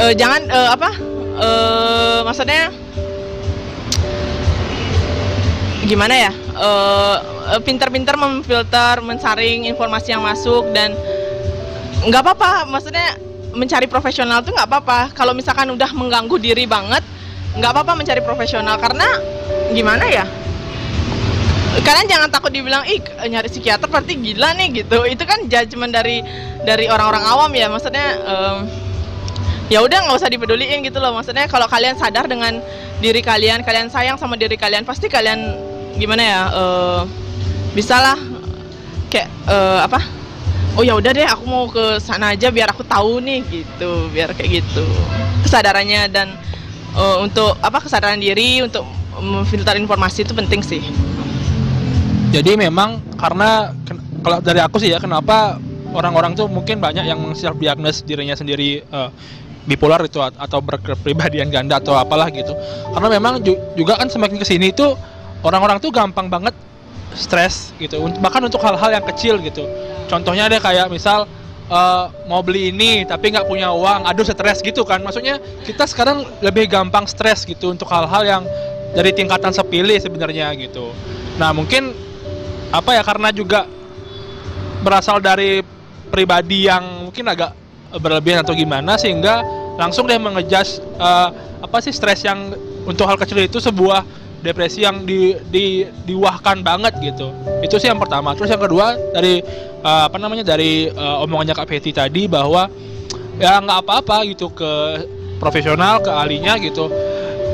uh, 0.00 0.12
jangan 0.16 0.40
uh, 0.48 0.68
apa? 0.72 0.90
Uh, 1.32 2.18
maksudnya 2.28 2.70
gimana 5.88 6.14
ya? 6.14 6.32
Uh, 6.56 7.16
pintar-pintar 7.66 8.14
memfilter 8.16 9.02
mensaring 9.02 9.66
informasi 9.66 10.14
yang 10.14 10.22
masuk 10.24 10.70
dan 10.72 10.94
nggak 12.06 12.22
apa-apa. 12.22 12.68
Maksudnya 12.70 13.18
mencari 13.52 13.84
profesional 13.90 14.40
tuh 14.40 14.54
nggak 14.56 14.68
apa-apa. 14.68 15.12
Kalau 15.12 15.36
misalkan 15.36 15.68
udah 15.68 15.90
mengganggu 15.92 16.36
diri 16.40 16.64
banget 16.64 17.04
nggak 17.58 17.70
apa-apa 17.74 17.92
mencari 17.98 18.22
profesional. 18.24 18.78
Karena 18.80 19.08
gimana 19.74 20.06
ya? 20.08 20.24
Kalian 21.72 22.04
jangan 22.04 22.28
takut 22.28 22.52
dibilang 22.52 22.84
ih 22.84 23.00
nyari 23.32 23.48
psikiater 23.48 23.88
berarti 23.88 24.14
gila 24.20 24.52
nih 24.54 24.84
gitu. 24.84 25.08
Itu 25.08 25.24
kan 25.24 25.48
judgement 25.48 25.92
dari 25.92 26.20
dari 26.62 26.86
orang-orang 26.86 27.24
awam 27.24 27.50
ya. 27.56 27.66
Maksudnya 27.72 28.06
um, 28.22 28.58
ya 29.72 29.80
udah 29.80 29.98
nggak 30.04 30.20
usah 30.20 30.28
dipeduliin 30.28 30.84
gitu 30.84 31.00
loh. 31.00 31.16
Maksudnya 31.16 31.48
kalau 31.48 31.64
kalian 31.64 31.96
sadar 31.96 32.28
dengan 32.28 32.60
diri 33.00 33.24
kalian 33.24 33.64
kalian 33.64 33.88
sayang 33.88 34.20
sama 34.20 34.36
diri 34.36 34.60
kalian 34.60 34.84
pasti 34.84 35.08
kalian 35.08 35.56
gimana 35.96 36.20
ya 36.20 36.40
uh, 36.52 37.00
bisalah 37.72 38.20
kayak 39.08 39.32
uh, 39.48 39.80
apa? 39.88 40.04
Oh 40.76 40.84
ya 40.84 40.96
udah 40.96 41.12
deh 41.12 41.24
aku 41.24 41.44
mau 41.48 41.68
ke 41.68 42.00
sana 42.00 42.36
aja 42.36 42.52
biar 42.52 42.68
aku 42.76 42.84
tahu 42.84 43.24
nih 43.24 43.40
gitu. 43.48 44.12
Biar 44.12 44.36
kayak 44.36 44.60
gitu. 44.60 44.84
Kesadarannya 45.48 46.12
dan 46.12 46.36
uh, 46.92 47.24
untuk 47.24 47.56
apa 47.64 47.80
kesadaran 47.80 48.20
diri 48.20 48.60
untuk 48.60 48.84
memfilter 49.16 49.76
informasi 49.80 50.28
itu 50.28 50.36
penting 50.36 50.60
sih. 50.60 50.84
Jadi 52.32 52.56
memang 52.56 53.00
karena 53.20 53.72
kalau 54.24 54.40
dari 54.40 54.60
aku 54.64 54.80
sih 54.80 54.88
ya 54.88 54.96
kenapa 54.96 55.60
orang-orang 55.92 56.32
tuh 56.32 56.48
mungkin 56.48 56.80
banyak 56.80 57.04
yang 57.04 57.20
self 57.36 57.60
diagnose 57.60 58.00
dirinya 58.00 58.32
sendiri 58.32 58.80
uh, 58.88 59.12
bipolar 59.62 60.02
itu 60.02 60.18
atau 60.18 60.58
berkepribadian 60.58 61.48
ganda 61.50 61.78
atau 61.78 61.94
apalah 61.94 62.28
gitu. 62.34 62.54
Karena 62.92 63.08
memang 63.08 63.42
juga 63.78 63.98
kan 63.98 64.10
semakin 64.10 64.36
ke 64.38 64.46
sini 64.46 64.74
itu 64.74 64.86
orang-orang 65.46 65.78
tuh 65.78 65.94
gampang 65.94 66.26
banget 66.26 66.54
stres 67.12 67.76
gitu 67.76 68.00
bahkan 68.24 68.40
untuk 68.40 68.58
hal-hal 68.64 68.90
yang 68.90 69.04
kecil 69.04 69.38
gitu. 69.44 69.68
Contohnya 70.08 70.48
ada 70.48 70.58
kayak 70.58 70.88
misal 70.88 71.28
uh, 71.68 72.08
mau 72.26 72.40
beli 72.40 72.72
ini 72.72 73.04
tapi 73.04 73.30
nggak 73.30 73.46
punya 73.46 73.70
uang 73.70 74.08
aduh 74.08 74.26
stres 74.26 74.64
gitu 74.64 74.82
kan. 74.82 75.04
Maksudnya 75.04 75.38
kita 75.62 75.86
sekarang 75.86 76.26
lebih 76.42 76.66
gampang 76.66 77.06
stres 77.06 77.46
gitu 77.46 77.70
untuk 77.70 77.86
hal-hal 77.92 78.22
yang 78.24 78.42
dari 78.92 79.14
tingkatan 79.14 79.54
sepilih 79.54 79.96
sebenarnya 80.00 80.52
gitu. 80.58 80.90
Nah 81.38 81.54
mungkin 81.54 81.94
apa 82.72 82.96
ya 82.96 83.02
karena 83.04 83.28
juga 83.30 83.68
berasal 84.82 85.20
dari 85.20 85.62
pribadi 86.08 86.68
yang 86.68 87.08
mungkin 87.08 87.24
agak 87.28 87.61
berlebihan 88.00 88.44
atau 88.44 88.56
gimana 88.56 88.96
sehingga 88.96 89.44
langsung 89.76 90.08
dia 90.08 90.20
mengejas 90.20 90.80
uh, 91.00 91.32
apa 91.60 91.78
sih 91.80 91.92
stres 91.92 92.24
yang 92.24 92.52
untuk 92.84 93.06
hal 93.06 93.16
kecil 93.16 93.40
itu 93.40 93.62
sebuah 93.62 94.04
depresi 94.42 94.82
yang 94.82 95.06
di, 95.06 95.38
di 95.48 95.86
diwahkan 96.04 96.66
banget 96.66 96.98
gitu. 96.98 97.30
Itu 97.62 97.78
sih 97.78 97.88
yang 97.88 98.02
pertama. 98.02 98.34
Terus 98.34 98.50
yang 98.50 98.62
kedua 98.62 98.98
dari 99.14 99.40
uh, 99.86 100.10
apa 100.10 100.18
namanya 100.18 100.42
dari 100.42 100.90
uh, 100.90 101.22
omongannya 101.22 101.54
kak 101.54 101.70
Betty 101.70 101.94
tadi 101.94 102.26
bahwa 102.26 102.66
ya 103.38 103.62
nggak 103.62 103.78
apa-apa 103.86 104.26
gitu 104.28 104.50
ke 104.50 105.06
profesional 105.38 106.02
ke 106.02 106.10
ahlinya 106.10 106.58
gitu. 106.58 106.90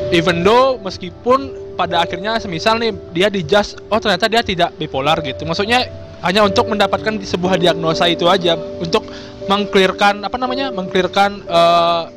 Even 0.08 0.40
though 0.40 0.80
meskipun 0.80 1.52
pada 1.76 2.02
akhirnya 2.02 2.40
semisal 2.40 2.80
nih 2.80 2.90
dia 3.12 3.28
dijudge 3.28 3.76
oh 3.92 4.00
ternyata 4.00 4.26
dia 4.26 4.40
tidak 4.40 4.72
bipolar 4.80 5.20
gitu. 5.20 5.44
Maksudnya 5.44 5.84
hanya 6.24 6.42
untuk 6.42 6.66
mendapatkan 6.66 7.20
sebuah 7.22 7.60
diagnosa 7.60 8.10
itu 8.10 8.26
aja 8.26 8.56
untuk 8.56 9.06
mengklirkan 9.48 10.22
apa 10.22 10.36
namanya 10.36 10.68
mengklirkan 10.70 11.40
uh, 11.48 12.12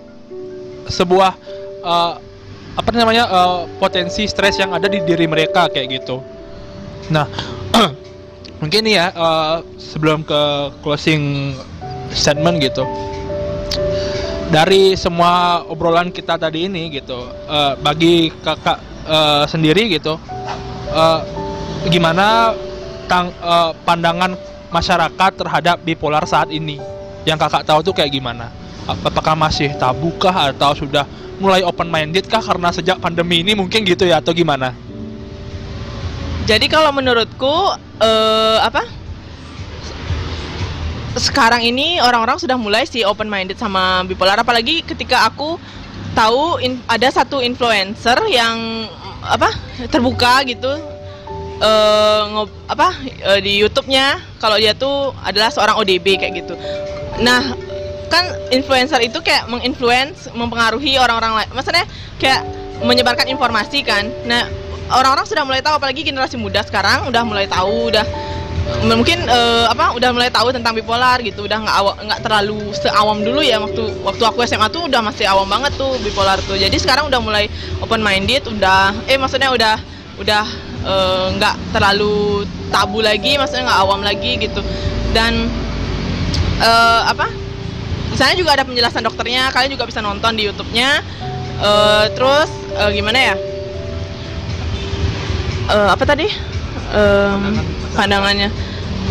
sebuah 0.92 1.34
uh, 1.82 2.14
apa 2.76 2.90
namanya 2.92 3.28
uh, 3.28 3.60
potensi 3.80 4.28
stres 4.28 4.60
yang 4.60 4.76
ada 4.76 4.92
di 4.92 5.00
diri 5.04 5.26
mereka 5.26 5.72
kayak 5.72 6.04
gitu. 6.04 6.20
Nah 7.08 7.28
mungkin 8.62 8.84
ya 8.86 9.16
uh, 9.16 9.64
sebelum 9.80 10.28
ke 10.28 10.42
closing 10.84 11.56
statement 12.12 12.60
gitu. 12.60 12.84
Dari 14.52 15.00
semua 15.00 15.64
obrolan 15.72 16.12
kita 16.12 16.36
tadi 16.36 16.68
ini 16.68 16.92
gitu 16.92 17.32
uh, 17.48 17.80
bagi 17.80 18.28
kakak 18.44 18.84
uh, 19.08 19.48
sendiri 19.48 19.88
gitu 19.96 20.20
uh, 20.92 21.24
gimana 21.88 22.52
tang, 23.08 23.32
uh, 23.40 23.72
pandangan 23.88 24.36
masyarakat 24.68 25.32
terhadap 25.40 25.80
bipolar 25.88 26.28
saat 26.28 26.52
ini 26.52 26.80
yang 27.26 27.38
kakak 27.38 27.64
tahu 27.66 27.80
tuh 27.86 27.94
kayak 27.94 28.12
gimana? 28.14 28.50
Apakah 28.90 29.38
masih 29.38 29.72
tabu 29.78 30.10
kah 30.18 30.52
atau 30.52 30.74
sudah 30.74 31.06
mulai 31.38 31.62
open 31.66 31.90
minded 31.90 32.26
kah 32.30 32.42
karena 32.42 32.70
sejak 32.74 32.98
pandemi 33.02 33.42
ini 33.42 33.54
mungkin 33.58 33.86
gitu 33.86 34.06
ya 34.06 34.22
atau 34.22 34.34
gimana? 34.34 34.74
Jadi 36.50 36.66
kalau 36.66 36.90
menurutku 36.90 37.78
uh, 38.02 38.58
apa? 38.62 38.84
Sekarang 41.18 41.62
ini 41.62 42.00
orang-orang 42.00 42.40
sudah 42.40 42.56
mulai 42.56 42.88
sih 42.88 43.04
open 43.04 43.28
minded 43.28 43.60
sama 43.60 44.02
bipolar 44.08 44.40
apalagi 44.40 44.82
ketika 44.82 45.28
aku 45.28 45.60
tahu 46.16 46.60
in- 46.64 46.82
ada 46.88 47.08
satu 47.12 47.44
influencer 47.44 48.18
yang 48.32 48.88
apa 49.22 49.54
terbuka 49.92 50.42
gitu 50.50 50.72
eh 51.62 52.22
ngob- 52.34 52.58
apa 52.66 52.90
eh, 53.06 53.40
di 53.44 53.62
YouTube-nya 53.62 54.18
kalau 54.42 54.58
dia 54.58 54.74
tuh 54.74 55.14
adalah 55.22 55.54
seorang 55.54 55.78
ODB 55.78 56.18
kayak 56.18 56.42
gitu. 56.42 56.58
Nah, 57.22 57.54
kan 58.12 58.26
influencer 58.52 59.00
itu 59.00 59.22
kayak 59.24 59.48
menginfluence, 59.48 60.28
mempengaruhi 60.34 60.98
orang-orang 61.00 61.42
lain. 61.42 61.50
Maksudnya 61.56 61.86
kayak 62.18 62.44
menyebarkan 62.82 63.30
informasi 63.30 63.86
kan. 63.86 64.10
Nah, 64.26 64.50
orang-orang 64.92 65.24
sudah 65.30 65.46
mulai 65.46 65.62
tahu 65.64 65.78
apalagi 65.80 66.04
generasi 66.04 66.36
muda 66.36 66.66
sekarang 66.66 67.08
udah 67.08 67.24
mulai 67.24 67.48
tahu, 67.48 67.94
udah 67.94 68.04
mungkin 68.86 69.20
eh, 69.26 69.66
apa 69.68 69.94
udah 69.94 70.10
mulai 70.16 70.30
tahu 70.32 70.54
tentang 70.54 70.74
bipolar 70.74 71.20
gitu 71.22 71.46
udah 71.46 71.60
nggak 71.60 71.78
nggak 72.08 72.20
terlalu 72.24 72.72
seawam 72.78 73.22
dulu 73.22 73.42
ya 73.44 73.60
waktu 73.62 73.84
waktu 74.06 74.24
aku 74.24 74.42
SMA 74.48 74.70
tuh 74.72 74.88
udah 74.88 75.02
masih 75.04 75.26
awam 75.28 75.50
banget 75.50 75.76
tuh 75.76 75.98
bipolar 76.02 76.40
tuh 76.46 76.56
jadi 76.58 76.74
sekarang 76.78 77.10
udah 77.10 77.20
mulai 77.20 77.46
open 77.84 78.02
minded 78.02 78.46
udah 78.48 78.96
eh 79.06 79.18
maksudnya 79.20 79.52
udah 79.54 79.76
udah 80.18 80.46
eh, 80.88 81.26
nggak 81.38 81.56
terlalu 81.76 82.46
tabu 82.70 83.04
lagi 83.04 83.36
maksudnya 83.38 83.70
nggak 83.70 83.82
awam 83.82 84.02
lagi 84.02 84.40
gitu 84.40 84.62
dan 85.12 85.52
eh, 86.62 87.02
apa? 87.08 87.28
Di 88.12 88.18
sana 88.20 88.36
juga 88.36 88.54
ada 88.60 88.68
penjelasan 88.68 89.08
dokternya 89.08 89.50
kalian 89.56 89.72
juga 89.72 89.88
bisa 89.88 90.04
nonton 90.04 90.36
di 90.36 90.48
YouTube-nya. 90.48 91.00
Eh, 91.62 92.06
terus 92.18 92.50
eh, 92.76 92.90
gimana 92.92 93.20
ya? 93.20 93.36
Eh, 95.72 95.90
apa 95.94 96.04
tadi? 96.04 96.28
Em, 96.92 97.56
pandangannya. 97.96 98.52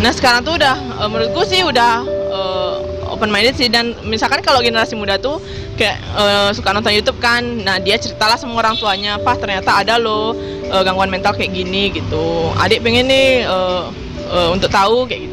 Nah 0.04 0.12
sekarang 0.12 0.44
tuh 0.44 0.60
udah 0.60 0.76
eh, 0.76 1.08
menurutku 1.08 1.48
sih 1.48 1.64
udah 1.64 2.04
eh, 2.08 2.74
open 3.08 3.32
minded 3.32 3.56
sih. 3.56 3.72
Dan 3.72 3.96
misalkan 4.04 4.44
kalau 4.44 4.60
generasi 4.60 4.92
muda 4.92 5.16
tuh 5.16 5.40
kayak 5.80 5.96
eh, 5.96 6.50
suka 6.52 6.76
nonton 6.76 6.92
YouTube 6.92 7.16
kan 7.24 7.40
nah 7.40 7.80
dia 7.80 7.96
ceritalah 7.96 8.36
sama 8.36 8.60
orang 8.60 8.76
tuanya 8.76 9.16
pas 9.24 9.40
ternyata 9.40 9.80
ada 9.80 9.96
loh 9.96 10.36
eh, 10.68 10.82
gangguan 10.84 11.08
mental 11.08 11.32
kayak 11.32 11.56
gini 11.56 11.88
gitu. 11.96 12.52
Adik 12.60 12.84
pengen 12.84 13.08
nih 13.08 13.48
eh, 13.48 13.84
eh, 14.28 14.48
untuk 14.52 14.68
tahu 14.68 15.08
kayak 15.08 15.20
gitu 15.24 15.29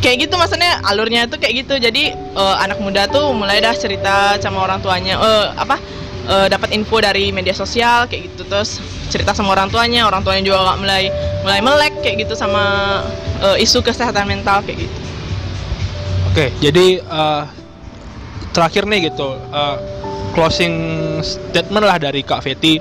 kayak 0.00 0.28
gitu 0.28 0.34
maksudnya 0.36 0.80
alurnya 0.84 1.28
tuh 1.28 1.40
kayak 1.40 1.64
gitu. 1.64 1.80
Jadi 1.80 2.12
eh, 2.14 2.56
anak 2.60 2.78
muda 2.80 3.08
tuh 3.08 3.32
mulai 3.32 3.60
dah 3.60 3.72
cerita 3.76 4.36
sama 4.40 4.64
orang 4.64 4.80
tuanya 4.84 5.16
eh, 5.16 5.46
apa 5.56 5.76
eh, 6.28 6.46
dapat 6.52 6.72
info 6.76 7.00
dari 7.00 7.32
media 7.32 7.56
sosial 7.56 8.04
kayak 8.08 8.32
gitu. 8.32 8.44
Terus 8.48 8.80
cerita 9.10 9.34
sama 9.34 9.56
orang 9.56 9.72
tuanya 9.72 10.06
orang 10.06 10.22
tuanya 10.22 10.42
juga 10.46 10.76
mulai 10.78 11.10
mulai 11.42 11.60
melek 11.64 11.94
kayak 12.04 12.28
gitu 12.28 12.34
sama 12.36 12.62
eh, 13.40 13.64
isu 13.64 13.80
kesehatan 13.80 14.28
mental 14.28 14.62
kayak 14.64 14.84
gitu. 14.84 14.98
Oke, 16.30 16.46
jadi 16.62 17.02
eh, 17.02 17.42
terakhir 18.54 18.86
nih 18.86 19.10
gitu 19.10 19.34
eh, 19.34 19.76
closing 20.36 20.74
statement 21.24 21.82
lah 21.82 21.98
dari 21.98 22.22
Kak 22.22 22.44
Feti 22.46 22.78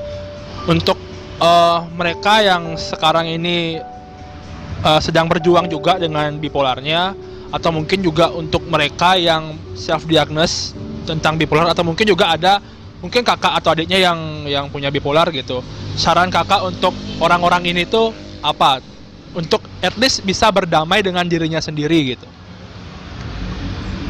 untuk 0.70 1.00
eh, 1.42 1.80
mereka 1.98 2.46
yang 2.46 2.78
sekarang 2.78 3.26
ini 3.26 3.82
eh, 4.84 5.02
sedang 5.02 5.28
berjuang 5.28 5.68
juga 5.68 6.00
dengan 6.00 6.36
bipolarnya 6.38 7.14
atau 7.50 7.74
mungkin 7.74 8.06
juga 8.06 8.30
untuk 8.30 8.62
mereka 8.70 9.18
yang 9.18 9.58
self 9.74 10.06
diagnose 10.06 10.78
tentang 11.10 11.36
bipolar 11.42 11.66
atau 11.74 11.82
mungkin 11.82 12.06
juga 12.06 12.38
ada 12.38 12.62
mungkin 13.02 13.24
kakak 13.24 13.58
atau 13.58 13.74
adiknya 13.74 13.98
yang 13.98 14.46
yang 14.46 14.66
punya 14.70 14.94
bipolar 14.94 15.28
gitu. 15.34 15.66
Saran 15.98 16.30
kakak 16.30 16.62
untuk 16.64 16.94
orang-orang 17.20 17.74
ini 17.74 17.84
tuh 17.88 18.14
apa? 18.46 18.84
Untuk 19.34 19.62
at 19.82 19.94
least 19.98 20.26
bisa 20.26 20.50
berdamai 20.50 21.06
dengan 21.06 21.26
dirinya 21.26 21.62
sendiri 21.62 22.18
gitu. 22.18 22.28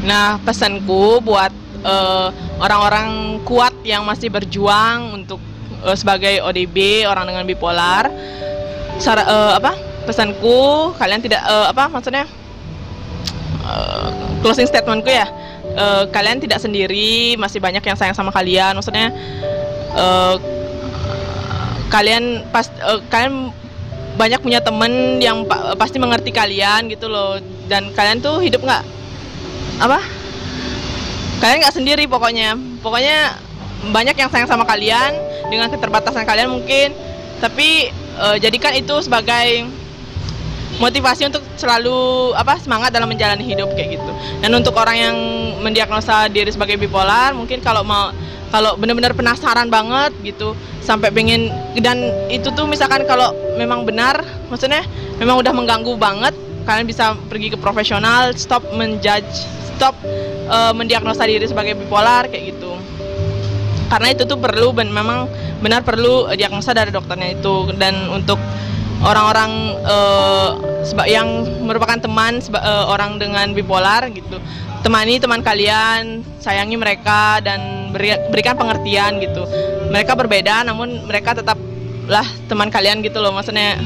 Nah, 0.04 0.40
pesanku 0.40 1.20
buat 1.20 1.52
eh, 1.84 2.28
orang-orang 2.60 3.40
kuat 3.44 3.72
yang 3.84 4.04
masih 4.04 4.32
berjuang 4.32 5.22
untuk 5.22 5.40
eh, 5.84 5.96
sebagai 5.96 6.40
ODB, 6.40 7.04
orang 7.04 7.28
dengan 7.28 7.44
bipolar, 7.44 8.08
sara- 8.96 9.28
eh, 9.28 9.52
apa? 9.60 9.89
Pesanku 10.10 10.90
kalian 10.98 11.22
tidak 11.22 11.38
eh, 11.46 11.66
apa 11.70 11.86
maksudnya? 11.86 12.26
Eh, 13.62 14.08
closing 14.42 14.66
statementku 14.66 15.06
ya. 15.06 15.30
eh, 15.70 16.02
kalian 16.10 16.42
tidak 16.42 16.58
sendiri, 16.58 17.38
masih 17.38 17.62
banyak 17.62 17.78
yang 17.78 17.94
sayang 17.94 18.18
sama 18.18 18.34
kalian. 18.34 18.74
Maksudnya 18.74 19.14
eh, 19.94 20.34
kalian 21.94 22.42
pas 22.50 22.66
eh, 22.66 22.98
kalian 23.06 23.54
banyak 24.18 24.42
punya 24.42 24.58
temen 24.58 25.22
yang 25.22 25.46
pa- 25.46 25.78
pasti 25.78 26.02
mengerti 26.02 26.34
kalian 26.34 26.90
gitu 26.90 27.06
loh. 27.06 27.38
Dan 27.70 27.94
kalian 27.94 28.18
tuh 28.18 28.42
hidup 28.42 28.66
nggak 28.66 28.82
apa? 29.78 30.02
Kalian 31.38 31.62
nggak 31.62 31.76
sendiri 31.78 32.04
pokoknya. 32.10 32.58
Pokoknya 32.82 33.38
banyak 33.94 34.18
yang 34.18 34.26
sayang 34.26 34.50
sama 34.50 34.66
kalian 34.66 35.14
dengan 35.54 35.70
keterbatasan 35.70 36.26
kalian 36.26 36.50
mungkin. 36.50 36.98
Tapi 37.38 37.94
eh, 37.94 38.36
jadikan 38.42 38.74
itu 38.74 38.98
sebagai 39.06 39.70
motivasi 40.80 41.28
untuk 41.28 41.44
selalu 41.60 42.32
apa 42.34 42.56
semangat 42.56 42.90
dalam 42.90 43.06
menjalani 43.06 43.44
hidup 43.44 43.68
kayak 43.76 44.00
gitu. 44.00 44.10
Dan 44.40 44.56
untuk 44.56 44.74
orang 44.80 44.96
yang 44.96 45.16
mendiagnosa 45.60 46.32
diri 46.32 46.48
sebagai 46.48 46.80
bipolar 46.80 47.36
mungkin 47.36 47.60
kalau 47.60 47.84
mau 47.84 48.10
kalau 48.50 48.74
benar-benar 48.74 49.14
penasaran 49.14 49.70
banget 49.70 50.10
gitu 50.26 50.58
sampai 50.82 51.12
pengen 51.14 51.52
dan 51.78 52.02
itu 52.26 52.50
tuh 52.50 52.66
misalkan 52.66 53.06
kalau 53.06 53.30
memang 53.54 53.86
benar 53.86 54.26
maksudnya 54.50 54.82
memang 55.22 55.38
udah 55.38 55.54
mengganggu 55.54 55.94
banget 55.94 56.34
kalian 56.66 56.88
bisa 56.88 57.14
pergi 57.30 57.54
ke 57.54 57.58
profesional 57.60 58.34
stop 58.34 58.64
menjudge 58.74 59.46
stop 59.80 59.96
eh, 60.50 60.72
mendiagnosa 60.76 61.24
diri 61.24 61.48
sebagai 61.48 61.72
bipolar 61.72 62.28
kayak 62.28 62.52
gitu. 62.52 62.76
Karena 63.88 64.12
itu 64.12 64.22
tuh 64.28 64.36
perlu 64.36 64.76
ben 64.76 64.92
memang 64.92 65.24
benar 65.64 65.80
perlu 65.80 66.28
eh, 66.28 66.36
diagnosa 66.36 66.76
dari 66.76 66.92
dokternya 66.92 67.40
itu. 67.40 67.72
Dan 67.80 68.12
untuk 68.12 68.36
orang-orang 69.00 69.52
seba- 70.84 71.08
yang 71.08 71.28
merupakan 71.64 71.96
teman 71.96 72.40
eh, 72.40 72.84
orang 72.86 73.16
dengan 73.16 73.52
bipolar 73.56 74.08
gitu. 74.12 74.40
Temani 74.80 75.20
teman 75.20 75.44
kalian 75.44 76.24
sayangi 76.40 76.76
mereka 76.80 77.44
dan 77.44 77.92
beri- 77.92 78.20
berikan 78.32 78.56
pengertian 78.56 79.20
gitu. 79.20 79.44
Mereka 79.92 80.16
berbeda 80.16 80.64
namun 80.64 81.04
mereka 81.04 81.36
tetaplah 81.36 82.26
teman 82.48 82.72
kalian 82.72 83.04
gitu 83.04 83.20
loh. 83.20 83.32
Maksudnya 83.32 83.80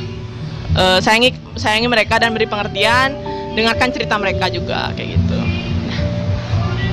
eh, 0.75 0.99
sayangi 1.03 1.35
sayangi 1.59 1.89
mereka 1.91 2.19
dan 2.19 2.35
beri 2.35 2.47
pengertian 2.47 3.15
dengarkan 3.55 3.91
cerita 3.95 4.19
mereka 4.19 4.51
juga 4.51 4.91
kayak 4.95 5.19
gitu. 5.19 5.39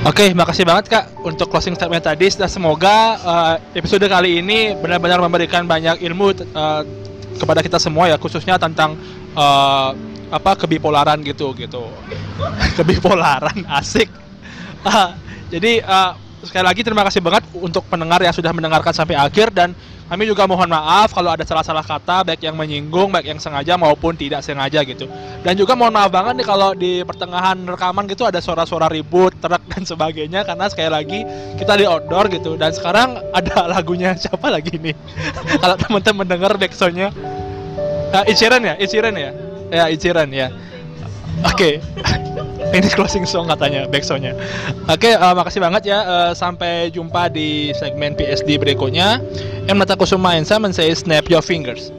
Oke, 0.02 0.34
makasih 0.34 0.66
banget 0.66 0.90
Kak 0.90 1.06
untuk 1.22 1.46
closing 1.46 1.78
statement 1.78 2.02
tadi. 2.02 2.26
Semoga 2.50 3.22
uh, 3.22 3.56
episode 3.78 4.02
kali 4.10 4.42
ini 4.42 4.74
benar-benar 4.74 5.22
memberikan 5.22 5.70
banyak 5.70 6.02
ilmu 6.02 6.42
uh, 6.58 6.82
kepada 7.42 7.66
kita 7.66 7.82
semua 7.82 8.06
ya, 8.06 8.22
khususnya 8.22 8.62
tentang 8.62 8.94
uh, 9.34 9.98
apa 10.30 10.54
kebipolaran 10.62 11.18
gitu 11.26 11.58
gitu. 11.58 11.90
kebipolaran 12.78 13.66
asik. 13.82 14.08
Ah, 14.82 15.14
jadi 15.54 15.78
uh, 15.86 16.18
sekali 16.42 16.66
lagi 16.66 16.82
terima 16.82 17.06
kasih 17.06 17.22
banget 17.22 17.46
untuk 17.54 17.86
pendengar 17.86 18.18
yang 18.18 18.34
sudah 18.34 18.50
mendengarkan 18.50 18.90
sampai 18.90 19.14
akhir 19.14 19.54
dan 19.54 19.78
kami 20.12 20.28
juga 20.28 20.44
mohon 20.44 20.68
maaf 20.68 21.16
kalau 21.16 21.32
ada 21.32 21.48
salah-salah 21.48 21.88
kata 21.88 22.28
baik 22.28 22.44
yang 22.44 22.52
menyinggung, 22.60 23.08
baik 23.16 23.32
yang 23.32 23.40
sengaja 23.40 23.80
maupun 23.80 24.12
tidak 24.12 24.44
sengaja 24.44 24.84
gitu. 24.84 25.08
Dan 25.40 25.56
juga 25.56 25.72
mohon 25.72 25.96
maaf 25.96 26.12
banget 26.12 26.44
nih 26.44 26.48
kalau 26.52 26.76
di 26.76 27.00
pertengahan 27.08 27.56
rekaman 27.56 28.12
gitu 28.12 28.28
ada 28.28 28.44
suara-suara 28.44 28.92
ribut, 28.92 29.32
truk 29.40 29.64
dan 29.72 29.88
sebagainya 29.88 30.44
karena 30.44 30.68
sekali 30.68 30.92
lagi 30.92 31.20
kita 31.56 31.80
di 31.80 31.88
outdoor 31.88 32.28
gitu 32.28 32.60
dan 32.60 32.76
sekarang 32.76 33.24
ada 33.32 33.64
lagunya 33.80 34.12
siapa 34.20 34.52
lagi 34.52 34.76
nih? 34.76 34.92
kalau 35.64 35.80
teman-teman 35.80 36.28
dengar 36.28 36.60
backsoundnya 36.60 37.16
uh, 38.12 38.28
Ichiran 38.28 38.68
ya, 38.68 38.76
Ichiran 38.84 39.16
ya, 39.16 39.32
ya 39.72 39.84
Ichiran 39.88 40.28
ya. 40.28 40.52
Oke, 41.48 41.80
ini 42.78 42.88
closing 42.92 43.28
song 43.28 43.52
katanya 43.52 43.86
backsoundnya. 43.92 44.32
Oke, 44.88 45.12
eh, 45.12 45.34
makasih 45.36 45.60
banget 45.60 45.92
ya. 45.92 46.00
Eh, 46.04 46.32
sampai 46.34 46.88
jumpa 46.90 47.28
di 47.28 47.76
segmen 47.76 48.16
PSD 48.16 48.56
berikutnya. 48.56 49.20
M 49.68 49.78
Nata 49.78 50.00
Kusuma 50.00 50.40
Ensa 50.40 50.56
men 50.58 50.72
say 50.72 50.92
snap 50.96 51.28
your 51.28 51.44
fingers. 51.44 51.92